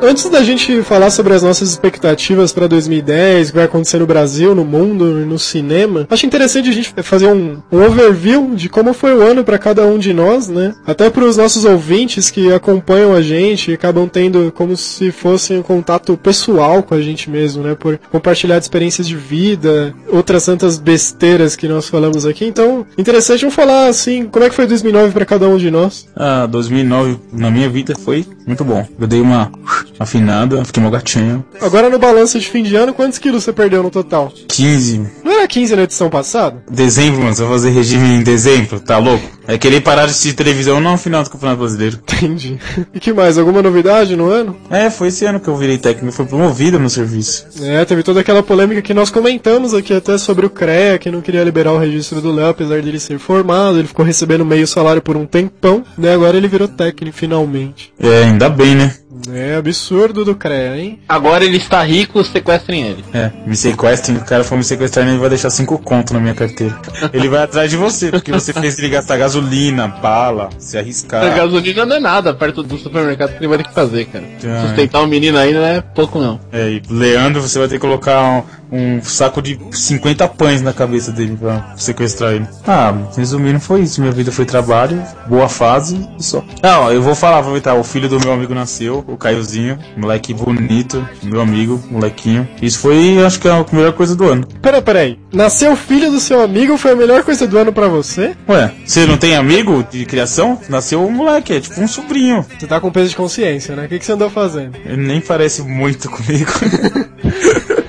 [0.05, 4.05] Antes da gente falar sobre as nossas expectativas para 2010, o que vai acontecer no
[4.05, 8.93] Brasil, no mundo no cinema, acho interessante a gente fazer um, um overview de como
[8.93, 10.75] foi o ano para cada um de nós, né?
[10.85, 15.53] Até para os nossos ouvintes que acompanham a gente e acabam tendo como se fosse
[15.53, 17.73] um contato pessoal com a gente mesmo, né?
[17.73, 22.45] Por compartilhar experiências de vida, outras tantas besteiras que nós falamos aqui.
[22.45, 26.07] Então, interessante vamos falar assim, como é que foi 2009 para cada um de nós?
[26.15, 28.87] Ah, 2009 na minha vida foi muito bom.
[28.99, 29.51] Eu dei uma
[29.99, 31.43] afinada, fiquei uma gatinha.
[31.61, 34.31] Agora no balanço de fim de ano, quantos quilos você perdeu no total?
[34.47, 35.09] 15.
[35.23, 36.63] Não era 15 na edição passada?
[36.69, 39.35] Dezembro, mano, você vai fazer regime em dezembro, tá louco?
[39.47, 41.99] É querer parar de assistir televisão não no final do Campeonato Brasileiro.
[42.15, 42.57] Entendi.
[42.93, 43.37] E que mais?
[43.37, 44.57] Alguma novidade no ano?
[44.69, 47.45] É, foi esse ano que eu virei técnico, foi promovido no serviço.
[47.61, 51.21] É, teve toda aquela polêmica que nós comentamos aqui até sobre o CREA, que não
[51.21, 55.01] queria liberar o registro do Léo, apesar dele ser formado, ele ficou recebendo meio salário
[55.01, 56.13] por um tempão, né?
[56.13, 57.93] Agora ele virou técnico, finalmente.
[57.99, 58.95] É, ainda bem, né?
[59.34, 60.99] É absurdo do CREA, hein?
[61.07, 63.05] Agora ele está rico, sequestrem ele.
[63.13, 66.34] É, me sequestrem, o cara for me sequestrar, ele vai deixar cinco conto na minha
[66.34, 66.78] carteira.
[67.13, 71.36] Ele vai atrás de você, porque você fez ele gastar gasolina, bala, se A arriscar.
[71.36, 74.26] gasolina não é nada perto do supermercado que ele vai ter que fazer, cara.
[74.45, 74.68] Ah.
[74.68, 76.39] Sustentar um menino aí não é pouco, não.
[76.51, 78.43] É, e Leandro, você vai ter que colocar um,
[78.76, 82.47] um saco de 50 pães na cabeça dele pra sequestrar ele.
[82.67, 84.01] Ah, resumindo, foi isso.
[84.01, 86.43] Minha vida foi trabalho, boa fase e só.
[86.61, 87.76] Não, eu vou falar, aproveitar.
[87.76, 92.47] O filho do meu amigo nasceu, o Caiozinho, moleque bonito, meu amigo, molequinho.
[92.61, 94.47] Isso foi, acho que, a melhor coisa do ano.
[94.61, 95.19] Pera, peraí.
[95.32, 98.36] Nasceu o filho do seu amigo foi a melhor coisa do ano pra você?
[98.47, 100.59] Ué, você não tem amigo de criação?
[100.69, 102.45] Nasceu um moleque, é tipo um sobrinho.
[102.57, 103.86] Você tá com peso de consciência, né?
[103.86, 104.78] O que, que você andou fazendo?
[104.86, 106.51] Ele nem parece muito comigo.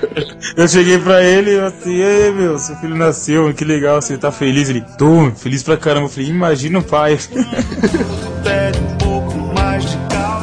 [0.57, 4.31] Eu cheguei pra ele e assim, ei meu, seu filho nasceu, que legal, você tá
[4.31, 4.67] feliz?
[4.67, 6.07] Ele, tô, feliz pra caramba.
[6.07, 7.15] Eu falei, imagina o pai.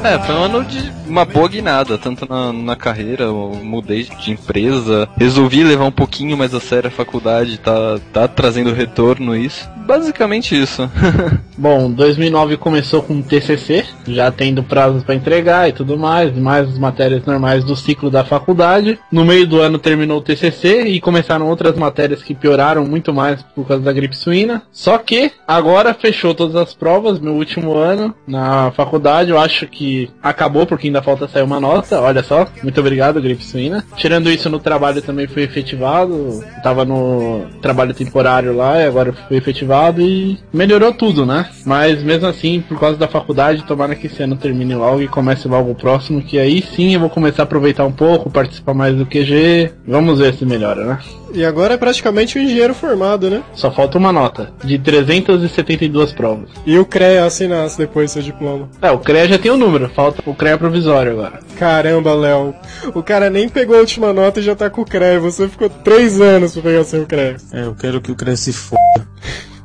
[0.05, 5.09] É, foi um ano de uma boa guinada, tanto na, na carreira, mudei de empresa,
[5.17, 9.67] resolvi levar um pouquinho mais a sério a faculdade, tá, tá trazendo retorno isso.
[9.85, 10.91] Basicamente isso.
[11.57, 16.79] Bom, 2009 começou com TCC, já tendo prazos para entregar e tudo mais, mais as
[16.79, 18.99] matérias normais do ciclo da faculdade.
[19.13, 23.43] No meio do ano terminou o TCC e começaram outras matérias que pioraram muito mais
[23.55, 24.63] por causa da gripe suína.
[24.73, 30.11] Só que agora fechou todas as provas, meu último ano na faculdade, eu acho que
[30.23, 32.01] acabou porque ainda falta sair uma nota.
[32.01, 33.85] Olha só, muito obrigado, gripe suína.
[33.97, 39.37] Tirando isso, no trabalho também fui efetivado, tava no trabalho temporário lá e agora fui
[39.37, 41.49] efetivado e melhorou tudo, né?
[41.65, 45.49] Mas mesmo assim, por causa da faculdade, tomara que esse ano termine logo e comece
[45.49, 48.95] logo o próximo, que aí sim eu vou começar a aproveitar um pouco, participar mais
[48.95, 49.73] do QG.
[49.87, 50.99] Vamos ver se melhora, né?
[51.35, 53.43] E agora é praticamente um engenheiro formado, né?
[53.55, 56.49] Só falta uma nota, de 372 provas.
[56.65, 58.69] E o CREA assinasse depois seu diploma.
[58.81, 61.41] É, o CREA já tem o número, falta o CREA provisório agora.
[61.59, 62.55] Caramba, Léo.
[62.95, 65.19] O cara nem pegou a última nota e já tá com o CREA.
[65.19, 67.37] Você ficou três anos pra pegar seu CREA.
[67.53, 68.81] É, eu quero que o Cresce foda.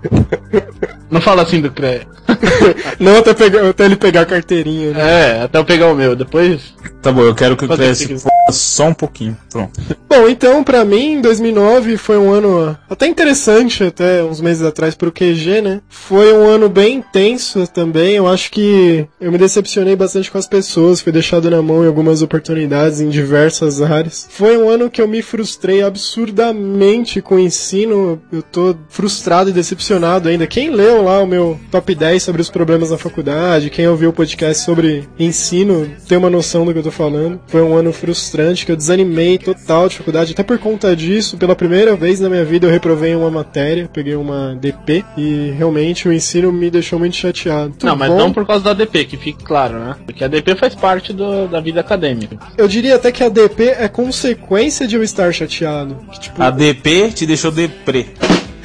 [1.11, 2.07] Não fala assim do CREA.
[2.99, 5.01] Não até, pegar, até ele pegar a carteirinha, né?
[5.01, 6.73] É, até eu pegar o meu, depois.
[7.01, 8.19] Tá bom, eu quero que o Cresce seguir.
[8.19, 9.37] foda só um pouquinho.
[9.49, 9.79] Pronto.
[10.09, 15.11] Bom, então, pra mim, 2009 foi um ano até interessante, até uns meses atrás pro
[15.11, 15.81] QG, né?
[15.87, 18.15] Foi um ano bem intenso também.
[18.15, 21.87] Eu acho que eu me decepcionei bastante com as pessoas, fui deixado na mão em
[21.87, 24.27] algumas oportunidades em diversas áreas.
[24.31, 28.19] Foi um ano que eu me frustrei absurdamente com o ensino.
[28.31, 30.47] Eu tô frustrado e decepcionado ainda.
[30.47, 34.13] Quem leu lá o meu top 10 sobre os problemas na faculdade, quem ouviu o
[34.13, 37.39] podcast sobre ensino, tem uma noção do que eu tô falando.
[37.47, 40.31] Foi um ano frustrante que eu desanimei total de faculdade.
[40.33, 44.15] Até por conta disso, pela primeira vez na minha vida eu reprovei uma matéria, peguei
[44.15, 47.73] uma DP e realmente o ensino me deixou muito chateado.
[47.83, 49.95] Não, mas Bom, não por causa da DP, que fique claro, né?
[50.05, 52.37] Porque a DP faz parte do- da vida acadêmica.
[52.57, 55.97] Eu diria até que a DP é consequência de eu estar chateado.
[56.11, 58.07] Que, tipo, A DP te deixou deprê.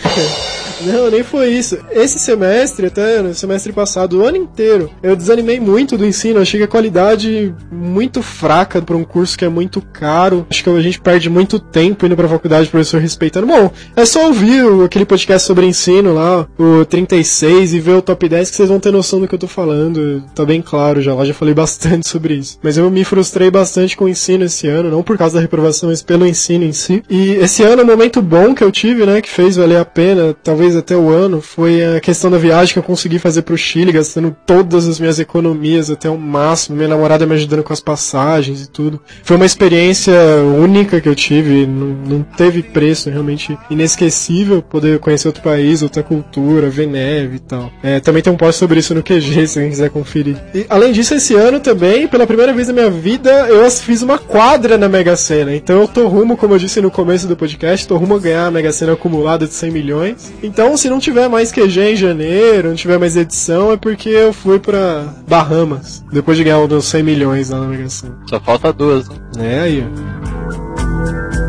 [0.87, 1.79] Não, nem foi isso.
[1.91, 6.41] Esse semestre, até no semestre passado, o ano inteiro, eu desanimei muito do ensino.
[6.41, 10.47] Achei que a qualidade muito fraca para um curso que é muito caro.
[10.51, 13.47] Acho que a gente perde muito tempo indo pra faculdade, professor respeitando.
[13.47, 18.03] Bom, é só ouvir o- aquele podcast sobre ensino lá, o 36, e ver o
[18.03, 20.23] top 10 que vocês vão ter noção do que eu tô falando.
[20.35, 22.59] Tá bem claro já lá, já falei bastante sobre isso.
[22.63, 25.89] Mas eu me frustrei bastante com o ensino esse ano, não por causa da reprovação,
[25.91, 27.03] mas pelo ensino em si.
[27.09, 30.35] E esse ano, o momento bom que eu tive, né, que fez valer a pena,
[30.43, 33.93] talvez até o ano, foi a questão da viagem que eu consegui fazer pro Chile,
[33.93, 38.63] gastando todas as minhas economias até o máximo, minha namorada me ajudando com as passagens
[38.63, 39.01] e tudo.
[39.23, 40.15] Foi uma experiência
[40.59, 46.03] única que eu tive, não, não teve preço, realmente inesquecível poder conhecer outro país, outra
[46.03, 47.71] cultura, ver neve e tal.
[47.83, 50.37] É, também tem um post sobre isso no QG, se alguém quiser conferir.
[50.55, 54.19] E além disso, esse ano também, pela primeira vez na minha vida, eu fiz uma
[54.19, 55.55] quadra na Mega Sena.
[55.55, 58.47] Então eu tô rumo, como eu disse no começo do podcast, tô rumo a ganhar
[58.47, 60.33] a Mega Sena acumulada de 100 milhões.
[60.55, 64.33] Então, se não tiver mais QG em janeiro, não tiver mais edição, é porque eu
[64.33, 68.17] fui pra Bahamas, depois de ganhar dos 100 milhões lá na Mega Sena.
[68.31, 69.17] Só falta duas, né?
[69.37, 71.44] É aí, ó.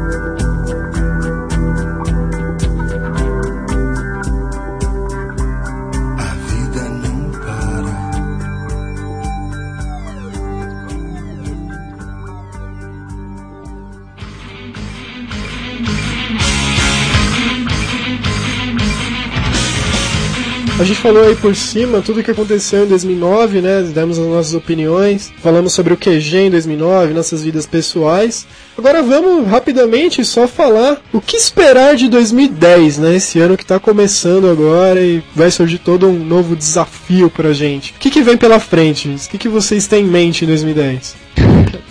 [20.78, 23.82] A gente falou aí por cima tudo o que aconteceu em 2009, né?
[23.82, 28.46] Demos as nossas opiniões, falamos sobre o QG em 2009, nossas vidas pessoais.
[28.78, 33.16] Agora vamos rapidamente só falar o que esperar de 2010, né?
[33.16, 37.92] Esse ano que tá começando agora e vai surgir todo um novo desafio pra gente.
[37.92, 39.08] O que, que vem pela frente?
[39.08, 41.16] O que, que vocês têm em mente em 2010?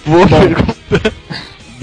[0.04, 1.14] Boa pergunta.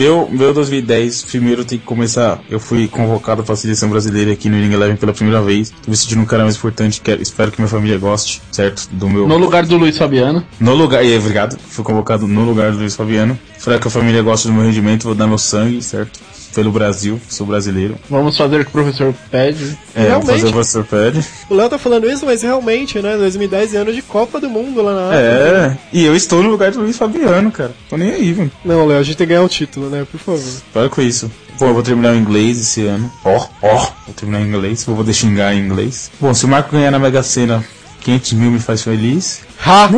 [0.02, 2.42] Meu, meu 2010, primeiro tem que começar.
[2.50, 5.70] Eu fui convocado para a seleção brasileira aqui no Ring Eleven pela primeira vez.
[5.70, 7.00] Tô me sentindo um cara mais importante.
[7.00, 8.90] Quero, espero que minha família goste, certo?
[8.92, 9.28] Do meu.
[9.28, 10.44] No lugar do Luiz Fabiano.
[10.60, 11.56] No lugar, e obrigado.
[11.56, 13.38] Fui convocado no lugar do Luiz Fabiano.
[13.56, 15.04] Espero que a família goste do meu rendimento.
[15.04, 16.20] Vou dar meu sangue, certo?
[16.54, 17.96] Pelo Brasil, sou brasileiro.
[18.10, 19.78] Vamos fazer o que o professor pede.
[19.96, 20.32] É, Realmente?
[20.32, 21.26] fazer o que você pede.
[21.50, 23.16] O Léo tá falando isso, mas realmente, né?
[23.18, 25.22] 2010 é ano de Copa do Mundo lá na África.
[25.24, 27.72] É, e eu estou no lugar do Luiz Fabiano, cara.
[27.90, 28.52] Tô nem aí, mano.
[28.66, 30.06] Não, Léo, a gente tem que ganhar o título, né?
[30.12, 30.54] Por favor.
[30.74, 31.32] Para com isso.
[31.58, 33.12] Pô, eu vou terminar o inglês esse ano.
[33.24, 34.84] Ó, ó, vou terminar em inglês.
[34.84, 36.10] Vou poder xingar em inglês.
[36.20, 37.64] Bom, se o Marco ganhar na Mega Sena,
[38.02, 39.42] 500 mil me faz feliz.
[39.66, 39.90] Ha!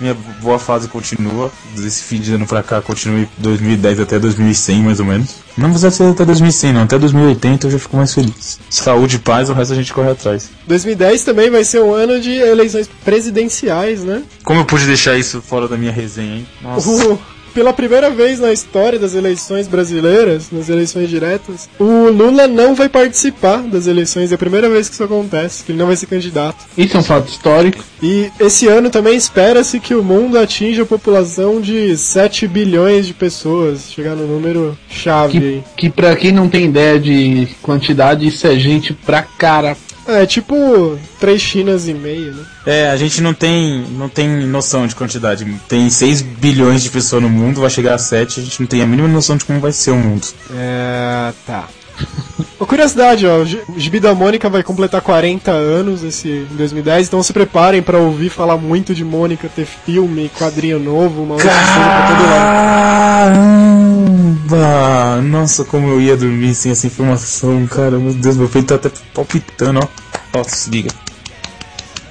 [0.00, 1.50] Minha boa fase continua.
[1.76, 5.36] Desse fim de ano pra cá, continue 2010 até 2100, mais ou menos.
[5.56, 6.82] Não precisa ser até 2100, não.
[6.82, 8.58] Até 2080 eu já fico mais feliz.
[8.68, 10.50] Saúde e paz, o resto a gente corre atrás.
[10.66, 14.22] 2010 também vai ser um ano de eleições presidenciais, né?
[14.44, 16.46] Como eu pude deixar isso fora da minha resenha, hein?
[16.62, 16.88] Nossa.
[16.88, 17.18] O-
[17.56, 22.86] pela primeira vez na história das eleições brasileiras, nas eleições diretas, o Lula não vai
[22.86, 24.30] participar das eleições.
[24.30, 26.66] É a primeira vez que isso acontece, que ele não vai ser candidato.
[26.76, 27.82] Isso é um fato histórico.
[28.02, 33.14] E esse ano também espera-se que o mundo atinja a população de 7 bilhões de
[33.14, 35.64] pessoas, chegar no número chave aí.
[35.76, 39.74] Que, que pra quem não tem ideia de quantidade, isso é gente pra cara.
[40.08, 42.44] É tipo 3 Chinas e meio, né?
[42.64, 45.44] É, a gente não tem, não tem noção de quantidade.
[45.68, 48.82] Tem 6 bilhões de pessoas no mundo, vai chegar a 7, a gente não tem
[48.82, 50.26] a mínima noção de como vai ser o mundo.
[50.54, 51.32] É.
[51.46, 51.64] tá.
[52.58, 56.56] Uma curiosidade, ó, o Gi- o Gibi da Mônica vai completar 40 anos esse em
[56.56, 61.34] 2010, então se preparem pra ouvir falar muito de Mônica, ter filme, quadrinho novo, uma
[61.34, 64.05] outra coisa pra todo lado.
[64.48, 65.20] Caramba!
[65.22, 67.98] Nossa, como eu ia dormir sem essa informação, cara.
[67.98, 70.38] Meu Deus, meu peito tá até palpitando, ó.
[70.38, 70.90] Nossa, liga.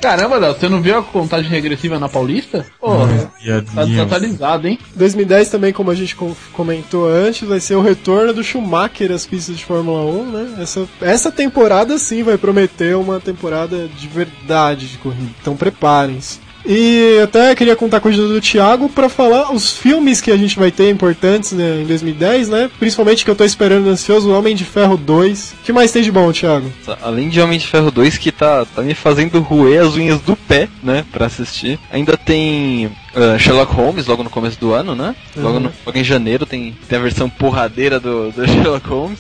[0.02, 2.64] Caramba, Léo, você não viu a contagem regressiva na Paulista?
[2.80, 4.78] Pô, Meu tá desatualizado, hein?
[4.96, 9.26] 2010 também, como a gente com- comentou antes, vai ser o retorno do Schumacher às
[9.26, 10.58] pistas de Fórmula 1, né?
[10.62, 15.32] Essa, essa temporada sim vai prometer uma temporada de verdade de corrida.
[15.42, 16.40] Então preparem-se.
[16.68, 20.38] E até queria contar com a ajuda do Thiago pra falar os filmes que a
[20.38, 22.70] gente vai ter importantes né, em 2010, né?
[22.80, 25.54] Principalmente que eu tô esperando ansioso, o Homem de Ferro 2.
[25.62, 26.72] O que mais tem de bom, Thiago?
[27.02, 30.36] Além de Homem de Ferro 2, que tá, tá me fazendo roer as unhas do
[30.36, 31.80] pé, né, pra assistir.
[31.92, 35.16] Ainda tem ah, Sherlock Holmes, logo no começo do ano, né?
[35.38, 39.20] Logo, no- logo em janeiro tem, tem a versão porradeira do, do Sherlock Holmes.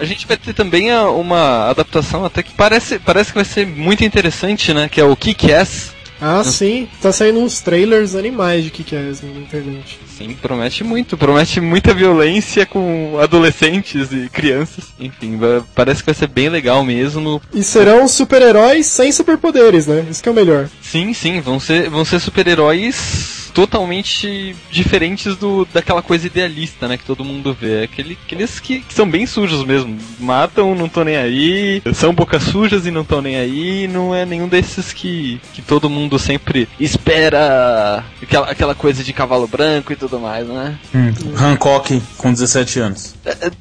[0.00, 3.66] A gente vai ter também a- uma adaptação até que parece, parece que vai ser
[3.66, 4.88] muito interessante, né?
[4.90, 5.92] Que é o Kick-Ass.
[6.22, 6.88] Ah, sim.
[7.00, 9.98] Tá saindo uns trailers animais de que que é na internet.
[10.16, 11.18] Sim, promete muito.
[11.18, 14.84] Promete muita violência com adolescentes e crianças.
[15.00, 15.38] Enfim,
[15.74, 17.42] parece que vai ser bem legal mesmo.
[17.52, 20.06] E serão super-heróis sem superpoderes, né?
[20.08, 20.68] Isso que é o melhor.
[20.80, 27.04] Sim, sim, vão ser, vão ser super-heróis totalmente diferentes do daquela coisa idealista, né, que
[27.04, 27.84] todo mundo vê.
[27.84, 29.98] Aquele, aqueles que, que são bem sujos mesmo.
[30.18, 34.24] Matam, não estão nem aí, são bocas sujas e não estão nem aí, não é
[34.24, 39.96] nenhum desses que, que todo mundo sempre espera aquela, aquela coisa de cavalo branco e
[39.96, 40.78] tudo mais, né?
[40.94, 43.14] Hum, Hancock com 17 anos.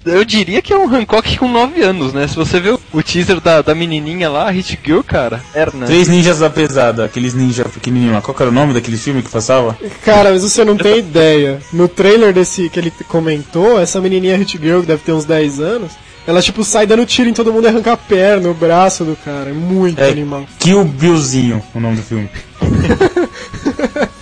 [0.06, 2.28] Eu diria que é um Hancock com 9 anos, né?
[2.28, 5.86] Se você vê o, teaser da, da menininha lá, a Hit Girl, cara, Erna.
[5.86, 8.22] Três ninjas da pesada, aqueles ninjas pequenininhos lá.
[8.22, 9.78] Qual era o nome daquele filme que passava?
[10.04, 11.60] Cara, mas você não tem ideia.
[11.72, 15.60] No trailer desse que ele comentou, essa menininha Hit Girl, que deve ter uns 10
[15.60, 15.92] anos,
[16.26, 19.16] ela tipo sai dando tiro em todo mundo e arranca a perna, o braço do
[19.16, 19.50] cara.
[19.50, 20.10] É muito É.
[20.10, 20.46] animal.
[20.60, 22.30] Kill Billzinho, o nome do filme.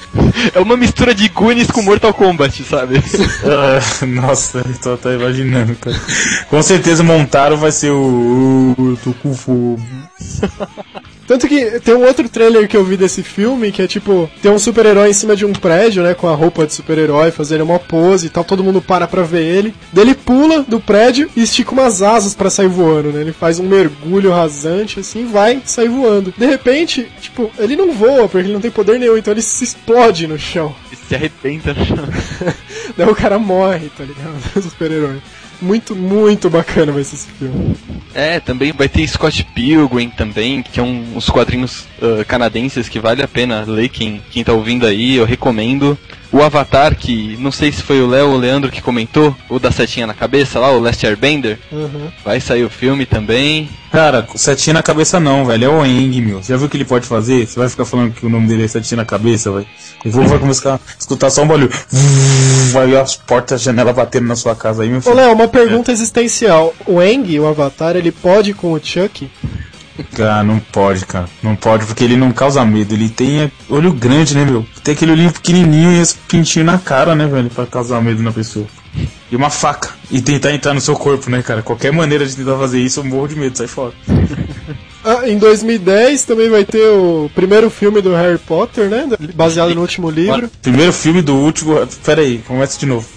[0.53, 3.01] É uma mistura de Goonies com Mortal Kombat, sabe?
[3.43, 5.99] Ah, Nossa, tô até imaginando, cara.
[6.49, 8.75] Com certeza Montaro vai ser o.
[8.77, 9.83] o com fome.
[11.29, 14.49] Tanto que tem um outro trailer que eu vi desse filme que é tipo, tem
[14.49, 17.77] um super-herói em cima de um prédio, né, com a roupa de super-herói, fazendo uma
[17.77, 19.75] pose e tal, todo mundo para pra ver ele.
[19.93, 23.21] Daí ele pula do prédio e estica umas asas pra sair voando, né?
[23.21, 26.33] Ele faz um mergulho rasante assim, vai e sai voando.
[26.35, 29.63] De repente, tipo, ele não voa porque ele não tem poder nenhum, então ele se
[29.63, 30.75] explode no chão.
[31.07, 32.09] Se arrebenta no chão.
[32.97, 34.33] Daí o cara morre, tá ligado?
[34.57, 35.21] O super-herói.
[35.61, 37.75] Muito, muito bacana vai ser esse filme.
[38.13, 42.99] É, também vai ter Scott Pilgrim também, que é um, uns quadrinhos ah, canadenses que
[42.99, 45.97] vale a pena ler quem, quem tá ouvindo aí, eu recomendo.
[46.31, 49.59] O Avatar, que não sei se foi o Léo ou o Leandro que comentou, o
[49.59, 51.59] da setinha na cabeça lá, o Last Airbender.
[51.71, 52.11] Uhum.
[52.23, 53.69] Vai sair o filme também.
[53.91, 55.65] Cara, setinha na cabeça não, velho.
[55.65, 56.43] É o Eng, meu.
[56.43, 57.47] Já viu o que ele pode fazer?
[57.47, 59.65] Você vai ficar falando que o nome dele é setinha na cabeça, velho.
[60.05, 61.71] O voo vai começar a escutar só um barulho.
[62.71, 65.15] Vai as portas, janela batendo na sua casa aí, meu Ô, filho.
[65.15, 66.73] Léo, uma pergunta existencial.
[66.85, 69.29] O Eng, o Avatar, ele pode com o Chuck?
[70.15, 71.27] Cara, não pode, cara.
[71.41, 72.93] Não pode, porque ele não causa medo.
[72.93, 74.65] Ele tem olho grande, né, meu?
[74.83, 77.49] Tem aquele olhinho pequenininho e esse pintinho na cara, né, velho?
[77.49, 78.65] Pra causar medo na pessoa.
[79.31, 79.89] E uma faca.
[80.09, 81.61] E tentar entrar no seu corpo, né, cara?
[81.61, 83.93] Qualquer maneira de tentar fazer isso, eu morro de medo, sai fora.
[85.03, 89.07] Ah, em 2010 também vai ter o primeiro filme do Harry Potter, né?
[89.33, 90.49] Baseado no último livro.
[90.61, 91.75] Primeiro filme do último.
[92.05, 93.07] Pera aí, começa de novo.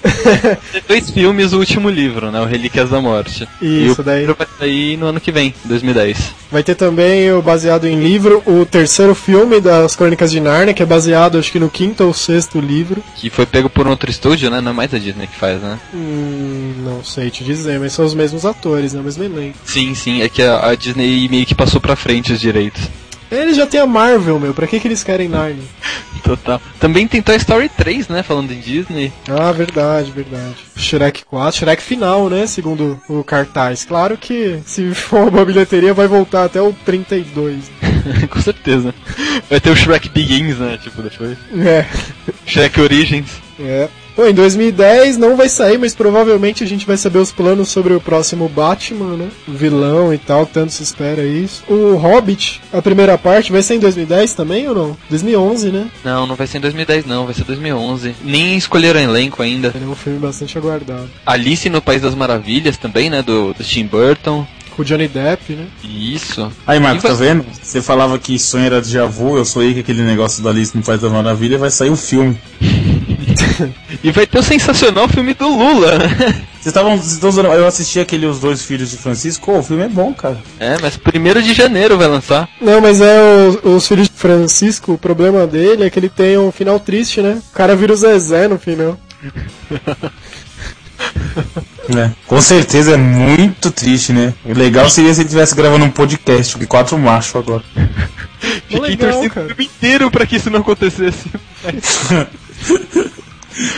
[0.73, 2.41] Tem dois filmes, o último livro, né?
[2.41, 3.49] O Relíquias da Morte.
[3.61, 4.27] e Isso, o daí.
[4.27, 6.43] vai sair no ano que vem, 2010.
[6.51, 10.83] Vai ter também o baseado em livro, o terceiro filme das Crônicas de Narnia, que
[10.83, 13.03] é baseado acho que no quinto ou sexto livro.
[13.17, 14.61] Que foi pego por um outro estúdio, né?
[14.61, 15.79] Não é mais a Disney que faz, né?
[15.95, 19.01] Hum, não sei te dizer, mas são os mesmos atores, né?
[19.01, 19.57] O mesmo elenco.
[19.65, 20.21] Sim, sim.
[20.23, 22.83] É que a, a Disney meio que passou pra frente os direitos.
[23.31, 25.65] Eles já tem a Marvel, meu, pra que, que eles querem Narnia?
[26.23, 26.61] Total.
[26.79, 28.23] Também tem Toy Story 3, né?
[28.23, 29.11] Falando em Disney.
[29.27, 30.55] Ah, verdade, verdade.
[30.77, 32.47] Shrek 4, Shrek final, né?
[32.47, 33.85] Segundo o cartaz.
[33.87, 37.71] Claro que se for uma bilheteria vai voltar até o 32.
[38.31, 38.95] Com certeza.
[39.49, 40.79] Vai ter o Shrek Begins, né?
[40.83, 41.39] Tipo, depois.
[41.57, 41.87] É,
[42.47, 43.31] Shrek Origins.
[43.59, 43.89] é.
[44.17, 47.95] Bom, em 2010 não vai sair, mas provavelmente a gente vai saber os planos sobre
[47.95, 49.29] o próximo Batman, né?
[49.49, 51.63] O vilão e tal, tanto se espera isso.
[51.69, 54.97] O Hobbit, a primeira parte, vai ser em 2010 também ou não?
[55.09, 55.87] 2011, né?
[56.05, 58.15] Não, não vai ser em 2010 não, vai ser 2011.
[58.23, 59.73] Nem escolheram elenco ainda.
[59.75, 61.09] É um filme bastante aguardado.
[61.25, 63.23] Alice no País das Maravilhas também, né?
[63.23, 64.47] Do, do Tim Burton.
[64.77, 65.67] Com o Johnny Depp, né?
[65.85, 66.51] Isso.
[66.67, 67.45] Aí, Marcos, E vai- tá vendo?
[67.63, 70.83] Você falava que sonho era de avô, eu sonhei que aquele negócio da Alice no
[70.83, 72.37] País da Maravilha vai sair um filme.
[74.03, 76.09] E vai ter o sensacional filme do Lula, né?
[76.09, 76.95] Vocês estavam.
[76.95, 80.39] usando- Eu assisti aquele Os Dois Filhos de Francisco, oh, o filme é bom, cara.
[80.59, 82.49] É, mas primeiro de janeiro vai lançar.
[82.61, 83.19] Não, mas é
[83.65, 87.21] o- os filhos de Francisco, o problema dele é que ele tem um final triste,
[87.21, 87.41] né?
[87.53, 88.99] O cara vira o Zezé no final.
[91.89, 92.11] É.
[92.29, 94.33] Com certeza é muito triste, né?
[94.45, 97.63] O legal seria se ele estivesse gravando um podcast, que quatro machos agora.
[98.39, 99.47] Fiquei legal, torcendo cara.
[99.47, 101.29] o filme inteiro pra que isso não acontecesse.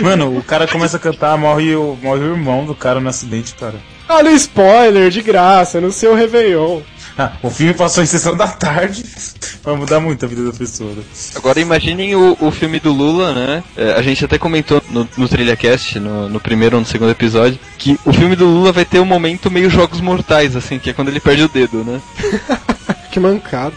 [0.01, 3.55] Mano, o cara começa a cantar, morre o, morre o irmão do cara no acidente,
[3.55, 3.75] cara.
[4.09, 6.81] Olha o spoiler, de graça, no seu Réveillon.
[7.17, 9.05] Ah, o filme passou em sessão da tarde.
[9.63, 10.93] Vai mudar muito a vida da pessoa.
[10.93, 11.03] né?
[11.37, 13.63] Agora imaginem o, o filme do Lula, né?
[13.77, 17.59] É, a gente até comentou no, no TrilhaCast, no, no primeiro ou no segundo episódio,
[17.79, 20.93] que o filme do Lula vai ter um momento meio Jogos Mortais, assim, que é
[20.93, 22.01] quando ele perde o dedo, né?
[23.11, 23.77] Que mancado.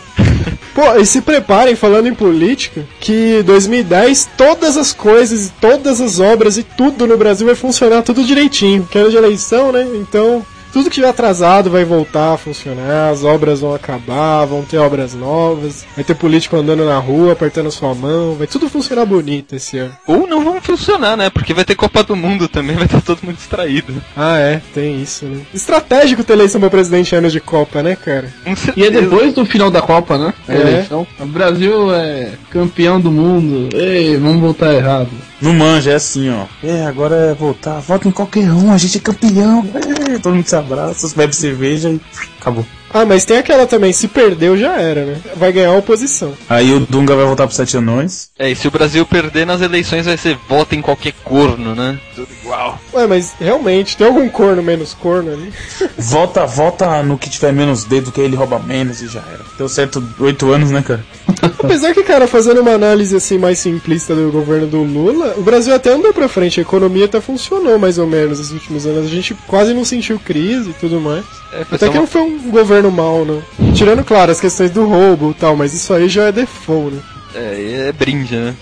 [0.77, 6.55] Pô, e se preparem, falando em política, que 2010 todas as coisas, todas as obras
[6.55, 8.87] e tudo no Brasil vai funcionar tudo direitinho.
[8.91, 9.87] Que ano de eleição, né?
[9.95, 10.45] Então,
[10.77, 15.15] tudo que tiver atrasado vai voltar a funcionar, as obras vão acabar, vão ter obras
[15.15, 19.79] novas, vai ter político andando na rua, apertando sua mão, vai tudo funcionar bonito esse
[19.79, 19.97] ano.
[20.05, 21.31] Ou não vão funcionar, né?
[21.31, 23.91] Porque vai ter Copa do Mundo também, vai estar todo mundo distraído.
[24.15, 25.41] Ah, é, tem isso, né?
[25.51, 28.31] Estratégico ter eleição pra presidente em ano de Copa, né, cara?
[28.75, 30.31] E é depois do final da Copa, né?
[30.47, 30.61] A É.
[30.61, 31.07] eleição.
[31.19, 33.75] O Brasil é campeão do mundo.
[33.75, 35.09] Ei, vamos voltar errado.
[35.41, 36.45] Não manja, é assim, ó.
[36.63, 37.79] É, agora é voltar.
[37.79, 39.65] Vota em qualquer um, a gente é campeão.
[40.09, 42.01] É, todo mundo se abraça, bebe cerveja e
[42.39, 42.65] acabou.
[43.01, 45.17] Ah, mas tem aquela também, se perdeu já era, né?
[45.35, 46.33] Vai ganhar a oposição.
[46.49, 48.29] Aí o Dunga vai voltar pro Sete Anões.
[48.39, 51.99] É, e se o Brasil perder nas eleições vai ser vota em qualquer corno, né?
[52.15, 52.79] Tudo igual.
[52.93, 55.53] Ué, mas realmente, tem algum corno menos corno ali?
[55.97, 59.41] Volta, volta no que tiver menos dedo, que aí ele rouba menos e já era.
[59.57, 61.03] Deu certo oito anos, né, cara?
[61.41, 65.73] Apesar que, cara, fazendo uma análise assim mais simplista do governo do Lula, o Brasil
[65.75, 69.05] até andou pra frente, a economia até funcionou mais ou menos nos últimos anos.
[69.05, 71.23] A gente quase não sentiu crise e tudo mais.
[71.53, 73.41] É, Até que uma- não foi um governo mal, não.
[73.73, 77.01] Tirando, claro, as questões do roubo e tal, mas isso aí já é default, né?
[77.35, 78.55] É, é brinde, né?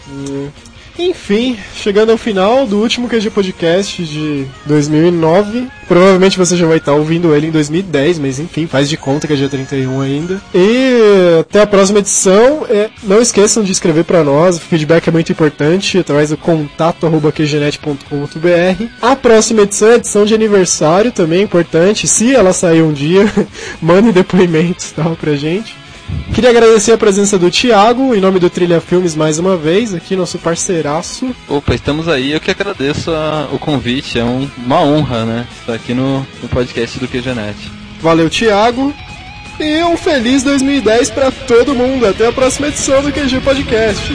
[0.98, 5.68] Enfim, chegando ao final do último QG Podcast de 2009.
[5.88, 9.34] Provavelmente você já vai estar ouvindo ele em 2010, mas enfim, faz de conta que
[9.34, 10.42] é dia 31 ainda.
[10.54, 12.66] E até a próxima edição.
[12.70, 17.06] É, não esqueçam de escrever para nós, o feedback é muito importante, através do contato
[17.06, 18.86] arroba qgenet.com.br.
[19.02, 22.08] A próxima edição é edição de aniversário, também importante.
[22.08, 23.32] Se ela sair um dia,
[23.82, 25.85] mandem depoimentos tal, pra gente.
[26.34, 30.16] Queria agradecer a presença do Thiago, em nome do Trilha Filmes mais uma vez, aqui
[30.16, 31.34] nosso parceiraço.
[31.48, 32.32] Opa, estamos aí.
[32.34, 34.20] Eu que agradeço a- o convite.
[34.20, 35.48] É um- uma honra, né?
[35.62, 37.56] Estar aqui no, no podcast do QGNet.
[38.02, 38.94] Valeu, Thiago.
[39.60, 42.06] E um feliz 2010 pra todo mundo.
[42.06, 44.12] Até a próxima edição do QG Podcast.